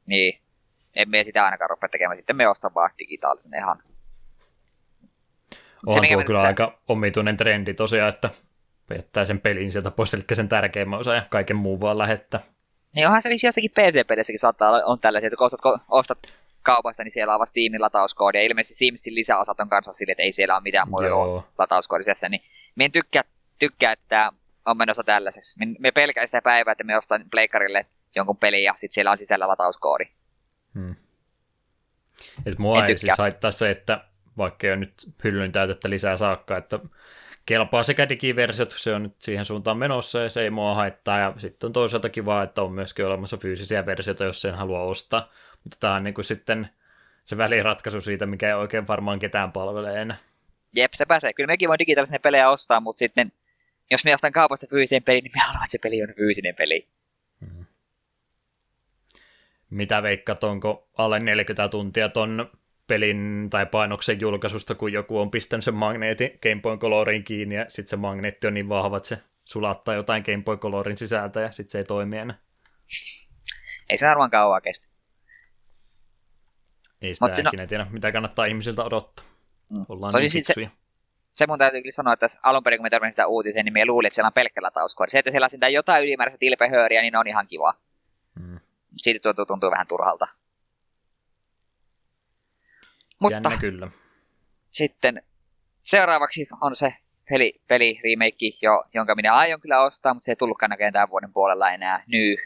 [0.08, 0.40] Niin.
[0.96, 2.18] En me sitä ainakaan rupea tekemään.
[2.18, 3.82] Sitten me ostan vaan digitaalisen ihan.
[5.86, 6.46] Onhan tuo kyllä se...
[6.46, 8.30] aika omituinen trendi tosiaan, että
[8.94, 12.40] jättää sen pelin sieltä pois, eli sen tärkeimmän osa ja kaiken muun vaan lähettää.
[12.94, 16.18] Niin onhan se vissi jossakin PC-pelissäkin saattaa olla on tällaisia, että kun ostat, kun ostat
[16.62, 20.22] kaupasta, niin siellä on vasta Steamin latauskoodi, ja ilmeisesti Simsin lisäosat on kanssa sille, että
[20.22, 21.06] ei siellä ole mitään muuta
[21.58, 22.42] latauskoodisessa, niin
[22.74, 23.22] minä en tykkää,
[23.58, 24.32] tykkää että
[24.66, 25.58] on menossa tällaiseksi.
[25.78, 27.86] Me pelkään sitä päivää, että me ostan pleikkarille
[28.16, 30.04] jonkun pelin, ja sitten siellä on sisällä latauskoodi.
[30.74, 30.96] Hmm.
[32.46, 34.04] Et mua ei siis haittaa se, että
[34.36, 34.94] vaikka ei ole nyt
[35.24, 36.78] hyllyn täytettä lisää saakka, että
[37.46, 41.18] kelpaa sekä digiversiot, se on nyt siihen suuntaan menossa ja se ei mua haittaa.
[41.18, 45.32] Ja sitten on toisaalta kiva, että on myöskin olemassa fyysisiä versioita, jos sen haluaa ostaa.
[45.64, 46.68] Mutta tämä on niin kuin sitten
[47.24, 50.16] se väliratkaisu siitä, mikä ei oikein varmaan ketään palvele enää.
[50.76, 51.32] Jep, se pääsee.
[51.32, 53.32] Kyllä mekin voi digitaalisen pelejä ostaa, mutta sitten
[53.92, 56.88] jos me ostan kaupasta fyysisen pelin, niin me haluamme, että se peli on fyysinen peli.
[57.40, 57.64] Hmm.
[59.70, 62.50] Mitä veikkat, onko alle 40 tuntia ton
[62.86, 67.64] pelin tai painoksen julkaisusta, kun joku on pistänyt sen magneetin Game Boy Colorin kiinni ja
[67.68, 71.52] sitten se magneetti on niin vahva, että se sulattaa jotain Game Boy Colorin sisältä ja
[71.52, 72.38] sitten se ei toimi enää.
[73.90, 74.88] Ei se varmaan kauan kestä.
[77.02, 79.26] Ei sitä ikinä tiedä, mitä kannattaa ihmisiltä odottaa.
[79.68, 79.82] Mm.
[79.88, 80.70] Ollaan niin se,
[81.34, 83.86] se mun täytyy kyllä sanoa, että alun perin kun me törmäsin sitä uutiseen, niin me
[83.86, 85.10] luulin, että siellä on pelkkä latauskoodi.
[85.10, 87.74] Se, että siellä on jotain ylimääräistä tilpehööriä, niin on ihan kiva.
[88.40, 88.60] Mm.
[88.96, 90.28] Siitä tuntuu, tuntuu vähän turhalta.
[93.18, 93.88] Mutta Jännä kyllä.
[94.70, 95.22] sitten
[95.82, 96.94] seuraavaksi on se
[97.30, 101.10] peli, peli remake, jo, jonka minä aion kyllä ostaa, mutta se ei tullutkaan näköjään tämän
[101.10, 102.04] vuoden puolella enää.
[102.06, 102.36] Ny.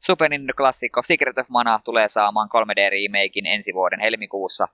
[0.00, 4.68] Super Nintendo-klassikko Secret of Mana tulee saamaan 3D-remakein ensi vuoden helmikuussa.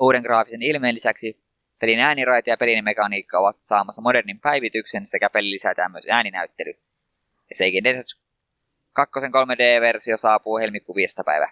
[0.00, 1.47] Uuden graafisen ilmeen lisäksi
[1.78, 6.70] pelin ääniraita ja pelin mekaniikka ovat saamassa modernin päivityksen sekä peli lisätään myös ääninäyttely.
[7.48, 7.84] Ja Seikin
[8.92, 11.22] 2 3D-versio saapuu helmikuun 5.
[11.26, 11.50] päivä.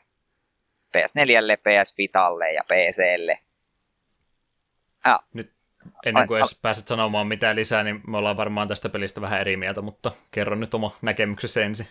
[0.96, 3.38] PS4, PS Vitalle ja PClle.
[5.04, 5.24] Ah.
[5.34, 5.52] Nyt
[6.06, 9.56] ennen kuin edes pääset sanomaan mitään lisää, niin me ollaan varmaan tästä pelistä vähän eri
[9.56, 11.86] mieltä, mutta kerro nyt oma näkemyksesi ensin.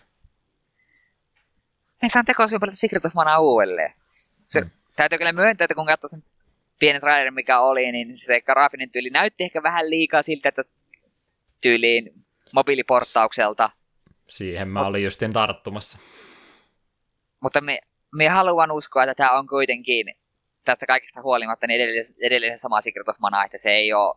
[2.03, 3.93] Ei saa tekoa paljon Secret of Mana uudelleen.
[4.07, 4.69] Se, mm.
[4.95, 6.23] Täytyy kyllä myöntää, että kun katsoi sen
[6.79, 10.63] pienen trailerin, mikä oli, niin se graafinen tyyli näytti ehkä vähän liikaa siltä, että
[11.61, 13.69] tyyliin mobiiliportaukselta.
[14.27, 15.99] Siihen mä Mut, olin justin tarttumassa.
[17.39, 17.79] Mutta me,
[18.15, 20.05] me haluan uskoa, että tämä on kuitenkin
[20.65, 24.15] tästä kaikista huolimatta niin edelleen, edelleen sama Secret of Mana, että se ei ole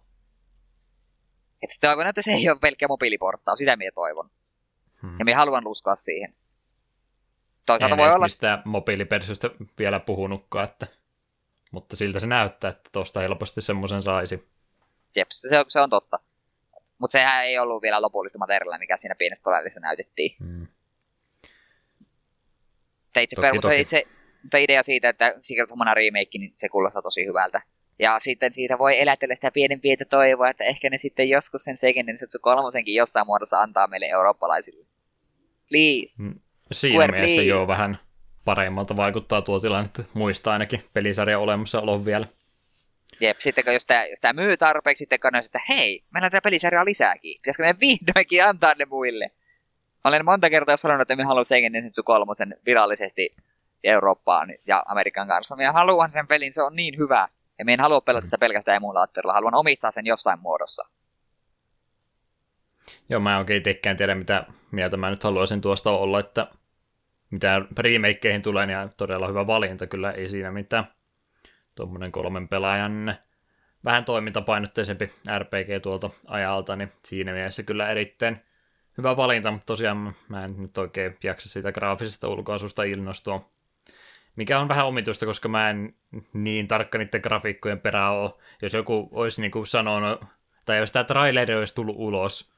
[1.63, 4.31] että toivon, että se ei ole pelkkä mobiiliporttaus, sitä minä toivon.
[5.03, 5.19] Hmm.
[5.19, 6.35] Ja minä haluan uskoa siihen.
[7.67, 8.27] Toisaalta en voi olla...
[8.27, 10.87] mistään mobiilipersiosta vielä puhunutkaan, että...
[11.71, 14.49] mutta siltä se näyttää, että tuosta helposti semmoisen saisi.
[15.17, 16.19] Jep, se, se on totta.
[16.99, 20.37] Mutta sehän ei ollut vielä lopullista materiaalia, mikä siinä pienessä todellisessa näytettiin.
[20.39, 20.67] Hmm.
[23.21, 23.85] itse toki, per, mutta toki.
[23.85, 24.03] Se,
[24.43, 27.63] mutta idea siitä, että Secret of Mana remake, niin se kuulostaa tosi hyvältä.
[27.99, 31.77] Ja sitten siitä voi elätellä sitä pienen pientä toivoa, että ehkä ne sitten joskus sen
[31.77, 34.87] Seiken Densetsu kolmosenkin jossain muodossa antaa meille eurooppalaisille.
[35.69, 36.23] Please.
[36.23, 36.41] Mm.
[36.73, 37.49] Siinä Square, mielessä please.
[37.49, 37.99] jo vähän
[38.49, 42.27] paremmalta vaikuttaa tuo tilanne, että muistaa ainakin pelisarjan olemassaolon vielä.
[43.21, 46.31] Jep, sitten kun jos tämä, jos tämä myy tarpeeksi, sitten kun että hei, meillä on
[46.31, 47.39] tämä pelisarja lisääkin.
[47.41, 49.31] Pitäisikö meidän vihdoinkin antaa ne muille?
[50.05, 53.37] Olen monta kertaa sanonut, että me haluan Seiken Densetsu kolmosen virallisesti
[53.85, 55.57] Eurooppaan ja Amerikan kanssa.
[55.57, 57.29] Minä haluan sen pelin, se on niin hyvä.
[57.59, 60.89] Ja minä en halua pelata sitä pelkästään emulaattorilla, haluan omistaa sen jossain muodossa.
[63.09, 66.47] Joo, mä en oikein itsekään tiedä, mitä mieltä mä nyt haluaisin tuosta olla, että
[67.31, 70.85] mitä remakeihin tulee, niin todella hyvä valinta, kyllä ei siinä mitään.
[71.77, 73.15] Tuommoinen kolmen pelaajan
[73.85, 78.41] vähän toimintapainotteisempi RPG tuolta ajalta, niin siinä mielessä kyllä erittäin
[78.99, 83.51] hyvä valinta, mutta tosiaan mä en nyt oikein jaksa siitä graafisesta ulkoasusta innostua
[84.39, 85.95] mikä on vähän omituista, koska mä en
[86.33, 88.31] niin tarkka niiden grafiikkojen perään ole.
[88.63, 90.25] Jos joku olisi niin kuin sanonut,
[90.65, 92.53] tai jos tämä traileri olisi tullut ulos,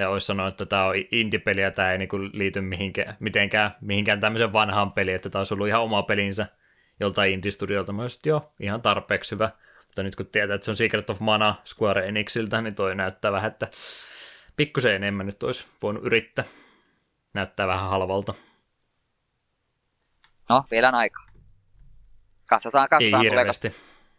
[0.00, 4.20] ja olisi sanonut, että tämä on indie-peli ja tämä ei niin liity mihinkään, mitenkään mihinkään
[4.20, 6.46] tämmöisen vanhaan peliin, että tämä olisi ollut ihan oma pelinsä
[7.00, 7.92] joltain indie-studiolta.
[7.92, 9.50] Mä olisin, joo, ihan tarpeeksi hyvä.
[9.86, 13.32] Mutta nyt kun tietää, että se on Secret of Mana Square Enixiltä, niin toi näyttää
[13.32, 13.68] vähän, että
[14.56, 16.44] pikkusen enemmän nyt olisi voinut yrittää.
[17.34, 18.34] Näyttää vähän halvalta.
[20.48, 21.20] No, vielä on aika.
[22.46, 23.24] Katsotaan, katsotaan.
[23.24, 23.74] Ei hirveästi.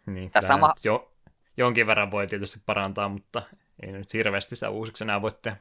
[0.06, 0.74] Niin, Tässä sama...
[0.84, 1.12] jo,
[1.56, 3.42] jonkin verran voi tietysti parantaa, mutta
[3.82, 5.56] ei nyt hirveästi sitä uusiksi enää voi tehdä.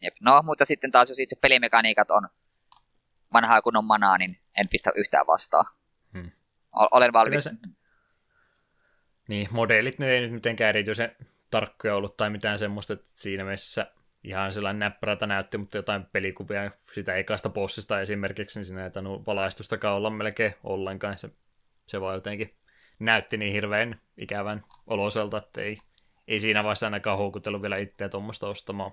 [0.00, 0.14] Jep.
[0.20, 2.28] No, mutta sitten taas jos itse pelimekaniikat on
[3.32, 5.66] vanhaa kunnon manaa, niin en pistä yhtään vastaan.
[6.12, 6.30] Hmm.
[6.72, 7.44] Olen valmis.
[7.44, 7.50] Se...
[9.28, 11.16] Niin, modeelit ne ei nyt mitenkään erityisen
[11.50, 13.92] tarkkoja ollut tai mitään semmoista, että siinä mielessä
[14.24, 19.26] ihan sellainen näppärältä näytti, mutta jotain pelikuvia sitä ekasta bossista esimerkiksi, niin siinä ei tainnut
[19.26, 21.18] valaistustakaan olla melkein ollenkaan.
[21.18, 21.30] Se,
[21.86, 22.54] se vaan jotenkin
[22.98, 25.78] näytti niin hirveän ikävän oloselta, että ei,
[26.28, 28.92] ei siinä vaiheessa ainakaan houkutellut vielä itseä tuommoista ostamaan.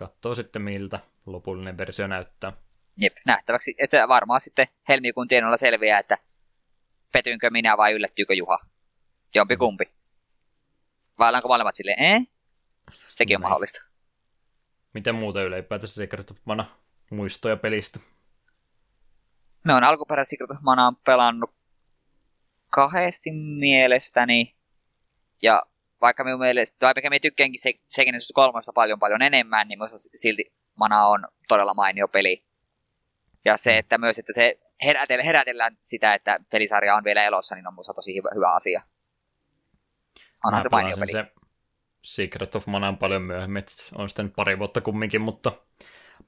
[0.00, 2.52] Katsoo sitten miltä lopullinen versio näyttää.
[2.96, 3.74] Jep, nähtäväksi.
[3.78, 6.18] Että se varmaan sitten helmikuun tienoilla selviää, että
[7.12, 8.58] petynkö minä vai yllättyykö Juha.
[9.34, 9.84] Jompi kumpi.
[11.18, 12.26] Vai ollaanko molemmat silleen, eh?
[13.08, 13.86] Sekin on mahdollista.
[14.94, 16.64] Miten muuten ylipäätänsä Secret of Mana
[17.10, 18.00] muistoja pelistä?
[19.64, 21.54] Me on alkuperäisen Secret of Mana pelannut
[22.70, 24.56] kahdesti mielestäni.
[25.42, 25.62] Ja
[26.00, 30.52] vaikka minun mielestä, vaikka minä tykkäänkin se, Genesis 3 paljon paljon enemmän, niin minusta silti
[30.74, 32.44] Mana on todella mainio peli.
[33.44, 37.66] Ja se, että myös, että se herätellään, herätellään sitä, että pelisarja on vielä elossa, niin
[37.66, 38.82] on minusta tosi hyvä, hyvä asia.
[40.44, 41.12] Onhan Mä se mainio peli.
[41.12, 41.26] se
[42.02, 43.62] Secret of Manaan paljon myöhemmin,
[43.94, 45.52] on sitten pari vuotta kumminkin, mutta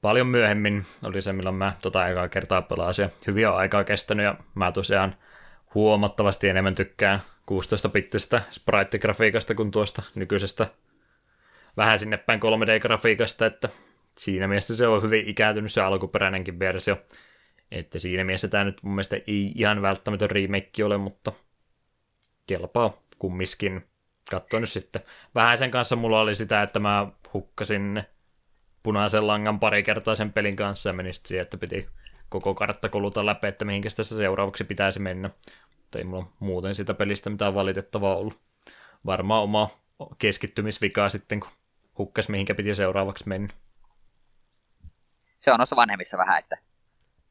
[0.01, 3.09] paljon myöhemmin oli se, milloin mä tota aikaa kertaa pelasin.
[3.27, 5.15] Hyvin on aikaa kestänyt ja mä tosiaan
[5.73, 7.19] huomattavasti enemmän tykkään
[7.51, 10.67] 16-bittistä sprite-grafiikasta kuin tuosta nykyisestä
[11.77, 13.69] vähän sinne päin 3D-grafiikasta, että
[14.17, 16.97] siinä mielessä se on hyvin ikääntynyt se alkuperäinenkin versio.
[17.71, 21.31] Että siinä mielessä tämä nyt mun mielestä ei ihan välttämätön remake ole, mutta
[22.47, 23.87] kelpaa kummiskin.
[24.31, 25.01] Katsoin nyt sitten.
[25.35, 28.03] Vähän sen kanssa mulla oli sitä, että mä hukkasin
[28.83, 31.89] punaisen langan pari kertaa sen pelin kanssa ja meni sitten siihen, että piti
[32.29, 35.29] koko kartta koluta läpi, että mihinkä tässä seuraavaksi pitäisi mennä.
[35.93, 38.39] Mutta ei mulla muuten sitä pelistä mitään valitettavaa ollut.
[39.05, 39.69] Varmaan oma
[40.17, 41.49] keskittymisvikaa sitten, kun
[41.97, 43.53] hukkas mihinkä piti seuraavaksi mennä.
[45.37, 46.57] Se on noissa vanhemmissa vähän, että...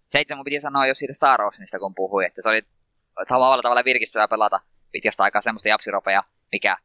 [0.09, 2.63] Se itse mun piti sanoa jo siitä Star Oceanista, kun puhui, että se oli
[3.29, 4.61] tavalla tavalla virkistävää pelata
[4.93, 6.23] pitkästä aikaa semmoista japsiropea,
[6.53, 6.77] mikä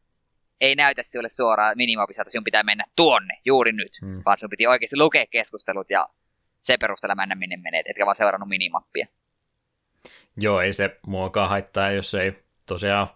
[0.61, 4.09] ei näytä sinulle suoraan minimapissa, että sinun pitää mennä tuonne juuri nyt, Hmm.
[4.09, 4.21] mm.
[4.25, 6.09] vaan sinun piti oikeasti lukea keskustelut ja
[6.61, 9.07] se perusteella mennä minne menet, etkä vaan seurannut minimappia.
[10.37, 13.07] Joo, ei se muokaan haittaa, jos ei tosiaan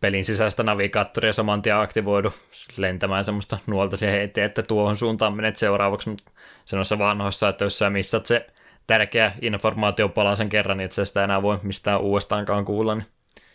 [0.00, 2.32] pelin sisäistä navigaattoria saman tien aktivoidu
[2.76, 6.30] lentämään semmoista nuolta siihen eteen, että tuohon suuntaan menet seuraavaksi, mutta
[6.64, 8.46] se noissa vanhoissa, että jos sä missat se
[8.86, 13.06] tärkeä informaatiopala sen kerran, niin et sä sitä enää voi mistään uudestaankaan kuulla, niin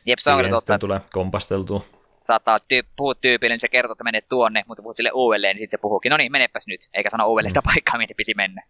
[0.06, 0.58] Jep, se on totta.
[0.58, 1.86] sitten tulee kompasteltua.
[2.22, 5.62] Saattaa tyyp, puhua tyypille, niin se kertoo, että menet tuonne, mutta puhut sille uudelleen, niin
[5.62, 8.64] sitten se puhuukin, no niin, menepäs nyt, eikä sano uudelleen sitä paikkaa, minne piti mennä.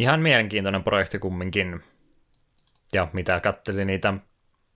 [0.00, 1.80] Ihan mielenkiintoinen projekti kumminkin.
[2.92, 4.14] Ja mitä kattelin niitä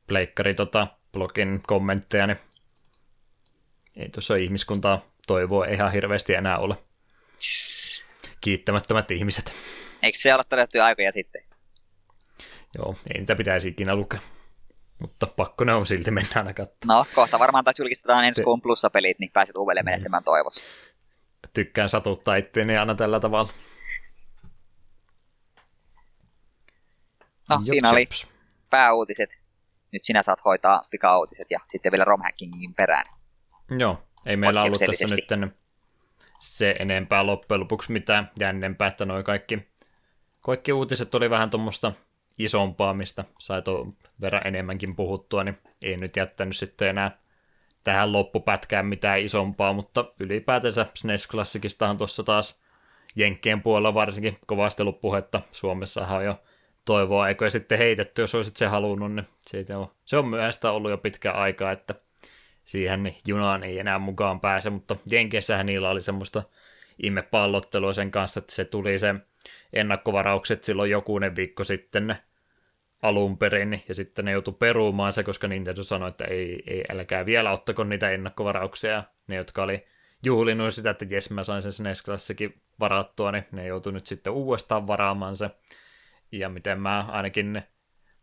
[0.07, 2.39] pleikkari tota, blogin kommentteja, niin
[3.97, 6.77] ei tuossa ihmiskuntaa toivoa ihan hirveästi enää ole.
[8.41, 9.53] Kiittämättömät ihmiset.
[10.03, 11.43] Eikö se ole todettu aikoja sitten?
[12.79, 14.21] Joo, ei niitä pitäisi ikinä lukea.
[14.99, 16.99] Mutta pakko ne on silti mennä aina katsomaan.
[16.99, 20.63] No, kohta varmaan taas julkistetaan ensi kuun plussapelit, niin pääset uudelleen menettämään toivos.
[21.53, 23.53] Tykkään satuttaa itteeni aina tällä tavalla.
[27.49, 28.09] No, siinä oli
[28.71, 29.41] pääuutiset.
[29.93, 33.07] Nyt sinä saat hoitaa pikauutiset ja sitten vielä romhackingin perään.
[33.79, 35.55] Joo, ei meillä ollut tässä nyt
[36.39, 39.69] se enempää loppujen lopuksi mitään jännempää, että noi kaikki,
[40.41, 41.93] kaikki uutiset oli vähän tuommoista
[42.39, 47.19] isompaa, mistä sai tuon verran enemmänkin puhuttua, niin ei nyt jättänyt sitten enää
[47.85, 52.61] tähän loppupätkään mitään isompaa, mutta ylipäätänsä SNES Classicistahan tuossa taas
[53.17, 55.41] Jenkkien puolella varsinkin kovasti ollut puhetta.
[55.53, 56.43] Suomessahan on jo
[56.85, 60.91] toivoa eikö sitten heitetty, jos olisit se halunnut, niin siitä on, se on myöhäistä ollut
[60.91, 61.95] jo pitkä aikaa, että
[62.65, 66.43] siihen niin junaan ei enää mukaan pääse, mutta Jenkeissähän niillä oli semmoista
[67.03, 69.15] ihmepallottelua sen kanssa, että se tuli se
[69.73, 72.17] ennakkovaraukset silloin jokunen viikko sitten
[73.03, 76.85] alun perin, niin- ja sitten ne joutui peruumaan se, koska Nintendo sanoi, että ei, ei
[76.91, 79.85] älkää vielä ottako niitä ennakkovarauksia, ne, jotka oli
[80.23, 84.33] juhlinut sitä, että jes, mä sain sen SNES Classicin varattua, niin ne joutui nyt sitten
[84.33, 85.51] uudestaan varaamaan se,
[86.39, 87.63] ja miten mä ainakin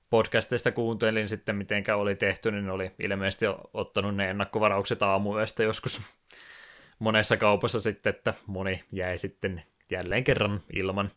[0.09, 6.01] podcasteista kuuntelin sitten, mitenkä oli tehty, niin oli ilmeisesti ottanut ne ennakkovaraukset aamuyöstä joskus
[6.99, 11.11] monessa kaupassa sitten, että moni jäi sitten jälleen kerran ilman.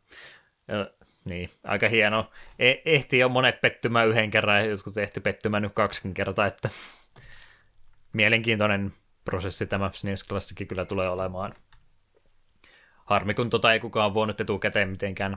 [0.69, 0.91] Ja,
[1.25, 2.31] niin, aika hieno.
[2.59, 6.71] E- ehti jo monet pettymään yhden kerran ja jotkut ehti pettymään nyt kaksikin kertaa, että
[8.13, 8.93] mielenkiintoinen
[9.25, 11.55] prosessi tämä SNES Classic kyllä tulee olemaan.
[13.05, 15.37] Harmi, kun tota ei kukaan voinut etukäteen mitenkään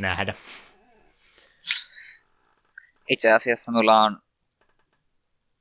[0.00, 0.34] nähdä.
[3.08, 4.18] Itse asiassa minulla on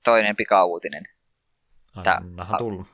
[0.03, 1.07] toinen pikauutinen.
[1.95, 2.88] Annahan tullut.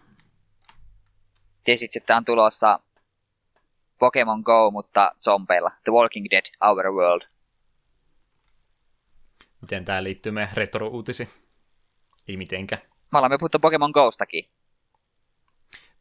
[1.64, 2.80] Tiesit, että on tulossa
[4.00, 5.72] Pokemon Go, mutta zombeilla.
[5.84, 7.22] The Walking Dead Our World.
[9.62, 11.30] Miten tämä liittyy meidän retro-uutisiin?
[12.28, 12.82] Ei mitenkään.
[13.12, 14.50] Me olemme puhuttu Pokemon Gostakin.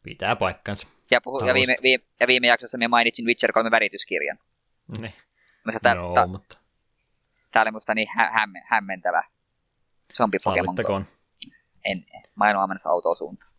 [0.03, 0.87] Pitää paikkansa.
[1.11, 4.39] Ja, puhu, ja, viime, viime, ja viime jaksossa minä mainitsin Witcher 3 värityskirjan.
[4.97, 5.13] Niin.
[5.65, 6.57] Minusta Tämä Joo, tää, mutta
[7.51, 9.23] tää oli musta niin hä- hämme, hämmentävä.
[10.17, 11.05] Zombi Pokemon.
[11.85, 12.05] En,
[12.35, 13.51] maailma menossa autoon suuntaan.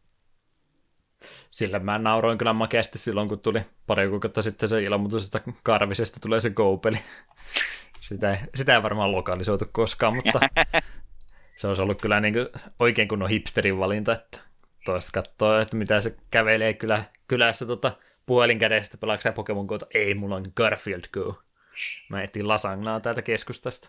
[1.50, 6.20] Sillä mä nauroin kyllä makeasti silloin, kun tuli pari kuukautta sitten se ilmoitus, että Karvisesta
[6.20, 6.98] tulee se Go-peli.
[7.98, 10.40] Sitä ei, sitä ei varmaan lokalisoitu koskaan, mutta
[11.58, 12.48] se olisi ollut kyllä niin kuin
[12.78, 14.38] oikein kunnon hipsterin valinta, että
[14.84, 17.96] toista katsoo, että mitä se kävelee kyllä, kylässä tota,
[18.26, 19.78] puhelin kädestä, pelaako Pokemon Go?
[19.94, 21.42] Ei, mulla on Garfield Go.
[22.10, 23.88] Mä etin lasagnaa täältä keskustasta.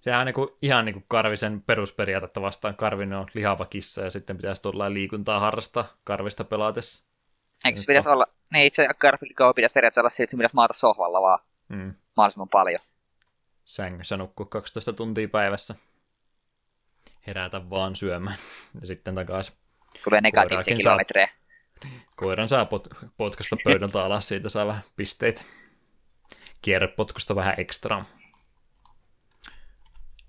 [0.00, 2.76] Sehän on niinku, ihan niin kuin Karvisen perusperiaatetta vastaan.
[2.76, 7.08] Karvinen on lihava kissa ja sitten pitäisi tuolla liikuntaa harrastaa Karvista pelaatessa.
[7.64, 10.74] Eikö se pitäisi olla, niin itse Garfield pitäisi periaatteessa olla sillä, että se pitäisi maata
[10.74, 11.38] sohvalla vaan
[11.68, 11.94] Mm.
[12.16, 12.80] mahdollisimman paljon.
[13.64, 15.74] Sängyssä nukkua 12 tuntia päivässä.
[17.26, 18.36] Herätä vaan syömään.
[18.80, 19.54] Ja sitten takaisin.
[20.04, 21.28] Tulee negatiivisia Koiraakin saa- kilometrejä.
[22.16, 25.42] Koiran saa pot- potkasta pöydältä alas, siitä saa vähän pisteitä.
[26.62, 28.04] Kierrepotkusta vähän ekstraa.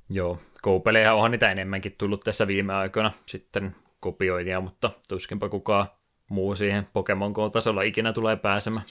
[0.10, 5.88] Joo, koupelejä onhan niitä enemmänkin tullut tässä viime aikoina sitten kopioijia, mutta tuskinpa kukaan
[6.30, 8.86] muu siihen Pokemon Go-tasolla ikinä tulee pääsemään.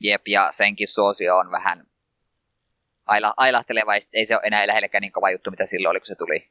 [0.00, 1.86] Jep, ja senkin suosio on vähän
[3.06, 6.14] aila, ailahteleva, ei se ole enää lähellekään niin kova juttu, mitä silloin oli, kun se
[6.14, 6.48] tuli.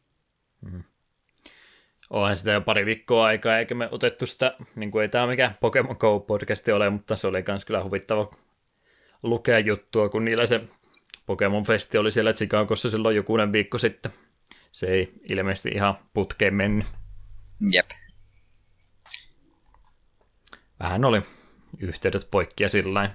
[2.10, 5.56] Onhan sitä jo pari viikkoa aikaa, eikä me otettu sitä, niin kuin ei tämä mikään
[5.60, 8.32] Pokemon Go-podcasti ole, mutta se oli myös kyllä huvittava
[9.24, 10.62] lukea juttua, kun niillä se
[11.26, 14.12] Pokemon Festi oli siellä Chicagossa silloin jokunen viikko sitten.
[14.72, 16.88] Se ei ilmeisesti ihan putkeen mennyt.
[17.72, 17.90] Jep.
[20.80, 21.22] Vähän oli
[21.80, 23.12] yhteydet poikki ja sillä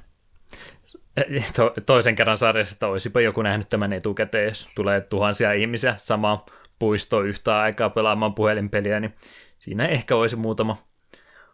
[1.56, 6.39] to- toisen kerran sarjassa, että olisipa joku nähnyt tämän etukäteen, jos tulee tuhansia ihmisiä samaan
[6.82, 9.14] puistoon yhtä aikaa pelaamaan puhelinpeliä, niin
[9.59, 10.76] siinä ehkä olisi muutama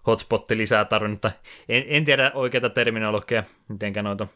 [0.07, 1.27] hotspotti lisää tarvinnut.
[1.69, 4.27] En, en tiedä oikeita terminologiaa, mitenkä noita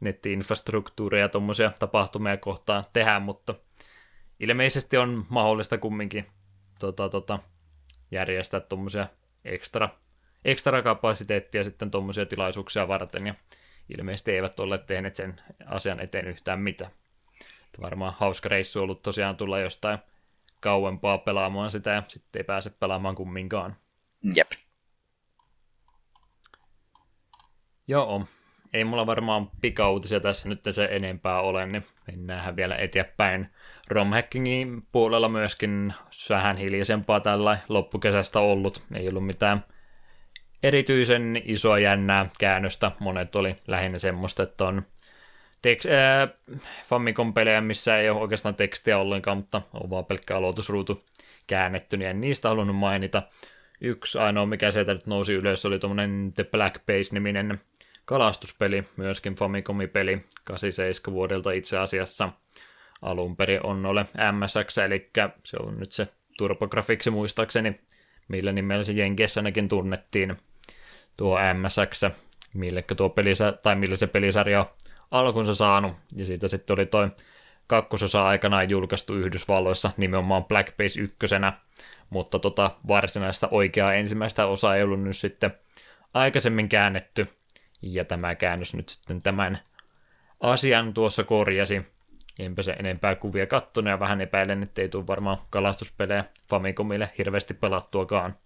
[0.00, 3.54] netti-infrastruktuureja ja tuommoisia tapahtumia kohtaan tehdään, mutta
[4.40, 6.26] ilmeisesti on mahdollista kumminkin
[6.78, 7.38] tota, tota,
[8.10, 9.06] järjestää tuommoisia
[9.44, 9.88] ekstra,
[10.44, 13.34] ekstra kapasiteettia sitten tuommoisia tilaisuuksia varten, ja
[13.98, 16.90] ilmeisesti eivät ole tehneet sen asian eteen yhtään mitään.
[17.66, 19.98] Että varmaan hauska reissu ollut tosiaan tulla jostain
[20.60, 23.76] kauempaa pelaamaan sitä, ja sitten ei pääse pelaamaan kumminkaan.
[24.34, 24.50] Jep.
[27.88, 28.26] Joo,
[28.72, 33.48] ei mulla varmaan pikauutisia tässä nyt se enempää ole, niin mennään vielä eteenpäin.
[33.88, 35.94] Romhackingin puolella myöskin
[36.28, 38.82] vähän hiljaisempaa tällä loppukesästä ollut.
[38.94, 39.64] Ei ollut mitään
[40.62, 42.92] erityisen isoa jännää käännöstä.
[42.98, 44.82] Monet oli lähinnä semmoista, että on
[45.66, 46.30] tekst- äh,
[46.88, 51.04] Famicom-pelejä, missä ei ole oikeastaan tekstiä ollenkaan, mutta on vaan pelkkä aloitusruutu
[51.46, 53.22] käännetty, niin en niistä halunnut mainita.
[53.80, 57.60] Yksi ainoa, mikä sieltä nyt nousi ylös, oli tuommoinen The Black Base-niminen
[58.04, 62.28] kalastuspeli, myöskin Famicom-peli 87 vuodelta itse asiassa.
[63.02, 65.10] Alun perin on ole MSX, eli
[65.44, 66.08] se on nyt se
[66.38, 67.80] TurboGrafx muistaakseni,
[68.28, 70.36] millä nimellä se Jenkeissä ainakin tunnettiin
[71.18, 72.04] tuo MSX,
[72.54, 74.66] mille tuo pelisä, tai millä se pelisarja
[75.10, 77.10] alkunsa saanut, ja siitä sitten oli toi
[77.66, 81.52] kakkososa aikanaan julkaistu Yhdysvalloissa nimenomaan Black Base ykkösenä,
[82.10, 85.54] mutta tota varsinaista oikeaa ensimmäistä osaa ei ollut nyt sitten
[86.14, 87.26] aikaisemmin käännetty,
[87.82, 89.58] ja tämä käännös nyt sitten tämän
[90.40, 91.82] asian tuossa korjasi.
[92.38, 97.54] Enpä se enempää kuvia kattonut ja vähän epäilen, että ei tule varmaan kalastuspelejä Famicomille hirveästi
[97.54, 98.36] pelattuakaan.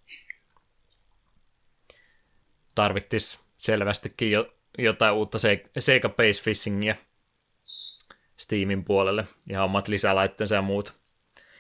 [2.75, 6.95] Tarvittis selvästikin jo, jotain uutta Se- Sega Base Fishingia
[8.37, 10.95] Steamin puolelle ja omat lisälaitteensa ja muut.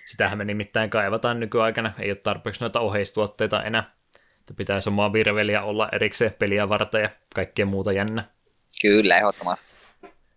[0.06, 1.92] Sitähän me nimittäin kaivataan nykyaikana.
[1.98, 3.94] Ei ole tarpeeksi noita oheistuotteita enää.
[4.40, 8.24] Että pitäisi omaa virveliä olla erikseen peliä varten ja kaikkea muuta jännä.
[8.82, 9.70] Kyllä, ehdottomasti.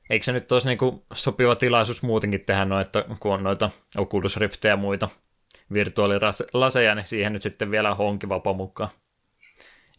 [0.09, 4.71] Eikö se nyt olisi niinku sopiva tilaisuus muutenkin tehdä noita, kun on noita Oculus Riftejä
[4.71, 5.09] ja muita
[5.73, 8.89] virtuaalilaseja, niin siihen nyt sitten vielä honkivapa mukaan.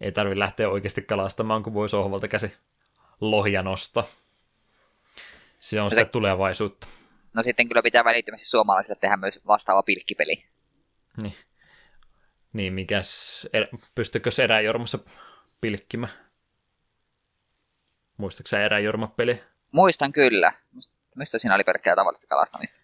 [0.00, 2.52] Ei tarvi lähteä oikeasti kalastamaan, kun voi sohvalta käsi
[3.20, 4.06] lohja nostaa.
[5.60, 6.88] Se on Se- se tulevaisuutta.
[7.34, 10.44] No sitten kyllä pitää välittömästi suomalaisille tehdä myös vastaava pilkkipeli.
[11.22, 11.34] Niin,
[12.52, 14.98] niin mikäs, er, pystyykö se eräjormassa
[15.60, 16.12] pilkkimään?
[18.16, 19.42] Muistatko sä eräjorma-peli?
[19.72, 20.52] Muistan kyllä.
[21.16, 22.80] Muista siinä oli pelkkää tavallista kalastamista.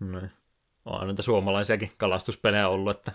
[0.00, 0.30] Noin.
[0.84, 3.12] On noita suomalaisiakin kalastuspelejä ollut, että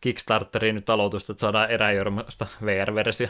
[0.00, 3.28] Kickstarteriin nyt aloitusta, että saadaan eräjormasta VR-versio.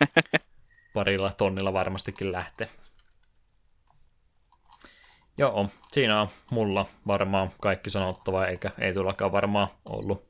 [0.92, 2.68] Parilla tonnilla varmastikin lähtee.
[5.38, 10.28] Joo, siinä on mulla varmaan kaikki sanottava, eikä ei tullakaan varmaan ollut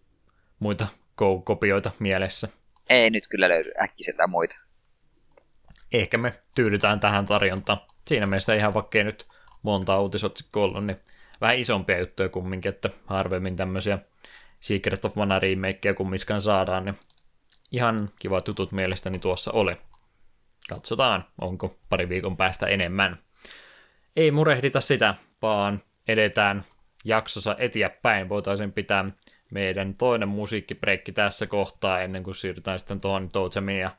[0.59, 2.49] muita Go-kopioita mielessä.
[2.89, 4.57] Ei nyt kyllä löydy äkkiseltä muita.
[5.93, 7.81] Ehkä me tyydytään tähän tarjontaan.
[8.07, 9.28] Siinä mielessä ihan vaikka ei nyt
[9.62, 11.01] monta uutisotsikkoa ollut, niin
[11.41, 13.99] vähän isompia juttuja kumminkin, että harvemmin tämmöisiä
[14.61, 16.99] Secret of Mana remakeja kummiskaan saadaan, niin
[17.70, 19.77] ihan kivat jutut mielestäni tuossa oli.
[20.71, 23.19] Katsotaan, onko pari viikon päästä enemmän.
[24.17, 26.65] Ei murehdita sitä, vaan edetään
[27.05, 28.29] jaksossa eteenpäin.
[28.29, 29.11] Voitaisiin pitää
[29.51, 33.91] meidän toinen musiikkibreikki tässä kohtaa ennen kuin siirrytään sitten tuohon Toutsamin ja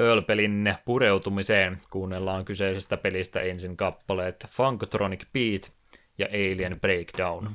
[0.00, 1.78] Ölpelin pureutumiseen.
[1.90, 5.72] Kuunnellaan kyseisestä pelistä ensin kappaleet Funkotronic Beat
[6.18, 7.48] ja Alien Breakdown.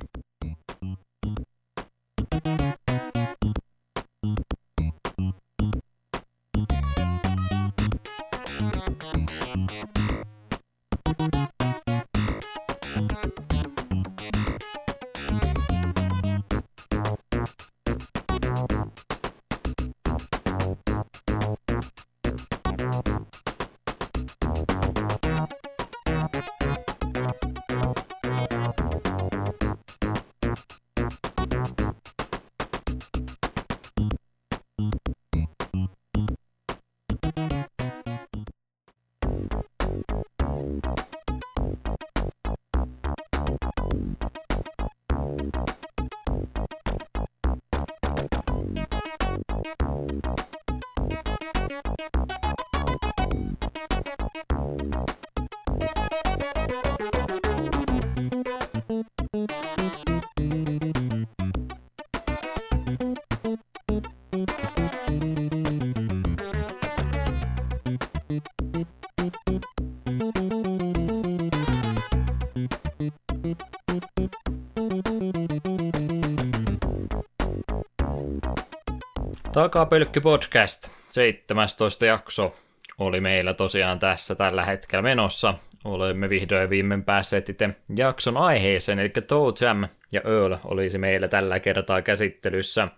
[79.58, 82.56] Takapölkky podcast, 17 jakso
[82.98, 85.54] oli meillä tosiaan tässä tällä hetkellä menossa.
[85.84, 91.60] Olemme vihdoin viimein päässeet itse jakson aiheeseen, eli Toe Jam ja Earl olisi meillä tällä
[91.60, 92.88] kertaa käsittelyssä.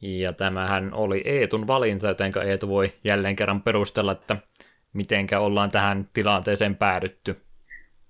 [0.00, 4.36] Ja tämähän oli Eetun valinta, joten Eetu voi jälleen kerran perustella, että
[4.92, 7.45] mitenkä ollaan tähän tilanteeseen päädytty.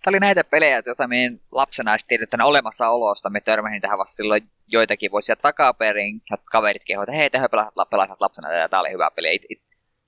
[0.06, 3.30] Tämä oli näitä pelejä, joita meidän lapsena olisi tiedetty olemassaolosta.
[3.30, 7.90] Me törmäsin tähän vasta silloin joitakin vuosia takaperin, ja kaverit kehoivat, että hei, tähän pelaat,
[7.90, 9.34] pelaat lapsena, ja tämä oli hyvä peli.
[9.34, 9.62] It, it,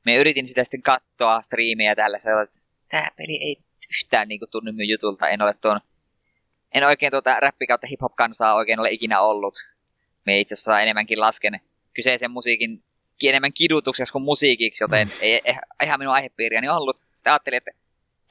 [0.04, 3.56] me yritin sitä sitten katsoa striimiä tällä, että tämä peli ei
[3.90, 5.28] yhtään niin kuin, tunnu minun jutulta.
[5.28, 5.80] En ole tuon,
[6.74, 9.54] en oikein tuota räppi kautta hip-hop-kansaa oikein ole ikinä ollut.
[10.26, 11.60] Me itse asiassa enemmänkin lasken
[11.94, 12.82] kyseisen musiikin
[13.24, 15.12] enemmän kidutukseksi kuin musiikiksi, joten mm.
[15.20, 15.42] ei
[15.82, 17.00] ihan minun aihepiiriäni ollut.
[17.14, 17.70] Sitten ajattelin, että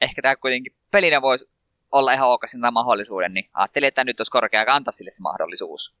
[0.00, 1.57] ehkä tämä kuitenkin pelinä voisi
[1.92, 2.42] olla ihan ok
[2.72, 5.98] mahdollisuuden, niin ajattelin, että nyt olisi korkea kantaa sille se mahdollisuus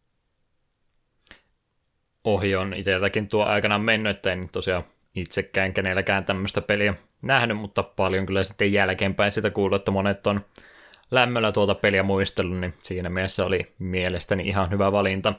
[2.34, 4.84] ohi on itseltäkin tuo aikana mennyt, että en tosiaan
[5.14, 10.40] itsekään kenelläkään tämmöistä peliä nähnyt, mutta paljon kyllä sitten jälkeenpäin sitä kuullut, että monet on
[11.10, 15.34] lämmöllä tuota peliä muistellut, niin siinä mielessä oli mielestäni ihan hyvä valinta.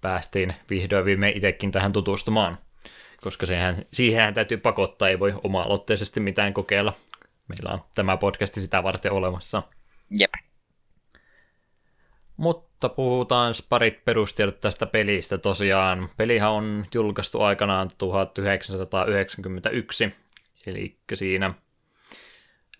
[0.00, 2.58] Päästiin vihdoin viimein itsekin tähän tutustumaan,
[3.20, 6.92] koska sehän, siihen täytyy pakottaa, ei voi oma-aloitteisesti mitään kokeilla.
[7.48, 9.62] Meillä on tämä podcasti sitä varten olemassa.
[10.10, 10.30] Jep.
[12.36, 16.08] Mutta puhutaan parit perustiedot tästä pelistä tosiaan.
[16.16, 20.14] Pelihän on julkaistu aikanaan 1991,
[20.66, 21.54] eli siinä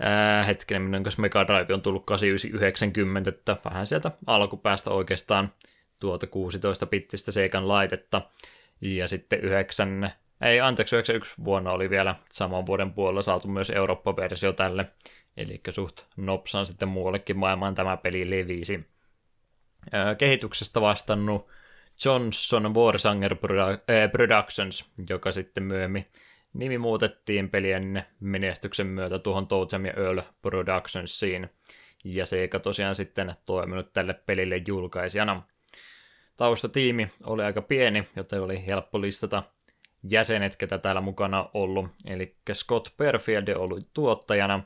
[0.01, 5.53] ää, hetkinen, kanssa Mega Drive on tullut 8990, että vähän sieltä alkupäästä oikeastaan
[6.01, 8.23] tuota 16-bittistä Seikan laitetta.
[8.81, 14.53] Ja sitten 9, ei anteeksi, 91 vuonna oli vielä saman vuoden puolella saatu myös Eurooppa-versio
[14.53, 14.87] tälle,
[15.37, 18.87] eli suht nopsaan sitten muuallekin maailmaan tämä peli levisi
[20.19, 21.49] kehityksestä vastannut
[22.05, 23.37] Johnson Warsanger
[24.13, 26.07] Productions, joka sitten myöhemmin
[26.53, 31.49] nimi muutettiin pelien menestyksen myötä tuohon Totem ja Earl Productionsiin,
[32.05, 35.43] ja Sega tosiaan sitten toiminut tälle pelille julkaisijana.
[36.37, 39.43] Taustatiimi oli aika pieni, joten oli helppo listata
[40.11, 41.89] jäsenet, ketä täällä mukana ollut.
[42.11, 44.63] Eli Scott Perfield oli tuottajana,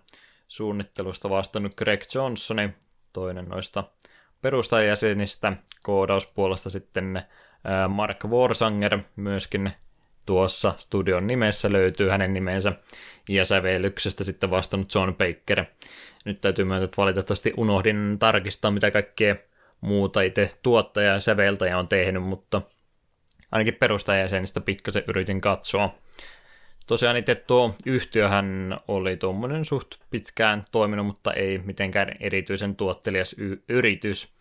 [0.50, 2.70] suunnittelusta vastannut Greg Johnsoni,
[3.12, 3.84] toinen noista
[4.42, 5.52] perustajajäsenistä,
[5.82, 7.22] koodauspuolesta sitten
[7.88, 9.72] Mark Warsanger myöskin
[10.26, 12.72] tuossa studion nimessä löytyy hänen nimensä,
[13.28, 15.64] ja sävellyksestä sitten vastannut John Baker.
[16.24, 19.36] Nyt täytyy myöntää, että valitettavasti unohdin tarkistaa, mitä kaikkea
[19.80, 22.62] muuta itse tuottaja ja säveltäjä on tehnyt, mutta
[23.52, 25.94] ainakin perustajajäsenistä pikkasen yritin katsoa.
[26.90, 33.62] Tosiaan itse tuo yhtiöhän oli tuommoinen suht pitkään toiminut, mutta ei mitenkään erityisen tuottelias y-
[33.68, 34.32] yritys.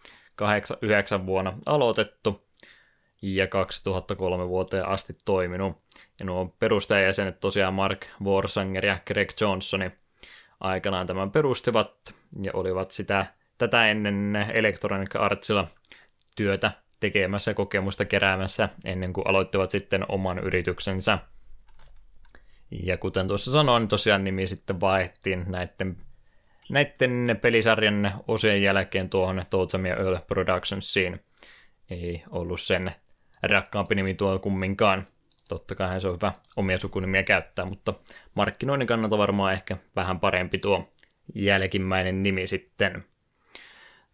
[1.21, 2.47] 8-9 vuonna aloitettu
[3.21, 5.77] ja 2003 vuoteen asti toiminut.
[6.19, 9.91] Ja nuo perustajajäsenet tosiaan Mark Warsanger ja Greg Johnsoni
[10.59, 13.25] aikanaan tämän perustivat ja olivat sitä
[13.57, 15.67] tätä ennen Electronic Artsilla
[16.35, 21.19] työtä tekemässä kokemusta keräämässä ennen kuin aloittivat sitten oman yrityksensä.
[22.71, 25.97] Ja kuten tuossa sanoin, tosiaan nimi sitten vaihdettiin näiden,
[26.69, 31.19] näiden pelisarjan osien jälkeen tuohon Totem ja Earl Productionsiin.
[31.89, 32.91] Ei ollut sen
[33.43, 35.05] rakkaampi nimi tuo kumminkaan.
[35.49, 37.93] Totta kai se on hyvä omia sukunimiä käyttää, mutta
[38.33, 40.89] markkinoinnin kannalta varmaan ehkä vähän parempi tuo
[41.35, 43.03] jälkimmäinen nimi sitten.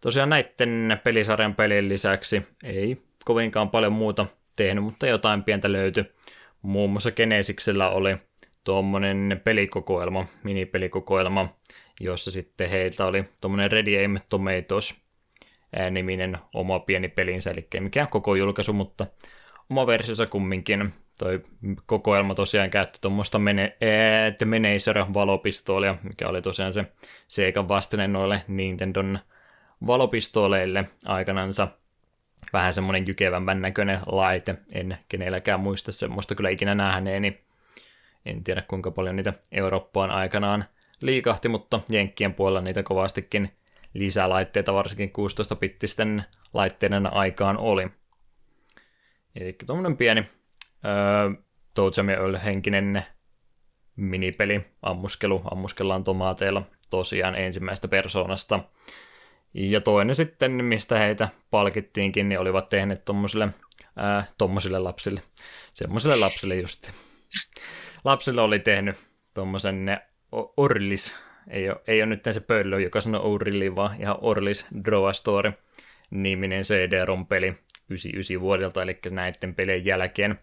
[0.01, 4.25] tosiaan näiden pelisarjan pelien lisäksi ei kovinkaan paljon muuta
[4.55, 6.05] tehnyt, mutta jotain pientä löytyi.
[6.61, 8.17] Muun muassa Genesiksellä oli
[8.65, 11.55] tuommoinen pelikokoelma, minipelikokoelma,
[11.99, 14.95] jossa sitten heiltä oli tuommoinen Ready Aim Tomatoes
[15.91, 19.07] niminen oma pieni pelinsä, eli ei mikään koko julkaisu, mutta
[19.69, 20.93] oma versiossa kumminkin.
[21.17, 21.41] Toi
[21.85, 23.77] kokoelma tosiaan käytti tuommoista mene,
[24.37, 26.85] The Menacer valopistoolia, mikä oli tosiaan se
[27.27, 29.19] Seikan vastine noille Nintendon
[29.87, 31.67] valopistooleille aikanansa.
[32.53, 37.44] Vähän semmoinen jykevämmän näköinen laite, en kenelläkään muista semmoista kyllä ikinä nähneeni.
[38.25, 40.65] En tiedä kuinka paljon niitä Eurooppaan aikanaan
[41.01, 43.51] liikahti, mutta Jenkkien puolella niitä kovastikin
[43.93, 46.23] lisälaitteita, varsinkin 16-bittisten
[46.53, 47.87] laitteiden aikaan oli.
[49.35, 50.29] Eli tuommoinen pieni
[50.85, 53.05] öö, henkinen
[53.95, 58.59] minipeli, ammuskelu, ammuskellaan tomaateilla tosiaan ensimmäistä persoonasta.
[59.53, 63.49] Ja toinen sitten, mistä heitä palkittiinkin, niin olivat tehneet tuommoisille,
[63.95, 64.25] ää,
[64.77, 65.21] lapsille,
[65.73, 66.91] semmoisille lapsille just.
[68.05, 68.95] Lapsille oli tehnyt
[69.33, 70.01] tuommoisen
[70.57, 71.15] Orlis,
[71.47, 75.51] ei ole, ei ole nyt se pöllö, joka sanoo Orli, vaan ihan Orlis Draw Story
[76.09, 77.47] niminen CD-ROM-peli
[77.89, 80.39] 99 vuodelta, eli näiden pelien jälkeen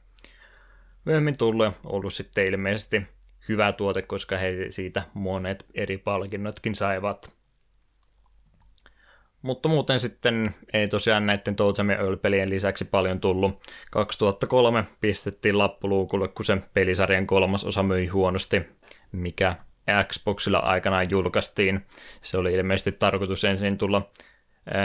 [1.05, 3.02] myöhemmin tullut ollut sitten ilmeisesti
[3.48, 7.41] hyvä tuote, koska he siitä monet eri palkinnotkin saivat.
[9.43, 13.62] Mutta muuten sitten ei tosiaan näiden Toadsam ja pelien lisäksi paljon tullut.
[13.90, 18.62] 2003 pistettiin lappuluukulle, kun se pelisarjan kolmas osa myi huonosti,
[19.12, 19.56] mikä
[20.09, 21.86] Xboxilla aikanaan julkaistiin.
[22.23, 24.10] Se oli ilmeisesti tarkoitus ensin tulla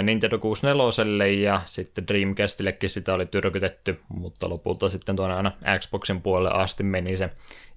[0.04, 6.52] Nintendo 64 ja sitten Dreamcastillekin sitä oli tyrkytetty, mutta lopulta sitten tuonne aina Xboxin puolelle
[6.52, 7.30] asti meni se.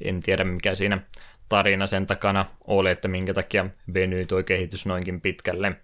[0.05, 0.99] En tiedä mikä siinä
[1.49, 5.77] tarina sen takana oli, että minkä takia venyi tuo kehitys noinkin pitkälle.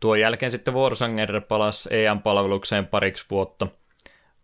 [0.00, 3.66] Tuon jälkeen sitten Warsanger palasi EM-palvelukseen pariksi vuotta,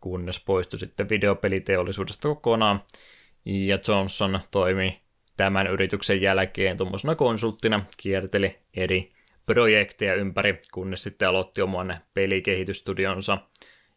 [0.00, 2.82] kunnes poistui sitten videopeliteollisuudesta kokonaan,
[3.44, 5.00] ja Johnson toimi
[5.36, 9.12] tämän yrityksen jälkeen tuommoisena konsulttina, kierteli eri
[9.46, 13.38] projekteja ympäri, kunnes sitten aloitti oman pelikehitystudionsa,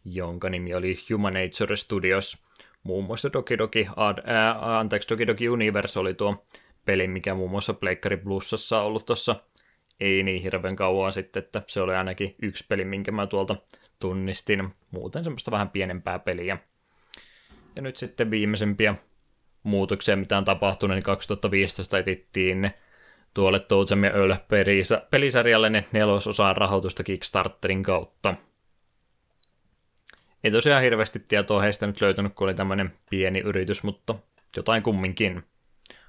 [0.06, 2.44] jonka nimi oli Nature Studios.
[2.84, 6.46] Muun muassa Doki Doki, ad, ää, anteeksi, Doki Doki Universe oli tuo
[6.86, 9.36] peli, mikä muun muassa Pleikkari Plussassa on ollut tuossa
[9.99, 13.56] ei niin hirveän kauan sitten, että se oli ainakin yksi peli, minkä mä tuolta
[13.99, 14.69] tunnistin.
[14.91, 16.57] Muuten semmoista vähän pienempää peliä.
[17.76, 18.95] Ja nyt sitten viimeisempiä
[19.64, 22.72] muutoksia, mitä on tapahtunut, niin 2015 etittiin
[23.34, 24.36] tuolle Toadsam ja Öl
[25.10, 28.36] pelisarjalle ne nelososaan rahoitusta Kickstarterin kautta.
[30.44, 34.15] Ei tosiaan hirveästi tietoa heistä nyt löytynyt, kun oli tämmöinen pieni yritys, mutta
[34.56, 35.44] jotain kumminkin.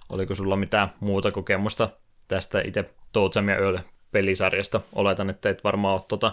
[0.08, 1.90] Oliko sulla mitään muuta kokemusta
[2.28, 3.78] tästä itse Toadsam ja Öl
[4.12, 4.80] pelisarjasta?
[4.92, 6.32] Oletan, että et varmaan ole tuota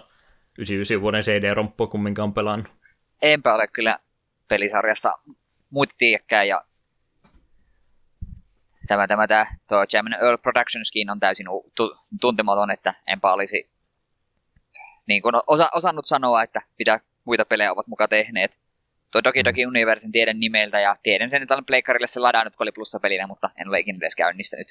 [0.58, 2.68] 99 vuoden CD-romppua kumminkaan pelannut.
[3.22, 4.00] Enpä ole kyllä
[4.48, 5.14] pelisarjasta
[5.70, 6.62] muut tiedäkään, ja
[8.88, 13.70] tämä, tämä, tämä tuo German Earl Productionskin on täysin tu- tuntematon, että enpä olisi
[15.08, 18.58] niin kuin osa, osannut sanoa, että mitä muita pelejä ovat mukaan tehneet.
[19.12, 19.46] Tuo Doki mm.
[19.46, 23.28] Doki Universin tiedän nimeltä ja tiedän sen, että olen Pleikkarille se ladannut, kun oli plussa-pelinä,
[23.28, 24.68] mutta en ole ikinä edes käynnistänyt.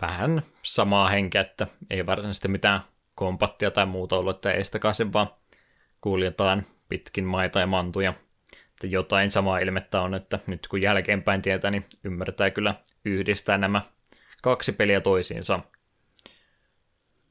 [0.00, 2.80] Vähän samaa henkeä, että ei varsinaisesti mitään
[3.14, 4.78] kompattia tai muuta ollut, että ei sitä
[5.12, 5.30] vaan
[6.00, 8.14] kuljetaan pitkin maita ja mantuja
[8.84, 12.74] että jotain samaa ilmettä on, että nyt kun jälkeenpäin tietää, niin ymmärtää kyllä
[13.04, 13.82] yhdistää nämä
[14.42, 15.60] kaksi peliä toisiinsa.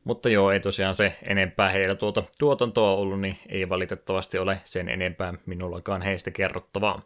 [0.04, 4.90] Mutta joo, ei tosiaan se enempää heillä tuota tuotantoa ollut, niin ei valitettavasti ole sen
[4.90, 7.02] enempää minullakaan heistä kerrottavaa.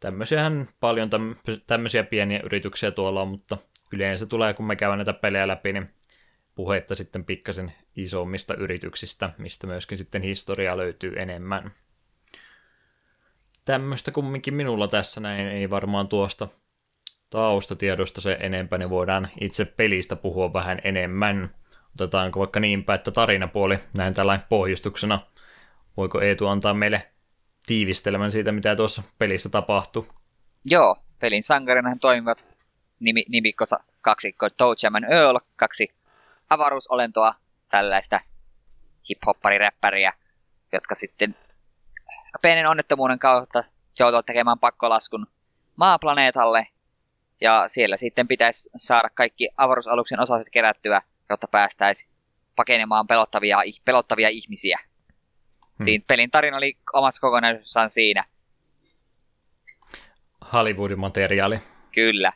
[0.00, 1.10] Tämmöisiähän paljon
[1.66, 3.58] tämmöisiä pieniä yrityksiä tuolla on, mutta
[3.92, 5.90] yleensä tulee, kun me käydään näitä pelejä läpi, niin
[6.54, 11.72] puhetta sitten pikkasen isommista yrityksistä, mistä myöskin sitten historiaa löytyy enemmän
[13.68, 16.48] tämmöistä kumminkin minulla tässä näin, ei varmaan tuosta
[17.30, 21.50] taustatiedosta se enempää, niin voidaan itse pelistä puhua vähän enemmän.
[21.94, 25.18] Otetaanko vaikka niinpä, että tarinapuoli näin tällainen pohjustuksena.
[25.96, 27.08] Voiko Eetu antaa meille
[27.66, 30.06] tiivistelmän siitä, mitä tuossa pelissä tapahtuu?
[30.64, 32.57] Joo, pelin sankarinahan toimivat
[33.00, 35.90] nimi, nimikkosa kaksikko Toadjam Earl, kaksi
[36.50, 37.34] avaruusolentoa,
[37.70, 38.20] tällaista
[39.08, 40.12] hip-hoppariräppäriä,
[40.72, 41.36] jotka sitten
[42.42, 43.64] pienen onnettomuuden kautta
[43.98, 45.26] joutua tekemään pakkolaskun
[45.76, 46.66] maaplaneetalle.
[47.40, 52.12] Ja siellä sitten pitäisi saada kaikki avaruusaluksen osaset kerättyä, jotta päästäisiin
[52.56, 54.78] pakenemaan pelottavia, pelottavia ihmisiä.
[54.80, 55.84] Hmm.
[55.84, 58.24] Siinä pelin tarina oli omassa kokonaisuudessaan siinä.
[60.52, 61.58] Hollywoodin materiaali.
[61.92, 62.32] Kyllä.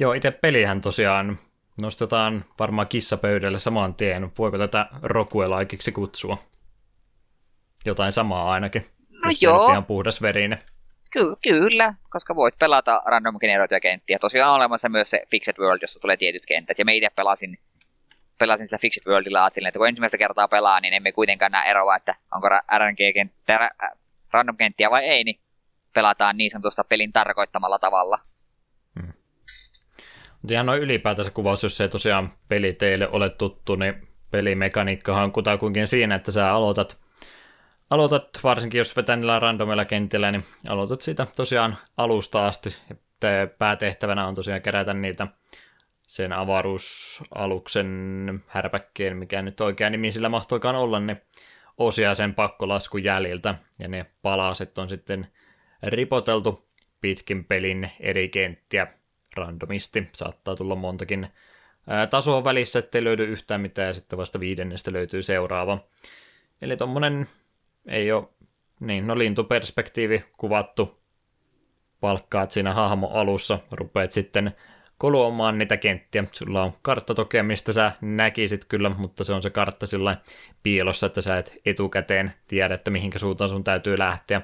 [0.00, 1.38] Joo, itse pelihän tosiaan
[1.80, 4.32] nostetaan varmaan kissapöydälle saman tien.
[4.38, 6.38] Voiko tätä rokuelaikiksi kutsua?
[7.84, 8.86] Jotain samaa ainakin.
[9.24, 9.70] No joo.
[9.70, 10.58] Ihan puhdas verinen.
[11.10, 14.18] Ky- kyllä, koska voit pelata random generoituja kenttiä.
[14.18, 16.78] Tosiaan on olemassa myös se Fixed World, jossa tulee tietyt kentät.
[16.78, 17.58] Ja me itse pelasin,
[18.38, 21.96] pelasin sitä Fixed Worldilla ajattelin, että kun ensimmäistä kertaa pelaa, niin emme kuitenkaan näe eroa,
[21.96, 23.70] että onko RNG-kenttä,
[24.30, 25.40] random kenttiä vai ei, niin
[25.92, 28.18] pelataan niin sanotusta pelin tarkoittamalla tavalla.
[30.50, 35.86] Ihan noin ylipäätänsä kuvaus, jos ei tosiaan peli teille ole tuttu, niin pelimekaniikkahan on kutakuinkin
[35.86, 36.98] siinä, että sä aloitat,
[37.90, 42.76] aloitat varsinkin jos vetää niillä randomilla kentillä, niin aloitat siitä tosiaan alusta asti.
[43.58, 45.26] Päätehtävänä on tosiaan kerätä niitä
[46.06, 47.88] sen avaruusaluksen
[48.46, 51.20] härpäkkeen, mikä nyt oikea nimi sillä mahtoikaan olla, niin
[51.78, 55.26] osia sen pakkolaskun jäljiltä, ja ne palaset on sitten
[55.82, 56.68] ripoteltu
[57.00, 58.86] pitkin pelin eri kenttiä
[59.36, 60.08] randomisti.
[60.12, 61.28] Saattaa tulla montakin
[62.10, 65.78] tasoa välissä, ettei löydy yhtään mitään, ja sitten vasta viidennestä löytyy seuraava.
[66.62, 67.28] Eli tuommoinen
[67.86, 68.28] ei ole,
[68.80, 71.00] niin, no lintuperspektiivi kuvattu,
[72.00, 74.54] palkkaat siinä hahmo alussa, rupeat sitten
[74.98, 76.24] koluamaan niitä kenttiä.
[76.32, 80.16] Sulla on kartta toki, mistä sä näkisit kyllä, mutta se on se kartta sillä
[80.62, 84.42] piilossa, että sä et etukäteen tiedä, että mihinkä suuntaan sun täytyy lähteä.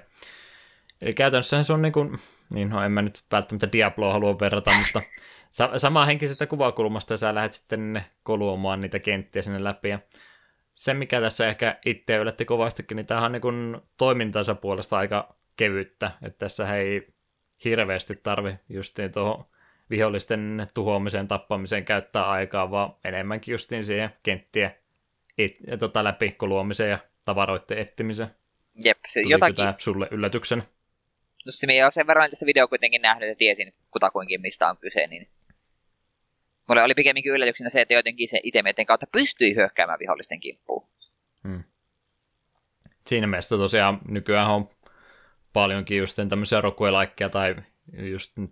[1.01, 2.19] Eli käytännössä se on niin kuin,
[2.55, 5.03] niin no en mä nyt välttämättä Diabloa halua verrata, mutta
[5.51, 9.89] sa- samaa henkisestä kuvakulmasta sä lähdet sitten koluamaan niitä kenttiä sinne läpi.
[9.89, 9.99] Ja
[10.75, 15.35] se, mikä tässä ehkä itse yllätti kovastikin, niin tämähän on niin kuin toimintansa puolesta aika
[15.57, 17.09] kevyttä, että tässä ei
[17.65, 19.45] hirveästi tarvi justiin tuohon
[19.91, 24.75] vihollisten tuhoamiseen, tappamiseen käyttää aikaa, vaan enemmänkin justiin siihen kenttien
[25.39, 28.31] et, tota, läpi koluamiseen ja tavaroiden etsimiseen.
[28.85, 29.57] Jep, se Tuliko jotakin...
[29.57, 30.63] tämä sulle yllätyksen?
[31.47, 35.07] No se me sen verran tästä video kuitenkin nähnyt ja tiesin kutakuinkin mistä on kyse,
[35.07, 35.29] niin
[36.71, 40.89] Mulle oli pikemminkin yllätyksenä se, että jotenkin se itemeiden kautta pystyi hyökkäämään vihollisten kimppuun.
[41.49, 41.63] Hmm.
[43.07, 44.69] Siinä mielessä tosiaan nykyään on
[45.53, 47.57] paljonkin just tämmöisiä rokuelaikkeja tai
[47.93, 48.51] just nyt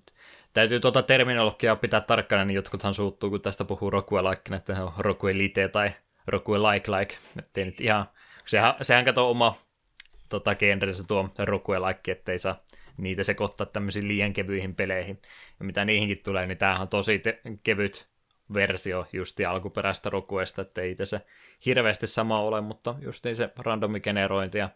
[0.52, 5.69] täytyy tuota terminologiaa pitää tarkkana, niin jotkuthan suuttuu, kun tästä puhuu rokuelaikkina, että on rokuelite
[5.69, 5.90] tai
[6.27, 7.15] rokuelike-like.
[7.39, 8.06] Ettei nyt ihan,
[8.47, 9.59] sehän, sehän kato oma
[10.28, 12.65] tota, genrensä tuo rokuelaikki, ettei saa
[12.99, 15.19] niitä sekoittaa tämmöisiin liian kevyihin peleihin.
[15.61, 18.09] Ja mitä niihinkin tulee, niin tämähän on tosi te- kevyt
[18.55, 21.20] versio justi alkuperäistä rokuesta, että ei se
[21.66, 24.69] hirveästi sama ole, mutta justiin se randomigenerointi ja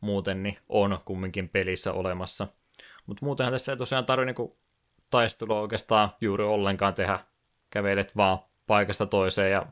[0.00, 2.46] muuten niin on kumminkin pelissä olemassa.
[3.06, 4.58] Mutta muutenhan tässä ei tosiaan tarvitse niinku
[5.10, 7.18] taistelua oikeastaan juuri ollenkaan tehdä.
[7.70, 9.66] Kävelet vaan paikasta toiseen ja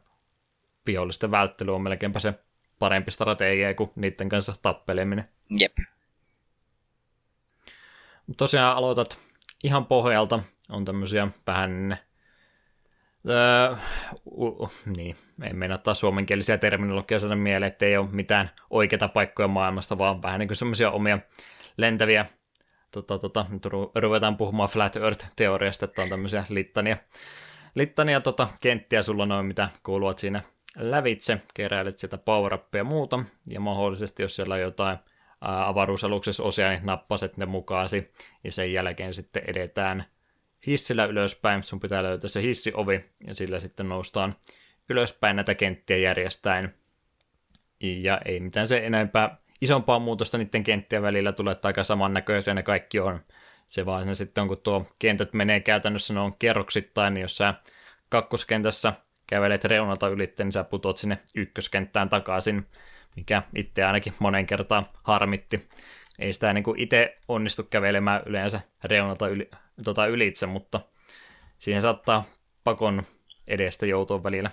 [0.86, 2.34] vihollisten välttely on melkeinpä se
[2.78, 5.28] parempi strategia kuin niiden kanssa tappeleminen.
[5.50, 5.72] Jep.
[8.36, 9.18] Tosiaan aloitat
[9.64, 10.40] ihan pohjalta.
[10.70, 11.98] On tämmöisiä vähän...
[13.28, 13.76] Öö,
[14.24, 19.48] uh, niin, en mennä taas suomenkielisiä terminologiaa saada mieleen, että ei ole mitään oikeita paikkoja
[19.48, 21.18] maailmasta, vaan vähän niin kuin semmoisia omia
[21.76, 22.26] lentäviä
[22.90, 26.96] tota, tota, nyt ruvetaan puhumaan Flat Earth-teoriasta, että on tämmöisiä littania,
[27.74, 30.42] littania tota, kenttiä sulla noin, mitä kuuluvat siinä
[30.76, 34.98] lävitse, keräilet sieltä power ja muuta, ja mahdollisesti jos siellä on jotain
[35.40, 38.12] avaruusaluksessa osia, niin nappaset ne mukaasi,
[38.44, 40.04] ja sen jälkeen sitten edetään
[40.66, 44.34] hissillä ylöspäin, sun pitää löytää se hissiovi, ja sillä sitten noustaan
[44.88, 46.74] ylöspäin näitä kenttiä järjestäen,
[47.80, 52.62] ja ei mitään se enempää isompaa muutosta niiden kenttien välillä tulee, että aika samannäköisiä ne
[52.62, 53.20] kaikki on.
[53.66, 57.54] Se vaan se sitten kun tuo kentät menee käytännössä, ne on kerroksittain, niin jos sä
[58.08, 58.92] kakkoskentässä
[59.26, 62.66] kävelet reunalta ylitte, niin sä putot sinne ykköskenttään takaisin,
[63.18, 65.68] mikä itse ainakin monen kertaan harmitti.
[66.18, 69.50] Ei sitä niin itse onnistu kävelemään yleensä reunalta yli,
[69.84, 70.80] tota ylitse, mutta
[71.58, 72.24] siihen saattaa
[72.64, 73.02] pakon
[73.46, 74.50] edestä joutua välillä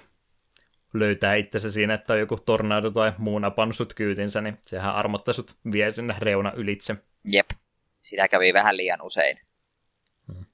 [0.94, 5.34] löytää itsensä siinä, että on joku tornado tai muu napannut sut kyytinsä, niin sehän armottaa
[5.34, 6.96] sut vie sinne reuna ylitse.
[7.24, 7.50] Jep,
[8.02, 9.40] sitä kävi vähän liian usein.
[10.34, 10.46] Hmm.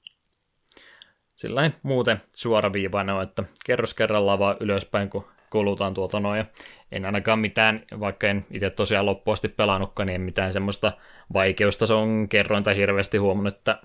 [1.34, 6.44] Sillain muuten suoraviivainen on, että kerros kerrallaan vaan ylöspäin, kun kulutaan tuota noin.
[6.92, 10.92] En ainakaan mitään, vaikka en itse tosiaan loppuasti pelannutkaan, niin en mitään semmoista
[11.32, 13.80] vaikeustason kerrointa hirveästi huomannut, että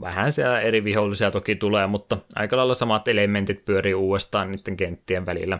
[0.00, 5.26] vähän siellä eri vihollisia toki tulee, mutta aika lailla samat elementit pyörii uudestaan niiden kenttien
[5.26, 5.58] välillä.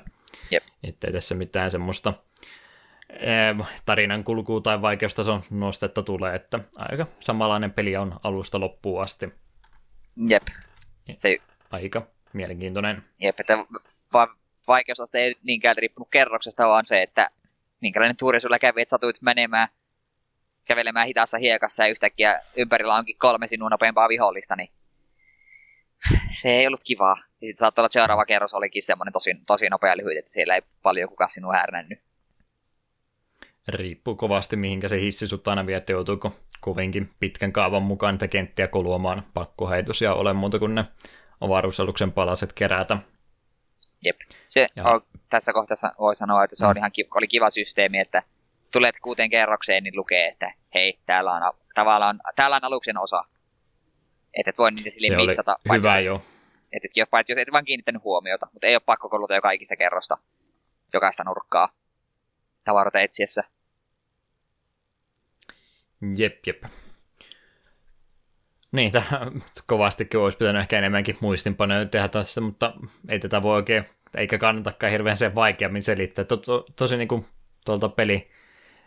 [0.51, 0.63] Jep.
[0.89, 2.13] Että tässä mitään semmoista
[3.87, 9.33] tarinan kulkua tai vaikeustason nostetta tulee, että aika samanlainen peli on alusta loppuun asti.
[10.29, 10.43] Jep.
[11.17, 11.39] Se...
[11.71, 13.03] Aika mielenkiintoinen.
[13.21, 13.55] Jep, että
[14.13, 14.37] va-
[14.69, 17.31] vaikeusaste ei niinkään riippunut kerroksesta, vaan se, että
[17.81, 19.69] minkälainen tuuri sulla kävi, että satuit menemään
[20.67, 24.69] kävelemään hitaassa hiekassa ja yhtäkkiä ympärillä onkin kolme sinun nopeampaa vihollista, niin
[26.41, 27.17] se ei ollut kivaa.
[27.17, 30.63] Sitten saattaa olla, että seuraava kerros olikin semmoinen tosi, tosi nopea lyhyt, että siellä ei
[30.83, 31.99] paljon kukaan sinua härnännyt.
[33.69, 38.69] Riippuu kovasti, mihinkä se hissi sut aina vie, joutuuko kovinkin pitkän kaavan mukaan niitä kenttiä
[38.69, 40.85] koluamaan pakkoheitus ja ole muuta kuin ne
[41.41, 42.99] avaruusaluksen palaset kerätä.
[44.05, 44.17] Jep.
[44.47, 45.01] Se on,
[45.31, 46.77] tässä kohtaa voi sanoa, että se on mm.
[46.77, 48.23] ihan kiva, oli kiva systeemi, että
[48.73, 53.25] tulet kuuteen kerrokseen, niin lukee, että hei, täällä on, tavallaan, täällä on aluksen osa.
[54.35, 55.57] Että et voi niitä sille missata.
[55.73, 56.23] Hyvä jo.
[56.73, 59.77] Että et, paitsi jos et vaan kiinnittänyt huomiota, mutta ei ole pakko koluta jo kaikista
[59.77, 60.19] kerrosta,
[60.93, 61.69] jokaista nurkkaa
[62.65, 63.45] tavaroita etsiessä.
[66.17, 66.63] Jep, jep.
[68.73, 68.93] Niin,
[69.67, 72.73] kovastikin olisi pitänyt ehkä enemmänkin muistinpanoja tehdä tässä, mutta
[73.09, 73.85] ei tätä voi oikein,
[74.17, 76.25] eikä kannatakaan hirveän sen vaikeammin selittää.
[76.25, 77.27] To, to, tosi niin kuin
[77.65, 78.31] tuolta peli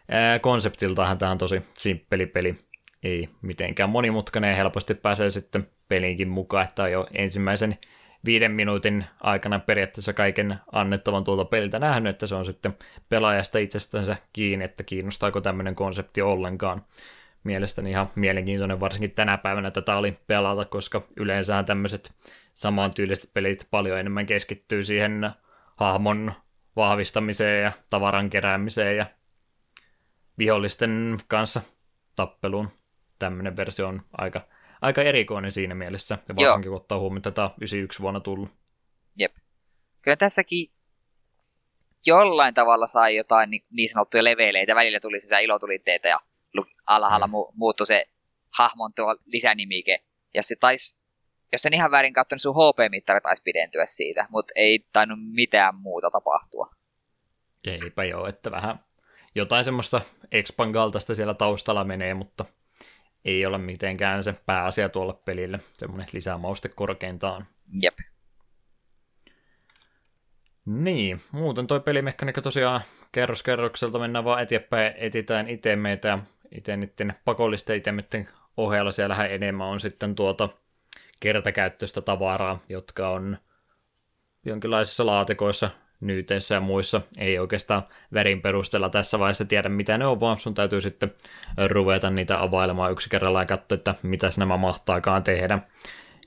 [0.09, 2.55] ää, konseptiltahan tämä on tosi simppeli peli.
[3.03, 7.77] Ei mitenkään monimutkainen ja helposti pääsee sitten peliinkin mukaan, että on jo ensimmäisen
[8.25, 12.77] viiden minuutin aikana periaatteessa kaiken annettavan tuolta peliltä nähnyt, että se on sitten
[13.09, 16.81] pelaajasta itsestänsä kiinni, että kiinnostaako tämmöinen konsepti ollenkaan.
[17.45, 22.13] Mielestäni ihan mielenkiintoinen, varsinkin tänä päivänä tätä oli pelata, koska yleensä tämmöiset
[22.53, 25.29] samantyyliset pelit paljon enemmän keskittyy siihen
[25.75, 26.33] hahmon
[26.75, 29.05] vahvistamiseen ja tavaran keräämiseen ja
[30.37, 31.61] vihollisten kanssa
[32.15, 32.69] tappeluun.
[33.19, 34.41] Tämmöinen versio on aika
[34.81, 38.49] aika erikoinen siinä mielessä, ja varsinkin kun ottaa huomioon, että tämä 91 vuonna tullut.
[39.15, 39.35] Jep.
[40.03, 40.69] Kyllä tässäkin
[42.05, 44.75] jollain tavalla sai jotain niin, sanottuja leveleitä.
[44.75, 46.19] Välillä tuli se ilotulitteita ja
[46.85, 47.33] alhaalla mm.
[47.33, 48.05] mu- muuttui se
[48.57, 50.03] hahmon tuo lisänimike.
[50.33, 50.99] Ja se tais,
[51.51, 55.75] jos sen ihan väärin katsoi, niin sun HP-mittari taisi pidentyä siitä, mutta ei tainnut mitään
[55.75, 56.69] muuta tapahtua.
[57.67, 58.79] Eipä joo, että vähän
[59.35, 60.01] jotain semmoista
[60.31, 62.45] expangaltaista siellä taustalla menee, mutta
[63.25, 67.45] ei ole mitenkään se pääasia tuolla pelille, semmoinen lisämauste korkeintaan.
[67.81, 67.93] Jep.
[70.65, 76.19] Niin, muuten toi pelimekaniikka tosiaan kerros kerrokselta mennään vaan eteenpäin, etitään itemeitä ja
[76.57, 78.27] itse niiden pakollisten itemitten
[78.57, 80.49] ohella siellähän enemmän on sitten tuota
[81.19, 83.37] kertakäyttöistä tavaraa, jotka on
[84.45, 85.69] jonkinlaisissa laatikoissa
[86.01, 87.83] nyyteissä ja muissa ei oikeastaan
[88.13, 91.11] värin perusteella tässä vaiheessa tiedä, mitä ne on, vaan sun täytyy sitten
[91.67, 95.59] ruveta niitä availemaan yksi kerralla ja katsoa, että mitä nämä mahtaakaan tehdä.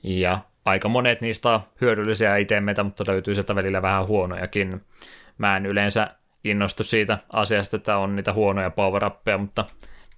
[0.03, 4.81] Ja aika monet niistä on hyödyllisiä itemeitä, mutta löytyy sieltä välillä vähän huonojakin.
[5.37, 6.07] Mä en yleensä
[6.43, 9.03] innostu siitä asiasta, että on niitä huonoja power
[9.37, 9.65] mutta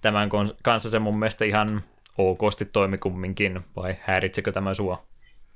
[0.02, 0.28] tämän
[0.62, 1.82] kanssa se mun mielestä ihan
[2.18, 5.02] okosti toimi kumminkin, vai häiritsekö tämä sua?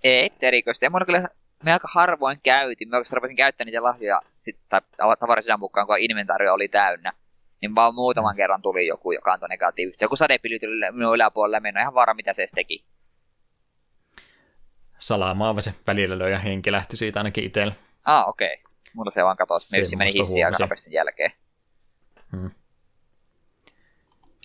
[0.05, 0.87] Ei erikoisesti.
[0.87, 1.29] Ja mun kyllä
[1.65, 2.89] me aika harvoin käytin.
[2.89, 4.81] Mä oikeastaan rupesin käyttämään niitä lahjoja sit, tai
[5.21, 7.13] tavarasidan mukaan, kun inventaario oli täynnä.
[7.61, 8.37] Niin vaan muutaman mm.
[8.37, 10.05] kerran tuli joku, joka antoi negatiivista.
[10.05, 12.85] Joku sadepilli tuli minun yläpuolelle, minä ihan varma, mitä se edes teki.
[14.99, 17.73] Salamaava se välillä löi ja henki lähti siitä ainakin itsellä.
[18.05, 18.55] Ah, okei.
[18.55, 18.73] Okay.
[18.95, 19.81] Mulla se vaan katosi.
[19.81, 21.33] Me meni hissiä aika jälkeen.
[22.31, 22.51] Hmm.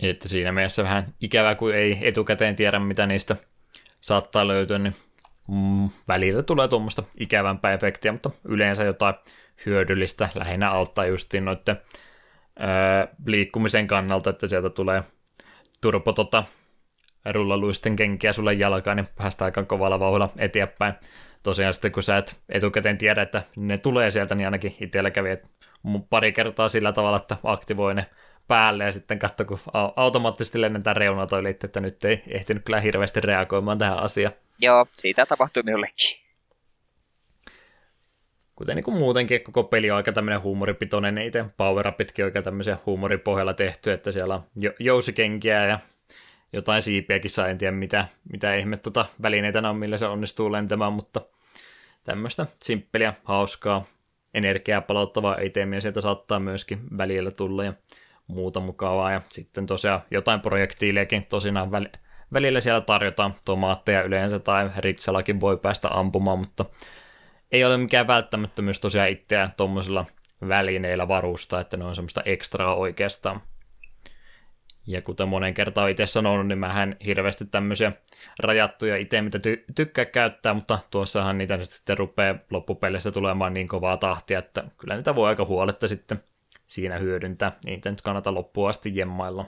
[0.02, 3.36] Että siinä mielessä vähän ikävä, kun ei etukäteen tiedä, mitä niistä
[4.02, 4.96] saattaa löytyä, niin
[5.48, 9.16] mm, välillä tulee tuommoista ikävämpää efektiä, mutta yleensä jotain
[9.66, 11.82] hyödyllistä, lähinnä auttaa justiin noiden
[12.60, 15.04] öö, liikkumisen kannalta, että sieltä tulee
[15.82, 16.44] turpo tota,
[17.32, 20.94] rullaluisten kenkiä sulle jalkaan, niin päästään aika kovalla vauhdilla eteenpäin.
[21.44, 25.30] Tosiaan sitten kun sä et etukäteen tiedä, että ne tulee sieltä, niin ainakin itsellä kävi
[26.10, 28.06] pari kertaa sillä tavalla, että aktivoi ne
[28.48, 29.60] päälle ja sitten katso, kun
[29.96, 34.34] automaattisesti lennetään reunatoille, että nyt ei ehtinyt kyllä hirveästi reagoimaan tähän asiaan.
[34.60, 36.22] Joo, siitä tapahtui minullekin.
[38.56, 42.46] Kuten niin kuin muutenkin, koko peli on aika tämmöinen huumoripitoinen, niin itse Power Upitkin oikein
[42.46, 44.44] tämmöisiä huumoripohjalla tehty, että siellä on
[44.80, 45.80] jousikenkiä ja
[46.54, 50.94] jotain siipiäkin saa, en tiedä mitä, mitä ihme tota välineitä on, millä se onnistuu lentämään,
[50.94, 51.22] mutta
[52.04, 53.86] tämmöistä simppeliä, hauskaa,
[54.34, 57.74] energiaa palauttavaa itemiä sieltä saattaa myöskin välillä tulla ja
[58.32, 59.12] muuta mukavaa.
[59.12, 62.00] Ja sitten tosiaan jotain projektiilejakin tosinaan väl-
[62.34, 66.66] välillä siellä tarjotaan tomaatteja yleensä tai ritsallakin voi päästä ampumaan, mutta
[67.52, 70.06] ei ole mikään välttämättömyys tosiaan itseään tuommoisilla
[70.48, 73.42] välineillä varusta, että ne on semmoista ekstraa oikeastaan.
[74.88, 77.92] Ja kuten monen kertaan itse sanonut, niin mähän hirveästi tämmöisiä
[78.40, 83.98] rajattuja itse, mitä ty- tykkää käyttää, mutta tuossahan niitä sitten rupeaa loppupeleissä tulemaan niin kovaa
[83.98, 86.24] tahtia, että kyllä niitä voi aika huoletta sitten
[86.72, 87.58] siinä hyödyntää.
[87.66, 89.46] Niitä nyt kannata loppuun asti jemmailla.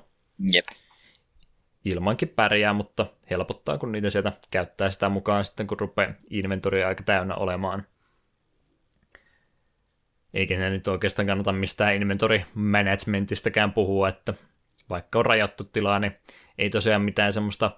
[0.53, 0.65] Jep
[1.85, 7.03] ilmankin pärjää, mutta helpottaa, kun niitä sieltä käyttää sitä mukaan sitten, kun rupeaa inventoria aika
[7.03, 7.83] täynnä olemaan.
[10.33, 14.33] Eikä ne nyt oikeastaan kannata mistään inventory managementistäkään puhua, että
[14.89, 16.15] vaikka on rajattu tilaa, niin
[16.57, 17.71] ei tosiaan mitään semmoista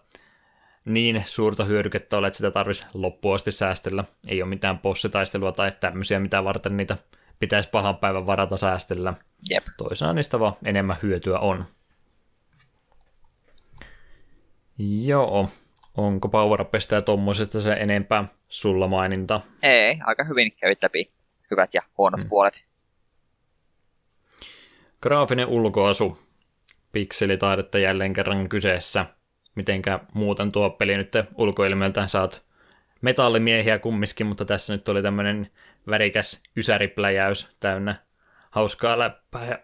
[0.86, 4.04] niin suurta hyödykettä ole, että sitä tarvitsisi loppuun asti säästellä.
[4.28, 6.98] Ei ole mitään bossitaistelua tai tämmöisiä, mitä varten niitä
[7.40, 9.14] pitäisi pahan päivän varata säästellä.
[9.50, 9.64] Jep.
[9.78, 11.66] Toisaalta niistä vaan enemmän hyötyä on.
[15.04, 15.50] Joo,
[15.98, 19.42] onko power ja tuommoisesta se enempää sulla maininta?
[19.64, 21.12] Ei, aika hyvin kävit läpi
[21.52, 22.30] hyvät ja huonot hmm.
[22.30, 22.68] puolet.
[25.02, 26.20] Graafinen ulkoasu.
[26.92, 29.06] Pikselitaidetta jälleen kerran kyseessä.
[29.56, 32.46] Mitenkä muuten tuo peli nyt ulkoilmeltään saat
[33.02, 35.52] metallimiehiä kummiskin, mutta tässä nyt oli tämmöinen
[35.90, 37.96] värikäs ysäripläjäys täynnä
[38.52, 39.58] hauskaa läppää ja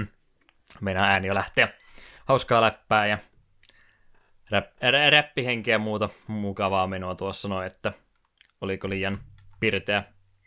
[0.80, 1.68] meidän ääni jo lähteä.
[2.24, 3.18] Hauskaa läppää ja
[4.50, 4.66] rap,
[5.10, 7.92] räppihenkiä ja muuta mukavaa menoa tuossa noin, että
[8.60, 9.18] oliko liian
[9.60, 10.04] pirteä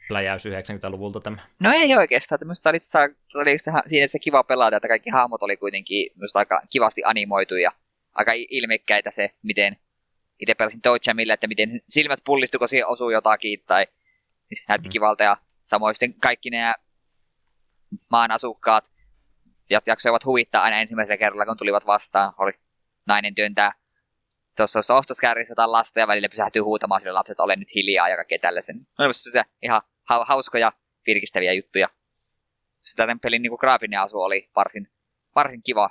[0.08, 1.38] pläjäys 90-luvulta tämä.
[1.60, 2.80] No ei oikeastaan, tämmöistä oli,
[3.36, 3.58] oli
[3.88, 7.72] siinä se kiva pelata, että kaikki hahmot oli kuitenkin aika kivasti animoitu ja
[8.14, 9.78] aika ilmekkäitä se, miten
[10.40, 13.88] itse pelasin Jamille, että miten silmät pullistu, kun siihen osuu jotakin, tai
[14.50, 14.92] niin se näytti mm.
[14.92, 16.74] kivalta, ja samoin sitten kaikki ne
[18.10, 18.92] maan asukkaat
[19.86, 22.52] jaksoivat huvittaa aina ensimmäisellä kerralla, kun tulivat vastaan, oli
[23.06, 23.72] nainen työntää
[24.58, 28.40] tuossa ostoskärrissä tai lasta ja välillä pysähtyy huutamaan sille lapset, ole nyt hiljaa ja kaikkea
[28.42, 28.88] tällaisen.
[29.00, 29.82] No, se ihan
[30.28, 30.72] hauskoja,
[31.08, 31.90] virkistäviä juttuja.
[32.84, 34.92] Sitä tämän pelin niin graafinen asu oli varsin,
[35.36, 35.90] varsin kiva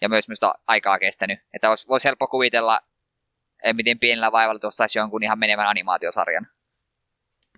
[0.00, 1.38] ja myös minusta aikaa kestänyt.
[1.54, 2.80] Että olisi, voisi helppo kuvitella,
[3.72, 6.46] miten pienellä vaivalla tuossa saisi jonkun ihan menevän animaatiosarjan.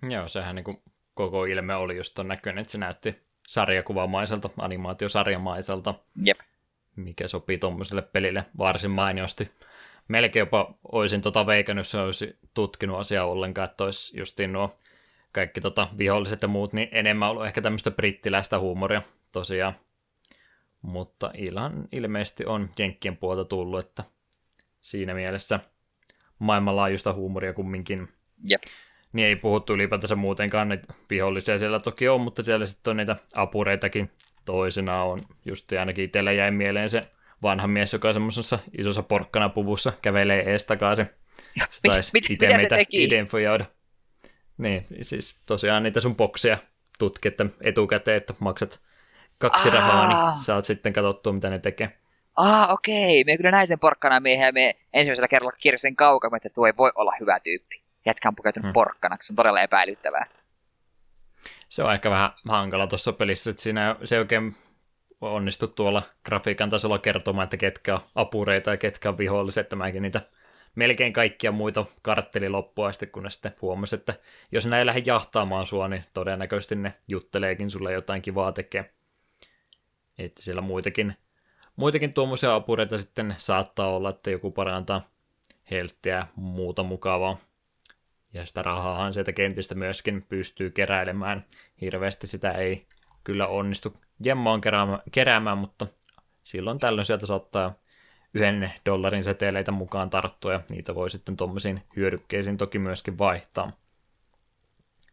[0.09, 0.81] Joo, sehän niin kuin
[1.13, 3.15] koko ilme oli just ton näköinen, että se näytti
[3.47, 5.93] sarjakuvamaiselta, animaatiosarjamaiselta.
[6.23, 6.37] Jep.
[6.95, 9.51] Mikä sopii tuommoiselle pelille varsin mainiosti.
[10.07, 14.77] Melkein jopa olisin tota veikannut, jos olisi tutkinut asiaa ollenkaan, että olisi justiin nuo
[15.31, 19.01] kaikki tota, viholliset ja muut, niin enemmän ollut ehkä tämmöistä brittiläistä huumoria
[19.31, 19.73] tosiaan.
[20.81, 24.03] Mutta ihan ilmeisesti on Jenkkien puolta tullut, että
[24.81, 25.59] siinä mielessä
[26.39, 28.07] maailmanlaajuista huumoria kumminkin.
[28.43, 28.61] Jep.
[29.13, 33.15] Niin ei puhuttu ylipäätänsä muutenkaan, että vihollisia siellä toki on, mutta siellä sitten on niitä
[33.35, 34.11] apureitakin
[34.45, 35.19] toisena on.
[35.45, 37.01] Just ainakin itsellä jäi mieleen se
[37.41, 41.09] vanha mies, joka semmoisessa isossa porkkanapuvussa kävelee ees takaisin.
[41.87, 43.03] Taisi mit, mit, mitä meitä se teki?
[43.03, 43.65] identifioida.
[44.57, 46.57] Niin, siis tosiaan niitä sun boksia
[46.99, 48.79] tutki, että etukäteen, että maksat
[49.37, 49.75] kaksi Aa.
[49.75, 51.97] rahaa, niin saat sitten katsottua, mitä ne tekee.
[52.35, 53.23] Ah, okei.
[53.23, 56.73] Me kyllä näin sen porkkana miehen ja me ensimmäisellä kerralla kiersin kaukaa, että tuo ei
[56.77, 57.78] voi olla hyvä tyyppi.
[58.09, 58.73] Jätkä on pukeutunut hmm.
[58.73, 60.25] porkkanaksi, se on todella epäilyttävää.
[61.69, 64.55] Se on ehkä vähän hankala tuossa pelissä, että siinä se oikein
[65.21, 70.01] onnistu tuolla grafiikan tasolla kertomaan, että ketkä on apureita ja ketkä on viholliset, että mäkin
[70.01, 70.21] niitä
[70.75, 74.13] melkein kaikkia muita kartteli loppua asti, kun ne sitten huomasi, että
[74.51, 78.93] jos ei lähde jahtaamaan sua, niin todennäköisesti ne jutteleekin sulle jotain kivaa tekee.
[80.17, 81.15] Että siellä muitakin,
[81.75, 85.09] muitakin tuommoisia apureita sitten saattaa olla, että joku parantaa
[85.71, 87.37] helttiä muuta mukavaa.
[88.33, 91.45] Ja sitä rahaahan sieltä kentistä myöskin pystyy keräilemään.
[91.81, 92.87] Hirveästi sitä ei
[93.23, 95.87] kyllä onnistu jemmaan keräämään, keräämään mutta
[96.43, 97.73] silloin tällöin sieltä saattaa
[98.33, 103.71] yhden dollarin seteleitä mukaan tarttua, ja niitä voi sitten tuommoisiin hyödykkeisiin toki myöskin vaihtaa.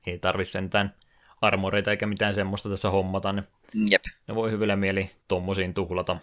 [0.07, 0.95] Ei tarvitse sentään
[1.41, 3.47] armoreita eikä mitään semmoista tässä hommata, niin
[3.91, 4.03] Jep.
[4.29, 6.17] ne voi hyvillä mieli tuommoisiin tuhlata.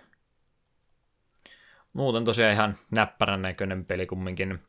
[1.94, 4.60] Muuten tosiaan ihan näppärän näköinen peli kumminkin.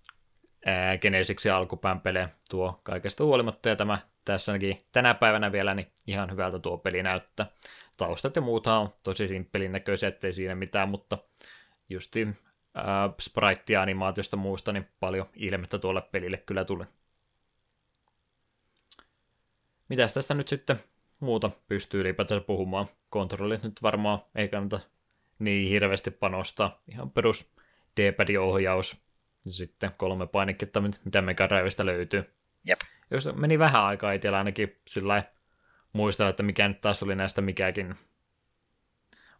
[0.67, 6.31] Ää, Genesiksi alkupään pelejä tuo kaikesta huolimatta, ja tämä tässäkin tänä päivänä vielä niin ihan
[6.31, 7.47] hyvältä tuo peli näyttää.
[7.97, 11.19] Taustat ja muuta on tosi simppelin näköisiä, ettei siinä mitään, mutta
[11.89, 12.29] justi
[12.79, 16.85] äh, sprite-animaatiosta muusta, niin paljon ilmettä tuolle pelille kyllä tuli.
[19.89, 20.81] Mitäs tästä nyt sitten
[21.21, 22.87] muuta pystyy ylipäätään puhumaan?
[23.11, 24.81] Kontrollit nyt varmaan ei kannata
[25.39, 26.83] niin hirveästi panostaa.
[26.89, 27.53] Ihan perus
[28.01, 29.04] D-pad-ohjaus ja
[29.51, 32.35] sitten kolme painiketta, mitä Mega Drivesta löytyy.
[32.69, 32.81] Jep.
[33.11, 35.23] Jos meni vähän aikaa itsellä ainakin sillä
[35.93, 37.95] muistaa, että mikä nyt taas oli näistä mikäkin.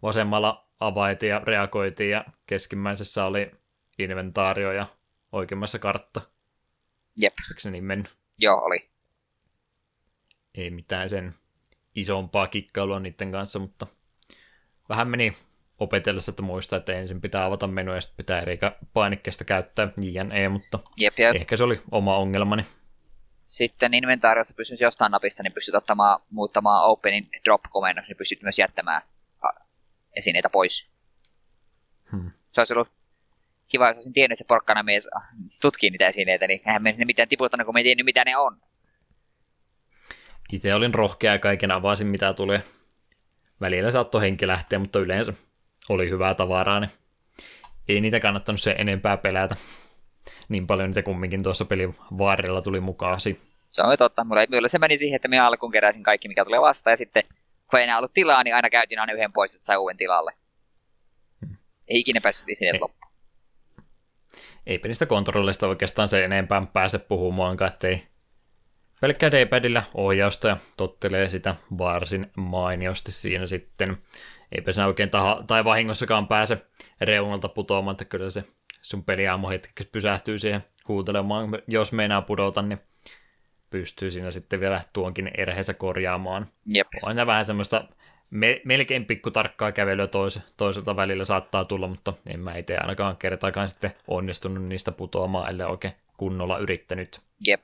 [0.03, 3.51] Vasemmalla avaitiin ja reagoitiin ja keskimmäisessä oli
[3.99, 4.87] inventaario ja
[5.33, 6.21] oikeammassa kartta.
[7.17, 7.35] Jep.
[7.51, 8.17] Eikö se niin mennyt?
[8.39, 8.91] Joo, oli.
[10.55, 11.35] Ei mitään sen
[11.95, 13.87] isompaa kikkailua niiden kanssa, mutta
[14.89, 15.37] vähän meni
[15.81, 18.59] opetellessa, että muistaa, että ensin pitää avata menu ja sitten pitää eri
[18.93, 21.37] painikkeesta käyttää JNE, mutta jep, jep.
[21.37, 22.67] ehkä se oli oma ongelmani.
[23.45, 29.03] Sitten inventaariossa pystyt jostain napista, niin pystyt ottamaan, muuttamaan openin drop-komennossa, niin pystyt myös jättämään
[30.17, 30.89] esineitä pois.
[32.13, 32.31] Hmm.
[32.53, 32.89] Se olisi ollut
[33.69, 35.11] kiva, jos olisin tiennyt, että se porkkana mies
[35.61, 38.37] tutkii niitä esineitä, niin eihän me ne mitään tiputtanut, kun me ei tiennyt, mitä ne
[38.37, 38.61] on.
[40.53, 42.63] Itse olin rohkea ja kaiken avasin, mitä tulee.
[43.61, 45.33] Välillä saattoi henki lähteä, mutta yleensä
[45.89, 46.91] oli hyvää tavaraa, niin
[47.89, 49.57] ei niitä kannattanut se enempää pelätä.
[50.49, 53.41] niin paljon niitä kumminkin tuossa pelin varrella tuli mukaasi.
[53.71, 54.25] Se on totta.
[54.25, 57.23] Mulle, mulle se meni siihen, että minä alkuun keräsin kaikki, mikä tulee vastaan, ja sitten
[57.71, 60.33] kun ei enää ollut tilaa, niin aina käytin aina yhden pois, että sai uuden tilalle.
[61.47, 61.57] Hmm.
[61.89, 63.13] Ei ikinä päässyt sinne loppuun.
[64.67, 68.07] Eipä niistä kontrollista oikeastaan se enempää pääse puhumaankaan, ettei
[69.01, 73.97] pelkkää D-padilla ohjausta ja tottelee sitä varsin mainiosti siinä sitten.
[74.55, 76.67] Eipä se oikein taha, tai vahingossakaan pääse
[77.01, 78.45] reunalta putoamaan, että kyllä se
[78.83, 81.49] sun peliaamu hetkeksi pysähtyy siihen kuuntelemaan.
[81.67, 82.79] Jos meinaa pudota, niin
[83.71, 86.47] pystyy siinä sitten vielä tuonkin erheensä korjaamaan.
[86.67, 86.87] Jep.
[87.03, 87.89] On vähän semmoista
[88.31, 93.17] me, melkein pikku tarkkaa kävelyä tois, toiselta välillä saattaa tulla, mutta en mä itse ainakaan
[93.17, 97.21] kertaakaan sitten onnistunut niistä putoamaan, ellei oikein kunnolla yrittänyt.
[97.47, 97.61] Jep.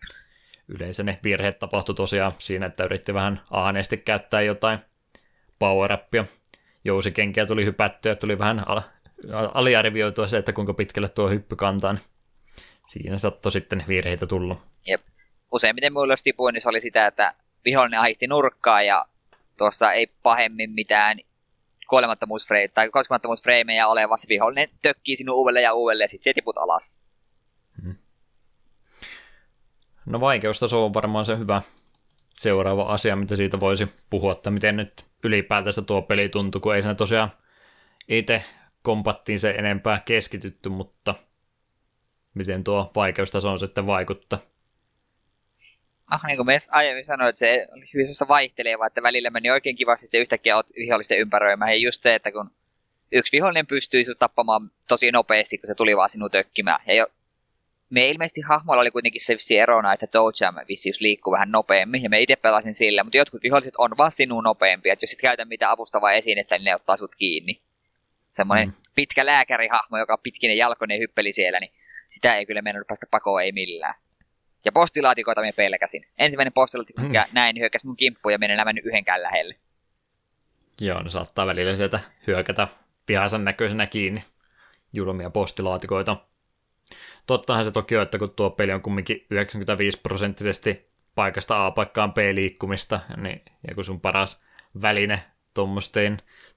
[0.68, 4.78] Yleensä ne virheet tapahtui tosiaan siinä, että yritti vähän ahneesti käyttää jotain
[5.58, 6.24] power-appia.
[6.85, 8.81] Jousikenkiä tuli hypättyä, tuli vähän al-
[9.55, 11.93] aliarvioitua se, että kuinka pitkälle tuo hyppy kantaa.
[11.93, 12.02] Niin
[12.89, 14.57] siinä saattoi sitten virheitä tulla.
[14.86, 15.02] Jep.
[15.52, 17.35] Useimmiten muilla tipuin, niin se oli sitä, että
[17.65, 19.05] vihollinen ahisti nurkkaa ja
[19.59, 21.19] tuossa ei pahemmin mitään
[21.89, 26.59] kuolemattomuusfreimejä tai koskemattomuusfreimejä ole, vaan vihollinen tökkii sinun uudelleen ja uudelleen ja sitten se tiput
[26.59, 26.97] alas.
[27.82, 27.94] Hmm.
[30.07, 31.62] No vaikeustaso on varmaan se hyvä
[32.40, 36.82] seuraava asia, mitä siitä voisi puhua, että miten nyt ylipäätänsä tuo peli tuntui, kun ei
[36.82, 37.32] siinä tosiaan
[38.08, 38.44] itse
[38.82, 41.14] kompattiin se enempää keskitytty, mutta
[42.34, 44.38] miten tuo vaikeustaso on sitten vaikuttaa?
[46.10, 49.76] ah, niin kuin me aiemmin sanoin, että se oli hyvin vaihteleva, että välillä meni oikein
[49.76, 51.70] kivasti sitten yhtäkkiä olet vihollisten ympäröimään.
[51.70, 52.50] Ja just se, että kun
[53.12, 56.80] yksi vihollinen pystyi tappamaan tosi nopeasti, kun se tuli vaan sinun tökkimään.
[56.86, 57.06] Ja
[57.90, 62.02] me ilmeisesti hahmoilla oli kuitenkin se vissi erona, että Dojam vissi just liikkuu vähän nopeammin,
[62.02, 65.20] ja me itse pelasin sillä, mutta jotkut viholliset on vaan sinun nopeampia, että jos et
[65.20, 67.62] käytä mitään avustavaa esinettä, niin ne ottaa sut kiinni.
[68.28, 68.74] Semmoinen mm.
[68.94, 71.72] pitkä lääkärihahmo, joka pitkinen jalkoinen hyppeli siellä, niin
[72.08, 73.94] sitä ei kyllä mennyt päästä pakoon ei millään.
[74.64, 76.06] Ja postilaatikoita minä pelkäsin.
[76.18, 77.34] Ensimmäinen postilaatikko, mikä mm.
[77.34, 79.54] näin, hyökkäsi mun kimppuun ja minä en mennyt yhdenkään lähelle.
[80.80, 82.68] Joo, ne saattaa välillä sieltä hyökätä
[83.06, 84.22] pihansa näköisenä kiinni
[84.92, 86.16] julmia postilaatikoita.
[87.26, 92.14] Tottahan se toki on, että kun tuo peli on kumminkin 95 prosenttisesti paikasta A paikkaan
[92.14, 94.44] B liikkumista, niin ja kun sun paras
[94.82, 95.22] väline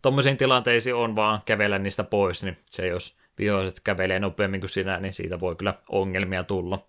[0.01, 4.99] tuommoisiin tilanteisiin on vaan kävellä niistä pois, niin se jos viholliset kävelee nopeammin kuin sinä,
[4.99, 6.87] niin siitä voi kyllä ongelmia tulla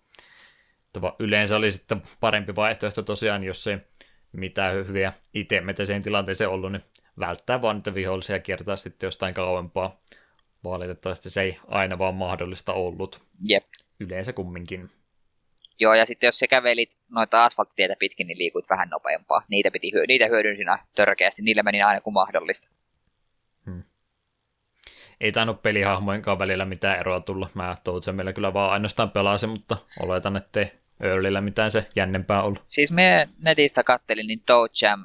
[1.19, 3.77] yleensä oli sitten parempi vaihtoehto tosiaan, jos ei
[4.31, 6.83] mitään hyviä itemeitä siihen tilanteeseen ollut, niin
[7.19, 10.01] välttää vaan niitä vihollisia kiertää sitten jostain kauempaa.
[10.71, 13.21] Valitettavasti se ei aina vaan mahdollista ollut.
[13.49, 13.63] Jep.
[13.99, 14.89] Yleensä kumminkin.
[15.79, 19.41] Joo, ja sitten jos sä kävelit noita asfalttitietä pitkin, niin liikuit vähän nopeampaa.
[19.49, 22.69] Niitä, piti, niitä hyödynsin törkeästi, niillä meni aina kuin mahdollista.
[23.65, 23.83] Hmm.
[25.21, 27.49] Ei tainnut pelihahmojenkaan välillä mitään eroa tulla.
[27.53, 27.77] Mä
[28.11, 32.63] meillä kyllä vaan ainoastaan pelasin, mutta oletan, ettei Earlillä mitään se jännempää ollut.
[32.67, 35.03] Siis me netistä kattelin, niin Toe Jam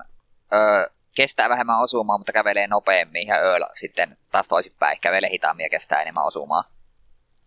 [0.52, 5.70] öö, kestää vähemmän osumaa, mutta kävelee nopeammin, ja Earl sitten taas toisinpäin kävelee hitaammin ja
[5.70, 6.64] kestää enemmän osumaa.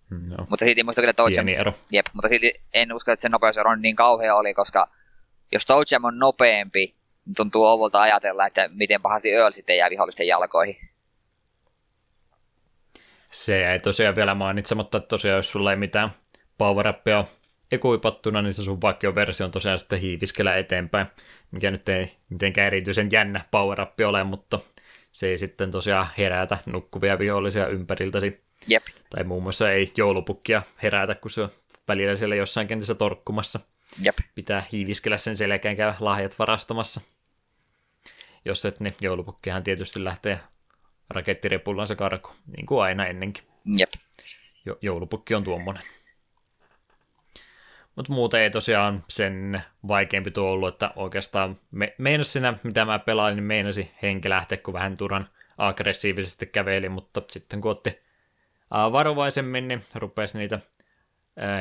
[0.09, 0.45] No.
[0.49, 1.73] Mutta silti muista kyllä Toe Jam, ero.
[1.91, 4.89] Jep, mutta silti en usko, että se nopeusero niin kauhea oli, koska
[5.51, 6.95] jos Toe Jam on nopeampi,
[7.25, 10.89] niin tuntuu ovolta ajatella, että miten pahasti Earl sitten jää vihollisten jalkoihin.
[13.31, 16.09] Se ei tosiaan vielä mainitsematta, että tosiaan jos sulla ei mitään
[16.57, 16.87] power
[17.71, 18.81] ekuipattuna, niin se sun
[19.15, 21.07] versio on tosiaan sitten hiiviskellä eteenpäin,
[21.51, 24.59] mikä nyt ei mitenkään erityisen jännä power ole, mutta
[25.11, 28.43] se ei sitten tosiaan herätä nukkuvia vihollisia ympäriltäsi.
[28.67, 28.83] Jep.
[29.09, 31.51] Tai muun muassa ei joulupukkia herätä, kun se on
[31.87, 33.59] välillä siellä jossain kentissä torkkumassa.
[34.03, 34.17] Jep.
[34.35, 37.01] Pitää hiiviskellä sen selkään käydä lahjat varastamassa.
[38.45, 40.39] Jos et, niin joulupukkihan tietysti lähtee
[41.09, 43.43] rakettirepullansa karku, niin kuin aina ennenkin.
[43.77, 43.89] Jep.
[44.65, 45.83] Jo- joulupukki on tuommoinen.
[47.95, 52.99] Mutta muuten ei tosiaan sen vaikeampi tuo ollut, että oikeastaan me, meinas siinä, mitä mä
[52.99, 57.99] pelailin, niin meinasi henki lähteä, kun vähän turhan aggressiivisesti käveli, mutta sitten kun otti
[58.71, 60.59] varovaisemmin, niin rupesi niitä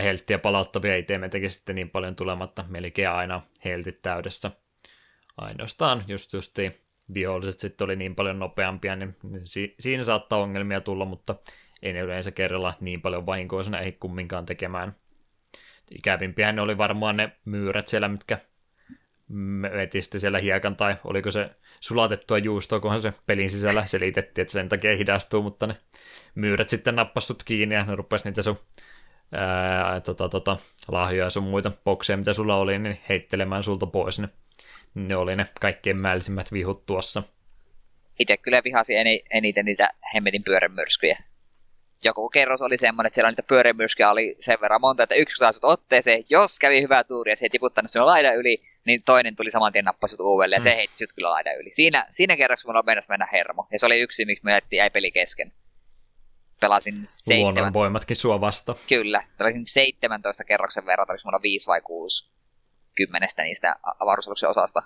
[0.03, 4.51] helttiä palauttavia itemetäkin sitten niin paljon tulematta, melkein aina heltit täydessä.
[5.37, 6.81] Ainoastaan just justiin
[7.15, 9.17] viholliset sitten oli niin paljon nopeampia, niin
[9.79, 11.35] siinä saattaa ongelmia tulla, mutta
[11.83, 14.97] ei ne yleensä kerralla niin paljon vahinkoisena ei kumminkaan tekemään
[15.99, 18.39] ikävimpiä ne oli varmaan ne myyrät siellä, mitkä
[19.77, 21.51] veti sitten siellä hiekan, tai oliko se
[21.81, 25.75] sulatettua juustoa, kunhan se pelin sisällä selitettiin, että sen takia hidastuu, mutta ne
[26.35, 28.59] myyrät sitten nappastut kiinni ja ne rupesi niitä sun
[29.33, 30.57] ää, tota, tota,
[30.89, 34.19] lahjoja ja sun muita bokseja, mitä sulla oli, niin heittelemään sulta pois.
[34.19, 34.29] Ne,
[34.95, 37.23] ne oli ne kaikkein määlisimmät vihut tuossa.
[38.19, 38.95] Itse kyllä vihasi
[39.31, 41.19] eniten niitä hemmetin pyörämyrskyjä.
[42.05, 45.65] Joku kerros oli semmoinen, että siellä niitä pyörimyrskyjä oli sen verran monta, että yksi saasut
[45.65, 49.51] otteeseen, jos kävi hyvä tuuri ja se ei tiputtanut sinua laidan yli, niin toinen tuli
[49.51, 50.77] saman tien nappasut uudelleen ja se mm.
[50.77, 51.73] heitti sut kyllä laidan yli.
[51.73, 53.67] Siinä, siinä kerroksessa mulla mennä mennä hermo.
[53.73, 55.53] Ja se oli yksi, miksi me jäi peli kesken.
[56.61, 57.43] Pelasin seitsemän...
[57.43, 58.77] Luonnon voimatkin sua vasta.
[58.89, 59.25] Kyllä.
[59.39, 62.33] Pelasin 17 kerroksen verran, oliko mulla 5 vai 6
[62.95, 64.83] kymmenestä niistä avaruusaluksen osasta.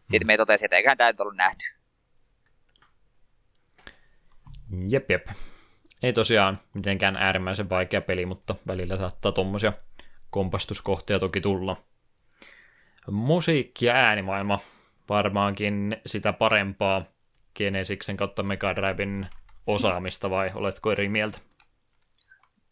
[0.00, 0.26] Sitten mm.
[0.26, 1.64] me totesin, että eiköhän tämä nyt ollut nähty.
[4.88, 5.26] Jep, jep.
[6.02, 9.72] Ei tosiaan mitenkään äärimmäisen vaikea peli, mutta välillä saattaa tuommoisia
[10.30, 11.76] kompastuskohtia toki tulla.
[13.10, 14.60] Musiikki ja äänimaailma
[15.08, 17.04] varmaankin sitä parempaa
[17.56, 19.28] Genesiksen kautta Mega Driven
[19.66, 21.38] osaamista vai oletko eri mieltä?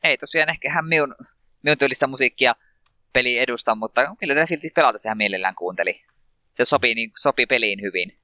[0.05, 1.15] Ei tosiaan hän minun,
[1.63, 2.55] minun tyylistä musiikkia
[3.13, 6.03] peli edusta, mutta kyllä tätä silti pelata sehän mielellään kuunteli.
[6.53, 8.19] Se sopii, niin, sopii peliin hyvin.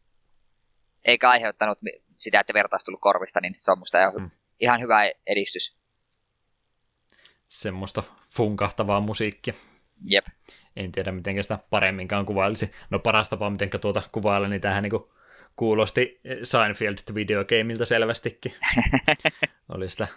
[1.04, 1.78] Eikä aiheuttanut
[2.16, 4.30] sitä, että vertaisi tullut korvista, niin se on musta mm.
[4.60, 5.76] Ihan hyvä edistys.
[7.46, 9.54] Semmoista funkahtavaa musiikkia.
[10.08, 10.26] Jep.
[10.76, 12.70] En tiedä, miten sitä paremminkaan kuvailisi.
[12.90, 14.92] No paras tapa, miten tuota kuvailla, niin tähän niin
[15.56, 18.54] kuulosti Seinfeld-videogameilta selvästikin.
[19.74, 20.08] Oli sitä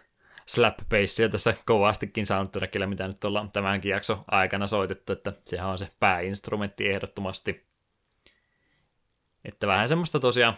[0.46, 5.78] slap bassia tässä kovastikin soundtrackilla, mitä nyt ollaan tämänkin jakso aikana soitettu, että sehän on
[5.78, 7.68] se pääinstrumentti ehdottomasti.
[9.46, 10.58] Että vähän semmoista tosiaan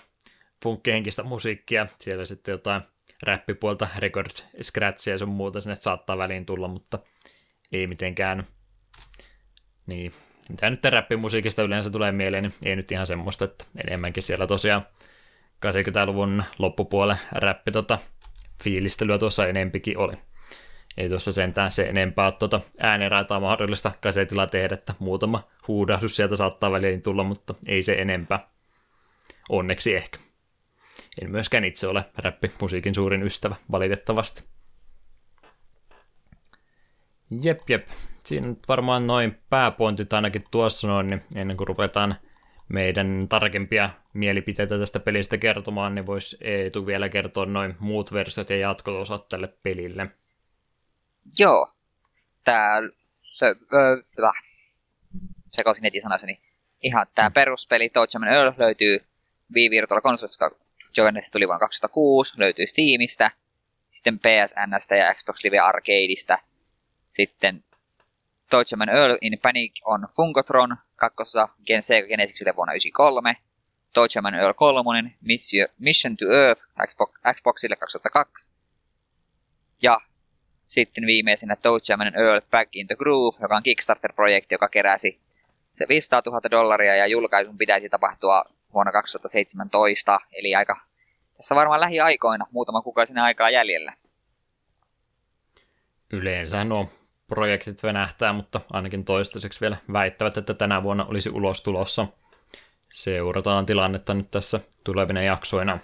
[0.63, 2.81] funkkihenkistä musiikkia, siellä sitten jotain
[3.23, 4.31] räppipuolta, record
[4.61, 6.99] scratchia ja sun muuta sinne saattaa väliin tulla, mutta
[7.71, 8.47] ei mitenkään,
[9.85, 10.13] niin,
[10.49, 14.87] mitä nyt räppimusiikista yleensä tulee mieleen, niin ei nyt ihan semmoista, että enemmänkin siellä tosiaan
[15.65, 17.99] 80-luvun loppupuolen räppi tota,
[18.63, 20.13] fiilistelyä tuossa enempikin oli.
[20.97, 26.71] Ei tuossa sentään se enempää tuota ääniraitaa mahdollista kasetilla tehdä, että muutama huudahdus sieltä saattaa
[26.71, 28.47] väliin tulla, mutta ei se enempää.
[29.49, 30.19] Onneksi ehkä.
[31.21, 34.43] En myöskään itse ole räppimusiikin suurin ystävä, valitettavasti.
[37.41, 37.87] Jep, jep.
[38.25, 42.15] Siinä nyt varmaan noin pääpointit ainakin tuossa noin, niin ennen kuin ruvetaan
[42.69, 48.57] meidän tarkempia mielipiteitä tästä pelistä kertomaan, niin voisi Eetu vielä kertoa noin muut versiot ja
[48.57, 50.07] jatko-osat tälle pelille.
[51.39, 51.73] Joo.
[52.43, 52.81] Tää...
[55.51, 56.39] Sekoisin heti sanaseni.
[56.81, 57.33] Ihan tää mm.
[57.33, 59.05] peruspeli Touchman Earl löytyy
[59.55, 60.01] Wii Virtual
[60.95, 63.31] se tuli vuonna 2006, löytyy Steamista,
[63.89, 66.37] sitten PSNstä ja Xbox Live Arcadeista.
[67.09, 67.63] Sitten
[68.49, 73.37] Touchman Earl in Panic on Funkotron, kakkossa Gen Sega Genesikselle vuonna 1993.
[73.93, 75.15] Touchman Earl 3,
[75.79, 78.51] Mission to Earth Xbox, Xboxille 2002.
[79.81, 80.01] Ja
[80.65, 85.19] sitten viimeisenä Touchman Earl Back in the Groove, joka on Kickstarter-projekti, joka keräsi
[85.73, 90.79] se 500 000 dollaria ja julkaisun pitäisi tapahtua vuonna 2017, eli aika
[91.37, 93.93] tässä varmaan lähiaikoina, muutama kuukausi aikaa jäljellä.
[96.13, 96.89] Yleensä nuo
[97.27, 102.07] projektit venähtää, mutta ainakin toistaiseksi vielä väittävät, että tänä vuonna olisi ulos tulossa.
[102.93, 105.79] Seurataan tilannetta nyt tässä tulevina jaksoina.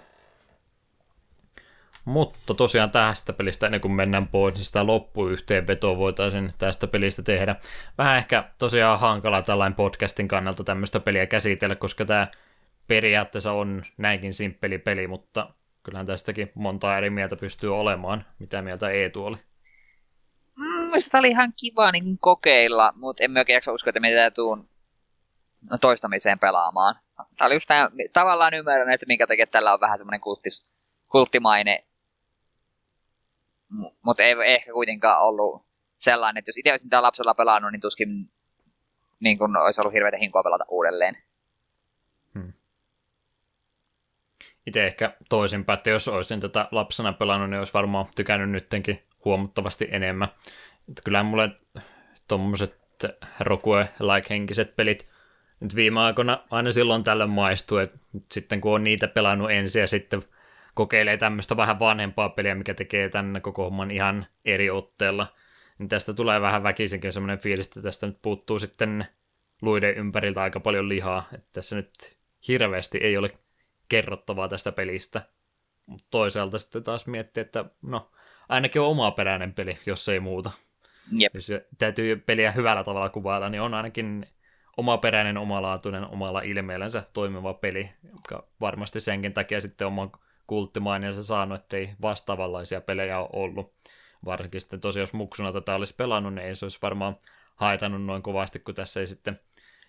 [2.04, 7.56] Mutta tosiaan tästä pelistä, ennen kuin mennään pois, niin sitä loppuyhteenvetoa voitaisiin tästä pelistä tehdä.
[7.98, 12.26] Vähän ehkä tosiaan hankala tällainen podcastin kannalta tämmöistä peliä käsitellä, koska tämä
[12.86, 18.24] periaatteessa on näinkin simppeli peli, mutta kyllähän tästäkin monta eri mieltä pystyy olemaan.
[18.38, 19.36] Mitä mieltä Eetu oli?
[20.56, 24.68] Mielestäni oli ihan kiva niin kokeilla, mutta en oikein jaksa uskoa, että mitä tuun
[25.80, 26.94] toistamiseen pelaamaan.
[27.16, 30.72] Tämä oli just tämän, tavallaan ymmärrän, että minkä takia tällä on vähän semmoinen kulttis,
[31.08, 31.86] kulttimaine,
[34.02, 35.66] mutta ei ehkä kuitenkaan ollut
[35.98, 38.30] sellainen, että jos itse olisin täällä lapsella pelannut, niin tuskin
[39.20, 41.16] niin kun olisi ollut hirveätä hinkoa pelata uudelleen.
[42.34, 42.52] Hmm.
[44.66, 49.88] Itse ehkä toisinpäin, että jos olisin tätä lapsena pelannut, niin olisi varmaan tykännyt nyttenkin huomattavasti
[49.90, 50.28] enemmän.
[50.88, 51.50] Että kyllähän mulle
[52.28, 52.76] tuommoiset
[53.40, 55.08] Rokue-like henkiset pelit
[55.60, 57.98] nyt viime aikoina aina silloin tällöin maistuu, että
[58.32, 60.22] sitten kun on niitä pelannut ensin ja sitten
[60.74, 65.26] kokeilee tämmöistä vähän vanhempaa peliä, mikä tekee tämän koko homman ihan eri otteella,
[65.78, 69.06] niin tästä tulee vähän väkisinkin semmoinen fiilis, että tästä nyt puuttuu sitten
[69.62, 72.16] luiden ympäriltä aika paljon lihaa, että tässä nyt
[72.48, 73.30] hirveästi ei ole
[73.88, 75.22] kerrottavaa tästä pelistä.
[75.86, 78.10] Mutta toisaalta sitten taas miettiä, että no,
[78.48, 80.50] ainakin on omaperäinen peli, jos ei muuta.
[81.12, 81.34] Jep.
[81.34, 81.48] Jos
[81.78, 84.26] täytyy peliä hyvällä tavalla kuvailla, niin on ainakin
[84.76, 90.12] omaperäinen, omalaatuinen, omalla ilmeellänsä toimiva peli, joka varmasti senkin takia sitten oman
[90.46, 93.74] kulttimaineensa saanut, ettei vastaavanlaisia pelejä ole ollut.
[94.24, 97.16] Varsinkin sitten tosiaan, jos muksuna tätä olisi pelannut, niin ei se olisi varmaan
[97.56, 99.40] haitannut noin kovasti, kun tässä ei sitten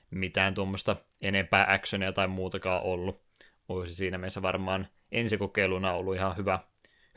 [0.09, 3.26] mitään tuommoista enempää actionia tai muutakaan ollut.
[3.69, 6.59] Olisi siinä mielessä varmaan ensikokeiluna ollut ihan hyvä,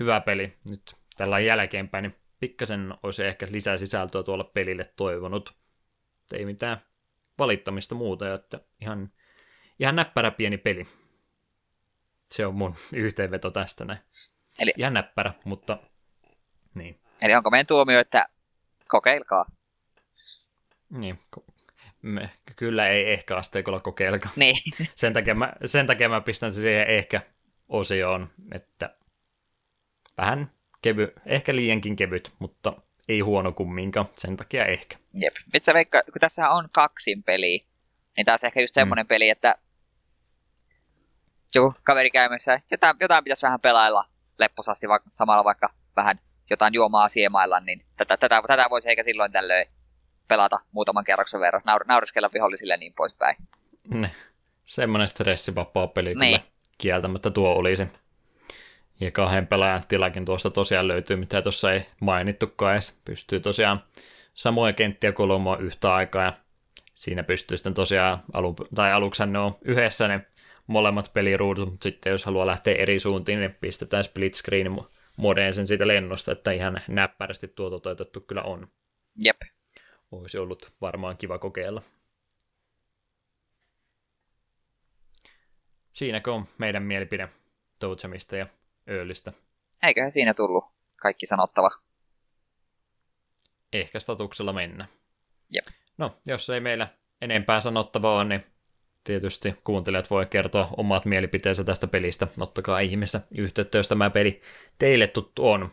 [0.01, 0.59] hyvä peli.
[0.71, 5.55] Nyt tällä jälkeenpäin, niin pikkasen olisi ehkä lisää sisältöä tuolla pelille toivonut.
[6.33, 6.83] Ei mitään
[7.39, 9.13] valittamista muuta, että ihan,
[9.79, 10.87] ihan näppärä pieni peli.
[12.31, 14.01] Se on mun yhteenveto tästä näin.
[14.59, 14.73] Eli...
[14.77, 15.79] Ihan näppärä, mutta
[16.75, 17.01] niin.
[17.23, 18.27] Eli onko meidän tuomio, että
[18.89, 19.47] kokeilkaa?
[20.91, 21.19] Niin,
[22.03, 24.33] me, kyllä ei ehkä asteikolla kokeilkaa.
[24.37, 24.57] Niin.
[24.95, 27.21] Sen takia mä, sen takia mä pistän se siihen ehkä
[27.69, 28.95] osioon, että
[30.17, 30.51] vähän
[30.83, 32.73] kevy, ehkä liiankin kevyt, mutta
[33.09, 34.97] ei huono kumminkaan, sen takia ehkä.
[35.15, 35.35] Jep.
[35.53, 37.67] Vitsa Veikka, kun tässä on kaksin peli,
[38.17, 39.09] niin taas ehkä just semmoinen mm.
[39.09, 39.55] peli, että
[41.55, 44.05] joku kaveri käymässä, jotain, jotain pitäisi vähän pelailla
[44.39, 46.21] lepposasti, vaikka, samalla vaikka vähän
[46.51, 49.67] jotain juomaa siemailla, niin tätä, tätä, tätä voisi eikä silloin tällöin
[50.31, 53.37] pelata muutaman kerroksen verran, naur, nauriskella vihollisille ja niin poispäin.
[53.89, 54.11] Ne.
[54.65, 56.41] Semmoinen stressivapaa peli niin.
[56.41, 57.87] kyllä kieltämättä tuo olisi.
[59.01, 63.01] Ja kahden pelaajan tilakin tuosta tosiaan löytyy, mitä tuossa ei mainittukaan edes.
[63.05, 63.83] Pystyy tosiaan
[64.35, 66.33] samoja kenttiä kolmoa yhtä aikaa ja
[66.95, 70.27] siinä pystyy sitten tosiaan, alu, tai aluksi ne on yhdessä ne
[70.67, 74.79] molemmat peliruudut, mutta sitten jos haluaa lähteä eri suuntiin, niin pistetään split screen
[75.17, 78.69] modeen sen siitä lennosta, että ihan näppärästi tuo toteutettu kyllä on.
[79.17, 79.37] Jep.
[80.11, 81.83] Olisi ollut varmaan kiva kokeilla.
[85.93, 87.29] Siinäkö on meidän mielipide
[87.79, 88.47] Toadsamista ja
[88.89, 89.33] Öölistä?
[89.83, 90.65] Eiköhän siinä tullut
[90.97, 91.71] kaikki sanottava.
[93.73, 94.87] Ehkä statuksella mennä.
[95.51, 95.67] Jep.
[95.99, 96.89] No, jos ei meillä
[97.21, 98.47] enempää sanottavaa on, niin
[99.05, 102.27] tietysti kuuntelijat voi kertoa omat mielipiteensä tästä pelistä.
[102.41, 104.43] Ottakaa ihmeessä yhteyttä, jos tämä peli
[104.79, 105.71] teille tuttu on.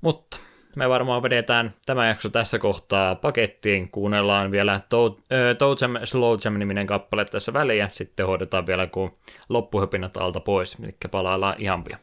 [0.00, 0.38] Mutta
[0.76, 3.90] me varmaan vedetään tämä jakso tässä kohtaa pakettiin.
[3.90, 4.80] Kuunnellaan vielä
[5.58, 7.88] Toadsam Slow Jam-niminen kappale tässä väliä.
[7.88, 9.10] Sitten hoidetaan vielä kun
[9.48, 12.00] loppuhöpinät alta pois, eli palaillaan ihan pian.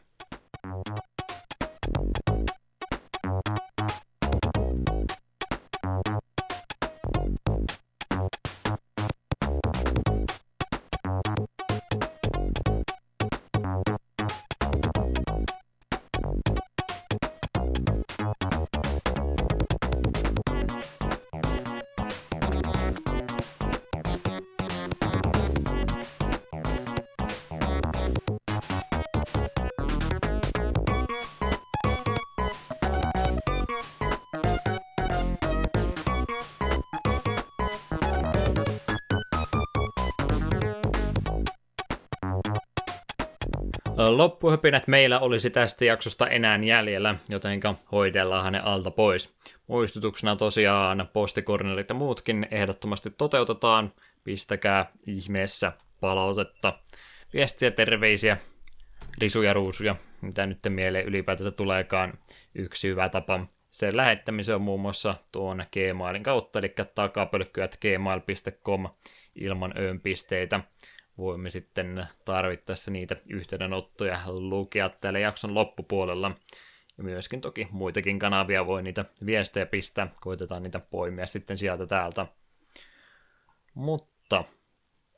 [44.16, 49.36] Loppuhöpinät meillä olisi tästä jaksosta enää jäljellä, jotenka hoidellaan hänen alta pois.
[49.66, 53.92] Muistutuksena tosiaan postikornelit ja muutkin ehdottomasti toteutetaan.
[54.24, 56.78] Pistäkää ihmeessä palautetta,
[57.34, 58.36] viestiä, terveisiä,
[59.18, 62.18] risuja, ruusuja, mitä nyt mieleen ylipäätänsä tuleekaan.
[62.58, 68.88] Yksi hyvä tapa sen lähettämisen on muun muassa tuon Gmailin kautta, eli takapölkkyät gmail.com
[69.34, 70.60] ilman öönpisteitä
[71.18, 76.30] voimme sitten tarvittaessa niitä yhteydenottoja lukea täällä jakson loppupuolella.
[76.98, 82.26] Ja myöskin toki muitakin kanavia voi niitä viestejä pistää, koitetaan niitä poimia sitten sieltä täältä.
[83.74, 84.44] Mutta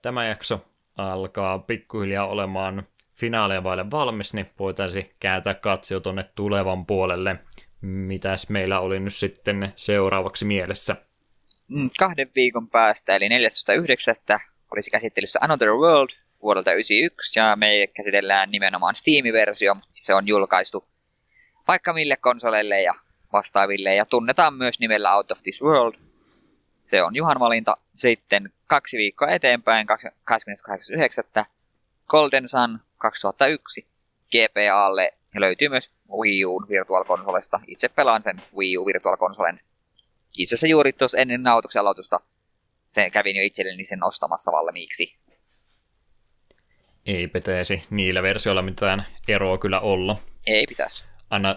[0.02, 0.66] tämä jakso
[0.96, 2.82] alkaa pikkuhiljaa olemaan
[3.14, 7.36] finaaleja vaille valmis, niin voitaisiin kääntää katsio tuonne tulevan puolelle.
[7.80, 10.96] Mitäs meillä oli nyt sitten seuraavaksi mielessä?
[11.68, 14.40] Mm, kahden viikon päästä, eli 14.9
[14.72, 16.10] olisi käsittelyssä Another World
[16.42, 19.76] vuodelta 1991, ja me käsitellään nimenomaan Steam-versio.
[19.92, 20.84] Se on julkaistu
[21.68, 22.94] vaikka mille konsoleille ja
[23.32, 25.94] vastaaville, ja tunnetaan myös nimellä Out of This World.
[26.84, 27.76] Se on Juhan valinta.
[27.94, 29.86] Sitten kaksi viikkoa eteenpäin,
[31.40, 31.44] 28.9.
[32.08, 33.86] Golden Sun 2001
[34.30, 37.60] GPAlle, ja löytyy myös Wii U Virtual Consolesta.
[37.66, 39.60] Itse pelaan sen Wii U Virtual Consolen.
[40.38, 42.20] Itse asiassa juuri tuossa ennen nautuksen aloitusta
[42.90, 45.18] se kävin jo itselleni sen ostamassa valmiiksi.
[47.06, 50.16] Ei pitäisi niillä versioilla mitään eroa kyllä olla.
[50.46, 51.04] Ei pitäisi.
[51.30, 51.56] Anna,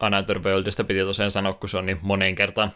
[0.00, 2.72] Another Worldista piti tosiaan sanoa, kun se on niin moneen kertaan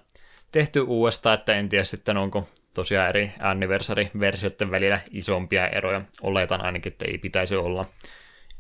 [0.53, 6.01] tehty uudestaan, että en tiedä sitten onko tosiaan eri anniversary-versioiden välillä isompia eroja.
[6.23, 7.85] Oletan ainakin, että ei pitäisi olla.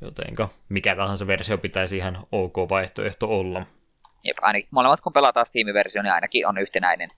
[0.01, 3.67] Jotenka mikä tahansa versio pitäisi ihan ok vaihtoehto olla.
[4.25, 7.11] Jep, ainakin molemmat kun pelataan Steam-versio, niin ainakin on yhtenäinen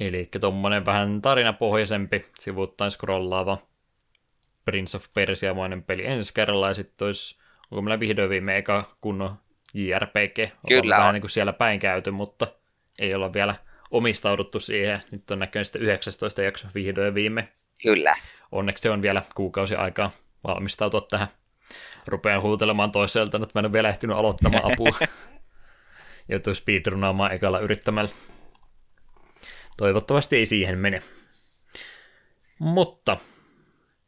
[0.00, 3.58] Eli tuommoinen vähän tarinapohjaisempi, sivuttain scrollaava
[4.64, 7.38] Prince of Persia-mainen peli ensi kerralla, ja sitten olisi,
[7.70, 9.36] onko meillä vihdoin viime eka kunnon
[9.74, 12.46] JRPG, Kyllä vähän niin kuin siellä päin käyty, mutta
[12.98, 13.54] ei olla vielä
[13.90, 15.02] omistauduttu siihen.
[15.10, 17.48] Nyt on näköinen sitten 19 jakso vihdoin viime.
[17.82, 18.16] Kyllä.
[18.52, 20.10] Onneksi se on vielä kuukausi aikaa
[20.44, 21.28] valmistautua tähän
[22.06, 24.98] rupean huutelemaan toiselta, että mä en ole vielä ehtinyt aloittamaan apua.
[26.28, 28.10] Joutuu speedrunaamaan ekalla yrittämällä.
[29.76, 31.02] Toivottavasti ei siihen mene.
[32.58, 33.16] Mutta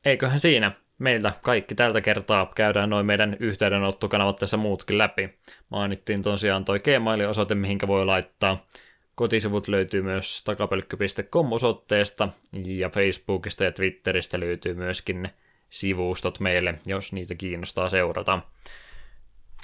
[0.04, 5.38] eiköhän siinä meillä kaikki tältä kertaa käydään noin meidän yhteydenottokanavat tässä muutkin läpi.
[5.70, 8.66] Mainittiin tosiaan toi Gmail-osoite, mihinkä voi laittaa.
[9.14, 15.34] Kotisivut löytyy myös takapölkky.com osoitteesta ja Facebookista ja Twitteristä löytyy myöskin ne
[15.70, 18.40] sivustot meille, jos niitä kiinnostaa seurata.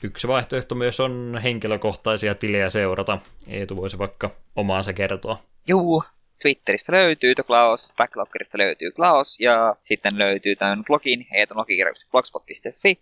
[0.03, 3.19] Yksi vaihtoehto myös on henkilökohtaisia tilejä seurata.
[3.47, 5.43] Eetu voisi vaikka omaansa kertoa.
[5.69, 6.05] Juu,
[6.43, 13.01] Twitteristä löytyy The Klaus, Backloggerista löytyy Klaus ja sitten löytyy tämän blogin eetonlogikirjoitus blogspot.fi.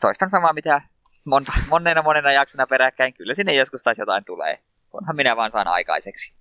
[0.00, 0.82] Toistan samaa mitä
[1.24, 3.14] monta, monena monena jaksona peräkkäin.
[3.14, 4.58] Kyllä sinne joskus taas jotain tulee.
[4.92, 6.34] Onhan minä vaan saan aikaiseksi.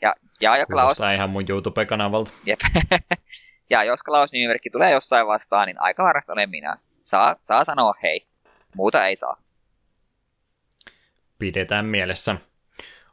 [0.00, 0.82] Ja, ja, ja Klaus...
[0.82, 2.30] Kuulostaa ihan mun YouTube-kanavalta.
[2.46, 2.60] Jep.
[3.70, 6.76] ja jos Klaus nimimerkki tulee jossain vastaan, niin aika varmasti olen minä.
[7.04, 8.26] Saa, saa sanoa hei.
[8.76, 9.36] Muuta ei saa.
[11.38, 12.36] Pidetään mielessä.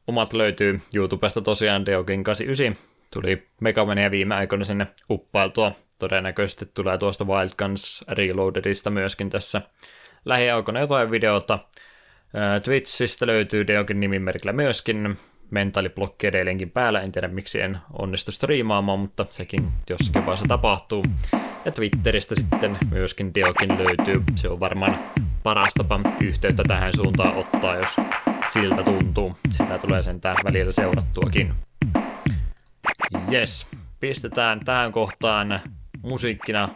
[0.08, 2.86] Omat löytyy YouTubesta tosiaan Deokin 89.
[3.14, 5.72] Tuli Megamania viime aikoina sinne uppailtua.
[6.00, 9.62] Todennäköisesti tulee tuosta Wild Guns Reloadedista myöskin tässä
[10.26, 11.60] lähiaikoina jotain videota.
[12.64, 15.18] Twitchistä löytyy Deokin nimimerkillä myöskin.
[15.52, 21.04] Mentaaliblokki edelleenkin päällä, en tiedä miksi en onnistu striimaamaan, mutta sekin jossakin vaiheessa tapahtuu.
[21.66, 24.24] Ja Twitteristä sitten myöskin Deokin löytyy.
[24.36, 25.00] Se on varmaan
[25.44, 27.96] paras tapa yhteyttä tähän suuntaan ottaa, jos
[28.54, 29.38] siltä tuntuu.
[29.50, 31.54] Sitä tulee sentään välillä seurattuakin.
[33.32, 33.68] Yes,
[34.00, 35.60] pistetään tähän kohtaan
[36.02, 36.70] musiikkina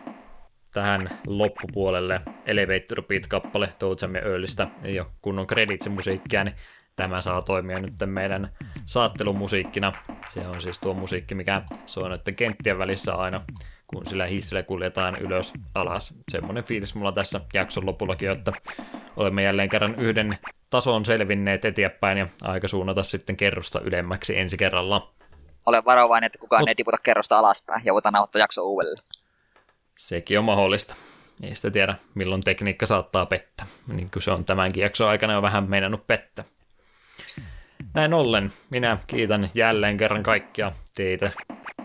[0.74, 3.70] tähän loppupuolelle Elevator Beat-kappale
[4.14, 4.68] ja Earlistä.
[4.84, 6.56] Ei ole kunnon kreditsi musiikkia, niin
[6.96, 8.50] tämä saa toimia nyt meidän
[8.86, 9.92] saattelumusiikkina.
[10.30, 13.42] Se on siis tuo musiikki, mikä soi noiden kenttien välissä aina,
[13.88, 16.14] kun sillä hissillä kuljetaan ylös alas.
[16.32, 18.52] Semmoinen fiilis mulla tässä jakson lopullakin, että
[19.18, 20.38] olemme jälleen kerran yhden
[20.70, 25.12] tason selvinneet eteenpäin ja aika suunnata sitten kerrosta ylemmäksi ensi kerralla.
[25.66, 26.70] Olen varovainen, että kukaan Mut...
[26.70, 29.06] ei tiputa kerrosta alaspäin ja voidaan nauhoittaa jakso uudelleen.
[29.98, 30.96] Sekin on mahdollista.
[31.44, 33.66] Ei sitä tiedä, milloin tekniikka saattaa pettää.
[33.88, 36.44] Niin kuin se on tämänkin jakson aikana jo vähän meinannut pettä.
[37.96, 41.32] Näin ollen, minä kiitän jälleen kerran kaikkia teitä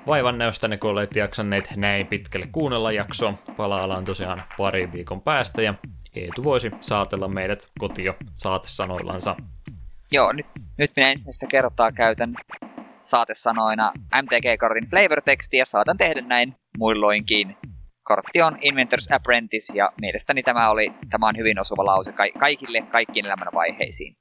[0.07, 3.35] vaivanneustanne, kun olette jaksanneet näin pitkälle kuunnella jaksoa.
[3.57, 5.75] Palaillaan tosiaan pari viikon päästä ja
[6.17, 9.37] Eetu voisi saatella meidät kotio saatesanoillansa.
[10.13, 10.47] Joo, nyt,
[10.79, 12.35] nyt minä ensimmäistä kertaa käytän
[13.01, 13.93] saatesanoina
[14.23, 15.65] MTG-kortin flavor-tekstiä.
[15.65, 17.57] Saatan tehdä näin muilloinkin.
[18.03, 22.83] Kortti on Inventor's Apprentice ja mielestäni tämä, oli, tämä on hyvin osuva lause ka- kaikille
[22.83, 24.20] kaikkiin elämän vaiheisiin.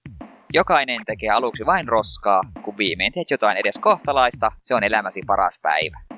[0.53, 5.59] Jokainen tekee aluksi vain roskaa, kun viimein teet jotain edes kohtalaista, se on elämäsi paras
[5.61, 6.08] päivä.